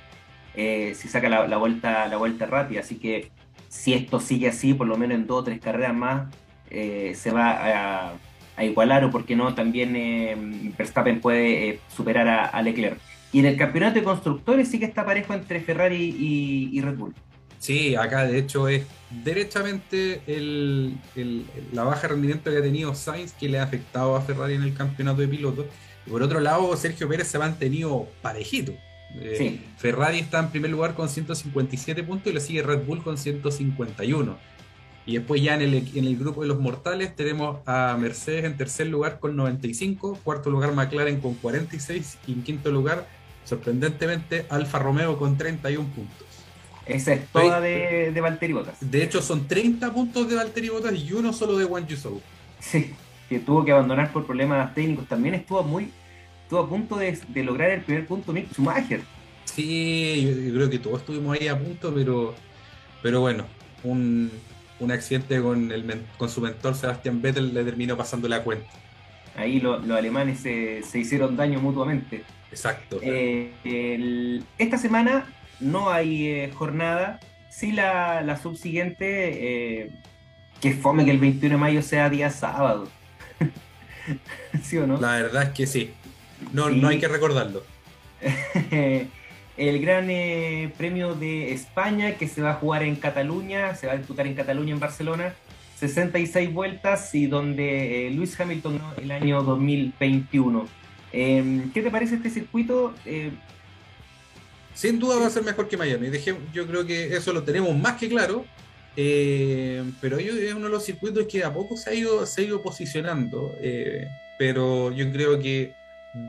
eh, 0.54 0.92
si 0.94 1.08
saca 1.08 1.28
la, 1.30 1.56
vuelta 1.56 2.06
la 2.06 2.18
vuelta 2.18 2.44
rápida, 2.44 2.80
así 2.80 2.96
que 2.96 3.30
si 3.68 3.94
esto 3.94 4.20
sigue 4.20 4.48
así, 4.48 4.74
por 4.74 4.86
lo 4.86 4.98
menos 4.98 5.16
en 5.16 5.26
dos 5.26 5.40
o 5.40 5.44
tres 5.44 5.60
carreras 5.60 5.94
más, 5.94 6.28
eh, 6.70 7.12
se 7.14 7.30
va 7.30 8.12
a, 8.58 8.62
igualar 8.62 9.04
o, 9.04 9.10
por 9.10 9.24
qué 9.24 9.34
no, 9.34 9.54
también 9.54 9.96
eh, 9.96 10.36
Verstappen 10.76 11.20
puede 11.20 11.70
eh, 11.70 11.80
superar 11.88 12.28
a, 12.28 12.44
a, 12.44 12.62
Leclerc. 12.62 12.98
Y 13.32 13.38
en 13.38 13.46
el 13.46 13.56
campeonato 13.56 13.94
de 13.94 14.04
constructores 14.04 14.68
sí 14.68 14.78
que 14.78 14.84
está 14.84 15.06
parejo 15.06 15.32
entre 15.32 15.60
Ferrari 15.60 16.14
y, 16.18 16.70
y 16.76 16.80
Red 16.82 16.96
Bull. 16.96 17.14
Sí, 17.60 17.94
acá 17.94 18.26
de 18.26 18.38
hecho 18.38 18.68
es 18.68 18.84
derechamente 19.22 20.22
el, 20.26 20.96
el, 21.14 21.44
la 21.72 21.84
baja 21.84 22.08
rendimiento 22.08 22.50
que 22.50 22.56
ha 22.56 22.62
tenido 22.62 22.94
Sainz 22.94 23.34
que 23.34 23.50
le 23.50 23.58
ha 23.58 23.64
afectado 23.64 24.16
a 24.16 24.22
Ferrari 24.22 24.54
en 24.54 24.62
el 24.62 24.72
campeonato 24.72 25.20
de 25.20 25.28
pilotos. 25.28 25.66
Y 26.06 26.10
por 26.10 26.22
otro 26.22 26.40
lado, 26.40 26.74
Sergio 26.78 27.06
Pérez 27.06 27.28
se 27.28 27.36
ha 27.36 27.40
mantenido 27.40 28.08
parejito. 28.22 28.72
Eh, 29.14 29.34
sí. 29.36 29.66
Ferrari 29.76 30.20
está 30.20 30.38
en 30.38 30.50
primer 30.50 30.70
lugar 30.70 30.94
con 30.94 31.10
157 31.10 32.02
puntos 32.02 32.32
y 32.32 32.34
le 32.34 32.40
sigue 32.40 32.62
Red 32.62 32.86
Bull 32.86 33.02
con 33.02 33.18
151. 33.18 34.38
Y 35.04 35.18
después 35.18 35.42
ya 35.42 35.54
en 35.54 35.60
el, 35.60 35.74
en 35.94 36.04
el 36.06 36.16
grupo 36.16 36.40
de 36.40 36.48
los 36.48 36.60
mortales 36.60 37.14
tenemos 37.14 37.58
a 37.66 37.94
Mercedes 38.00 38.44
en 38.44 38.56
tercer 38.56 38.86
lugar 38.86 39.18
con 39.18 39.36
95, 39.36 40.18
cuarto 40.24 40.48
lugar 40.48 40.72
McLaren 40.72 41.20
con 41.20 41.34
46 41.34 42.18
y 42.26 42.32
en 42.32 42.42
quinto 42.42 42.70
lugar, 42.70 43.06
sorprendentemente, 43.44 44.46
Alfa 44.48 44.78
Romeo 44.78 45.18
con 45.18 45.36
31 45.36 45.86
puntos. 45.90 46.29
Esa 46.90 47.14
es 47.14 47.26
toda 47.28 47.60
de, 47.60 48.12
de 48.12 48.20
Valtteri 48.20 48.52
Bottas. 48.52 48.76
De 48.80 49.02
hecho, 49.02 49.22
son 49.22 49.46
30 49.46 49.92
puntos 49.92 50.28
de 50.28 50.36
Valtteri 50.36 50.68
Bottas 50.68 50.94
y 50.94 51.12
uno 51.12 51.32
solo 51.32 51.56
de 51.56 51.64
Juan 51.64 51.86
Yusou. 51.86 52.20
Sí, 52.58 52.92
que 53.28 53.38
tuvo 53.38 53.64
que 53.64 53.72
abandonar 53.72 54.12
por 54.12 54.26
problemas 54.26 54.74
técnicos. 54.74 55.06
También 55.06 55.34
estuvo 55.34 55.62
muy 55.62 55.90
estuvo 56.50 56.64
a 56.64 56.68
punto 56.68 56.96
de, 56.96 57.16
de 57.28 57.44
lograr 57.44 57.70
el 57.70 57.82
primer 57.82 58.08
punto 58.08 58.32
Mick 58.32 58.52
Schumacher. 58.52 59.02
Sí, 59.44 60.48
yo, 60.48 60.52
creo 60.52 60.68
que 60.68 60.80
todos 60.80 60.98
estuvimos 60.98 61.38
ahí 61.38 61.46
a 61.46 61.56
punto, 61.56 61.94
pero, 61.94 62.34
pero 63.02 63.20
bueno, 63.20 63.44
un, 63.84 64.32
un 64.80 64.90
accidente 64.90 65.40
con, 65.40 65.70
el, 65.70 66.02
con 66.18 66.28
su 66.28 66.40
mentor 66.40 66.74
Sebastián 66.74 67.22
Vettel 67.22 67.54
le 67.54 67.62
terminó 67.62 67.96
pasando 67.96 68.26
la 68.26 68.42
cuenta. 68.42 68.68
Ahí 69.36 69.60
lo, 69.60 69.78
los 69.78 69.96
alemanes 69.96 70.40
se, 70.40 70.82
se, 70.82 70.98
hicieron 70.98 71.36
daño 71.36 71.60
mutuamente. 71.60 72.24
Exacto. 72.50 72.98
Eh, 73.00 73.52
el, 73.62 74.44
esta 74.58 74.76
semana 74.76 75.26
no 75.60 75.90
hay 75.90 76.28
eh, 76.28 76.52
jornada, 76.54 77.20
sí 77.50 77.72
la, 77.72 78.22
la 78.22 78.36
subsiguiente, 78.36 79.82
eh, 79.82 79.90
que 80.60 80.72
fome 80.72 81.04
que 81.04 81.10
el 81.10 81.18
21 81.18 81.56
de 81.56 81.60
mayo 81.60 81.82
sea 81.82 82.10
día 82.10 82.30
sábado. 82.30 82.88
¿Sí 84.62 84.76
o 84.78 84.86
no? 84.86 85.00
La 85.00 85.12
verdad 85.12 85.44
es 85.44 85.50
que 85.50 85.66
sí. 85.66 85.90
No, 86.52 86.68
sí. 86.68 86.76
no 86.80 86.88
hay 86.88 86.98
que 86.98 87.08
recordarlo. 87.08 87.62
el 89.60 89.78
Gran 89.78 90.08
eh, 90.08 90.72
Premio 90.78 91.14
de 91.14 91.52
España 91.52 92.14
que 92.14 92.26
se 92.28 92.40
va 92.40 92.52
a 92.52 92.54
jugar 92.54 92.82
en 92.82 92.96
Cataluña, 92.96 93.74
se 93.74 93.86
va 93.86 93.92
a 93.92 93.96
disputar 93.96 94.26
en 94.26 94.34
Cataluña, 94.34 94.72
en 94.72 94.80
Barcelona, 94.80 95.34
66 95.78 96.52
vueltas 96.52 97.14
y 97.14 97.26
donde 97.26 98.06
eh, 98.06 98.10
Luis 98.10 98.40
Hamilton 98.40 98.80
el 98.96 99.10
año 99.10 99.42
2021. 99.42 100.66
Eh, 101.12 101.64
¿Qué 101.74 101.82
te 101.82 101.90
parece 101.90 102.14
este 102.14 102.30
circuito? 102.30 102.94
Eh, 104.80 104.88
Sin 104.88 104.98
duda 104.98 105.18
va 105.18 105.26
a 105.26 105.30
ser 105.30 105.44
mejor 105.44 105.68
que 105.68 105.76
Miami. 105.76 106.08
Dejé, 106.08 106.36
yo 106.52 106.66
creo 106.66 106.86
que 106.86 107.16
eso 107.16 107.32
lo 107.32 107.42
tenemos 107.42 107.76
más 107.76 107.98
que 107.98 108.08
claro. 108.08 108.44
Eh, 108.96 109.84
pero 110.00 110.18
es 110.18 110.54
uno 110.54 110.66
de 110.66 110.70
los 110.70 110.84
circuitos 110.84 111.26
que 111.26 111.44
a 111.44 111.52
poco 111.52 111.76
se 111.76 111.90
ha 111.90 111.94
ido, 111.94 112.26
se 112.26 112.40
ha 112.40 112.44
ido 112.44 112.62
posicionando. 112.62 113.52
Eh, 113.60 114.06
pero 114.38 114.90
yo 114.92 115.10
creo 115.12 115.38
que 115.38 115.74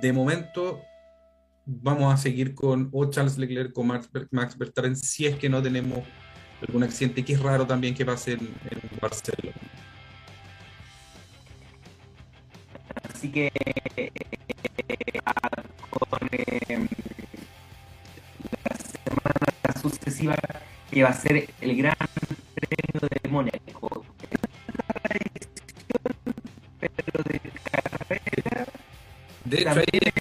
de 0.02 0.14
momento 0.14 0.82
vamos 1.66 2.14
a 2.14 2.18
seguir 2.18 2.54
con 2.54 2.90
o 2.92 3.10
Charles 3.10 3.38
Leclerc 3.38 3.78
o 3.78 3.84
Max, 3.84 4.10
Max 4.32 4.58
Verstappen 4.58 4.96
si 4.96 5.26
es 5.26 5.36
que 5.38 5.50
no 5.50 5.62
tenemos 5.62 6.00
algún 6.62 6.84
accidente 6.84 7.24
que 7.24 7.34
es 7.34 7.40
raro 7.40 7.66
también 7.66 7.96
que 7.96 8.06
pase 8.06 8.34
en, 8.34 8.40
en 8.40 9.00
Barcelona. 9.00 9.56
Así 13.14 13.32
que 13.32 13.52
eh, 13.96 14.12
con 15.90 16.30
eh, 16.32 16.42
la 16.42 16.60
semana 16.68 17.01
sucesiva 19.82 20.36
que 20.90 21.04
va 21.04 21.10
a 21.10 21.14
ser 21.14 21.50
el 21.62 21.78
gran 21.78 21.96
premio 22.56 23.10
de 23.10 23.30
Mónaco. 23.30 24.06
Pero 26.80 27.24
de 27.24 27.40
carrera. 27.64 28.54
De 29.46 29.58
hecho, 29.58 29.70
ahí 29.70 30.12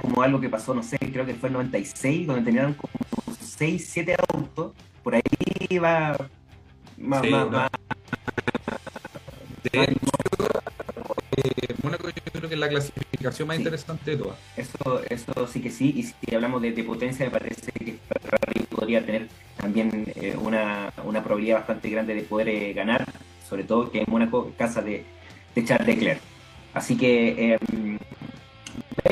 como 0.00 0.22
algo 0.22 0.40
que 0.40 0.48
pasó, 0.48 0.74
no 0.74 0.82
sé, 0.82 0.98
creo 0.98 1.26
que 1.26 1.34
fue 1.34 1.48
en 1.48 1.54
96, 1.54 2.26
donde 2.26 2.42
tenían 2.42 2.74
como 2.74 2.92
6, 3.40 3.88
7 3.90 4.16
autos, 4.32 4.72
por 5.02 5.14
ahí 5.14 5.78
va 5.78 6.16
más... 6.96 7.22
Sí, 7.22 7.30
más, 7.30 7.46
no. 7.46 7.50
más 7.50 7.70
la 12.66 12.80
clasificación 12.80 13.48
más 13.48 13.56
Sí. 13.56 13.62
interesante 13.62 14.10
de 14.12 14.16
todas. 14.16 14.38
Eso, 14.56 15.02
eso 15.08 15.46
sí 15.46 15.60
que 15.60 15.70
sí, 15.70 15.92
y 15.96 16.02
si 16.04 16.34
hablamos 16.34 16.62
de, 16.62 16.72
de 16.72 16.84
potencia, 16.84 17.24
me 17.26 17.30
parece 17.30 17.72
que 17.72 17.98
Ferrari 18.22 18.66
podría 18.70 19.04
tener 19.04 19.28
también 19.56 20.12
eh, 20.16 20.36
una, 20.40 20.92
una 21.04 21.22
probabilidad 21.24 21.58
bastante 21.58 21.88
grande 21.90 22.14
de 22.14 22.22
poder 22.22 22.48
eh, 22.48 22.72
ganar, 22.72 23.04
sobre 23.48 23.64
todo 23.64 23.90
que 23.90 23.98
en 24.00 24.04
Mónaco, 24.08 24.52
casa 24.58 24.82
de, 24.82 25.04
de 25.54 25.64
Charles 25.64 25.86
Leclerc. 25.86 26.20
Así 26.74 26.96
que 26.96 27.54
eh, 27.54 27.58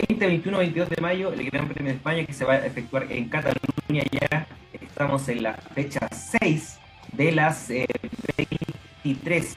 20, 0.09 0.27
21, 0.27 0.59
22 0.59 0.91
de 0.91 1.01
mayo, 1.01 1.33
el 1.33 1.51
Gran 1.51 1.69
Premio 1.69 1.93
de 1.93 1.97
España 1.97 2.25
que 2.27 2.33
se 2.33 2.45
va 2.45 2.55
a 2.55 2.67
efectuar 2.67 3.11
en 3.11 3.29
Cataluña 3.29 4.03
ya. 4.11 4.47
Estamos 4.73 5.29
en 5.29 5.43
la 5.43 5.55
fecha 5.55 6.09
6 6.41 6.79
de 7.13 7.33
las 7.33 7.71
eh, 7.71 7.87
23 9.03 9.57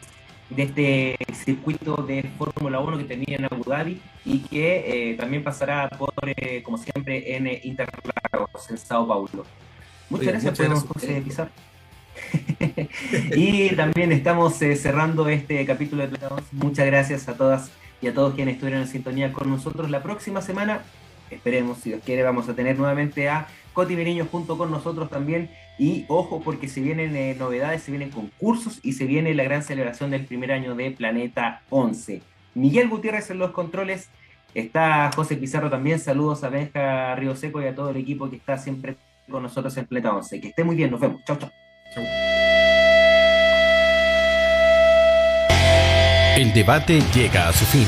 de 0.50 0.64
este 0.64 1.18
circuito 1.34 1.98
de 1.98 2.24
Fórmula 2.38 2.80
1 2.80 2.98
que 3.00 3.04
tenía 3.04 3.38
en 3.38 3.46
Abu 3.46 3.64
Dhabi 3.64 4.02
y 4.26 4.40
que 4.40 5.12
eh, 5.12 5.16
también 5.16 5.44
pasará 5.44 5.90
por, 5.90 6.14
eh, 6.26 6.62
como 6.64 6.78
siempre, 6.78 7.36
en 7.36 7.48
Interlagos, 7.64 8.70
en 8.70 8.78
Sao 8.78 9.08
Paulo. 9.08 9.46
Muchas 10.10 10.28
Oye, 10.28 10.32
gracias, 10.32 10.44
muchas 10.44 10.58
podemos 10.58 10.84
gracias. 10.84 11.04
José 11.04 11.22
Pizarro. 11.22 11.52
y 13.36 13.76
también 13.76 14.12
estamos 14.12 14.62
eh, 14.62 14.76
cerrando 14.76 15.28
este 15.30 15.66
capítulo 15.66 16.04
de 16.04 16.10
Planeta 16.10 16.34
11. 16.34 16.48
Muchas 16.54 16.86
gracias 16.86 17.28
a 17.28 17.36
todas 17.36 17.72
y 18.02 18.08
a 18.08 18.14
todos 18.14 18.34
quienes 18.34 18.56
estuvieron 18.56 18.82
en 18.84 18.88
sintonía 18.88 19.34
con 19.34 19.50
nosotros. 19.50 19.90
La 19.90 20.02
próxima 20.02 20.42
semana 20.42 20.82
esperemos, 21.30 21.80
si 21.80 21.90
Dios 21.90 22.02
quiere, 22.06 22.24
vamos 22.24 22.48
a 22.50 22.56
tener 22.56 22.78
nuevamente 22.78 23.30
a 23.30 23.48
Coti 23.74 23.96
Meriño 23.96 24.28
junto 24.32 24.58
con 24.58 24.72
nosotros 24.72 25.10
también. 25.10 25.50
Y 25.78 26.06
ojo, 26.08 26.42
porque 26.42 26.68
se 26.68 26.82
vienen 26.82 27.16
eh, 27.16 27.36
novedades, 27.38 27.84
se 27.84 27.92
vienen 27.92 28.10
concursos 28.10 28.80
y 28.82 28.94
se 28.94 29.06
viene 29.06 29.34
la 29.36 29.44
gran 29.44 29.64
celebración 29.64 30.10
del 30.10 30.26
primer 30.26 30.52
año 30.52 30.76
de 30.76 30.92
Planeta 30.92 31.62
11. 31.70 32.22
Miguel 32.56 32.90
Gutiérrez 32.90 33.30
en 33.30 33.38
los 33.40 33.52
controles. 33.52 34.10
Está 34.56 35.12
José 35.16 35.36
Pizarro 35.36 35.70
también. 35.70 36.00
Saludos 36.00 36.44
a 36.44 36.50
Benja 36.50 37.16
Río 37.16 37.36
Seco 37.36 37.62
y 37.62 37.66
a 37.68 37.76
todo 37.76 37.92
el 37.92 37.98
equipo 37.98 38.30
que 38.30 38.38
está 38.38 38.58
siempre 38.58 38.96
con 39.30 39.44
nosotros 39.44 39.76
en 39.78 39.86
Planeta 39.86 40.16
11. 40.16 40.42
Que 40.42 40.48
esté 40.48 40.64
muy 40.64 40.76
bien, 40.76 40.90
nos 40.90 41.00
vemos. 41.00 41.22
Chau. 41.26 41.38
chau. 41.38 41.50
El 46.38 46.54
debate 46.54 47.02
llega 47.16 47.48
a 47.48 47.52
su 47.54 47.66
fin, 47.66 47.88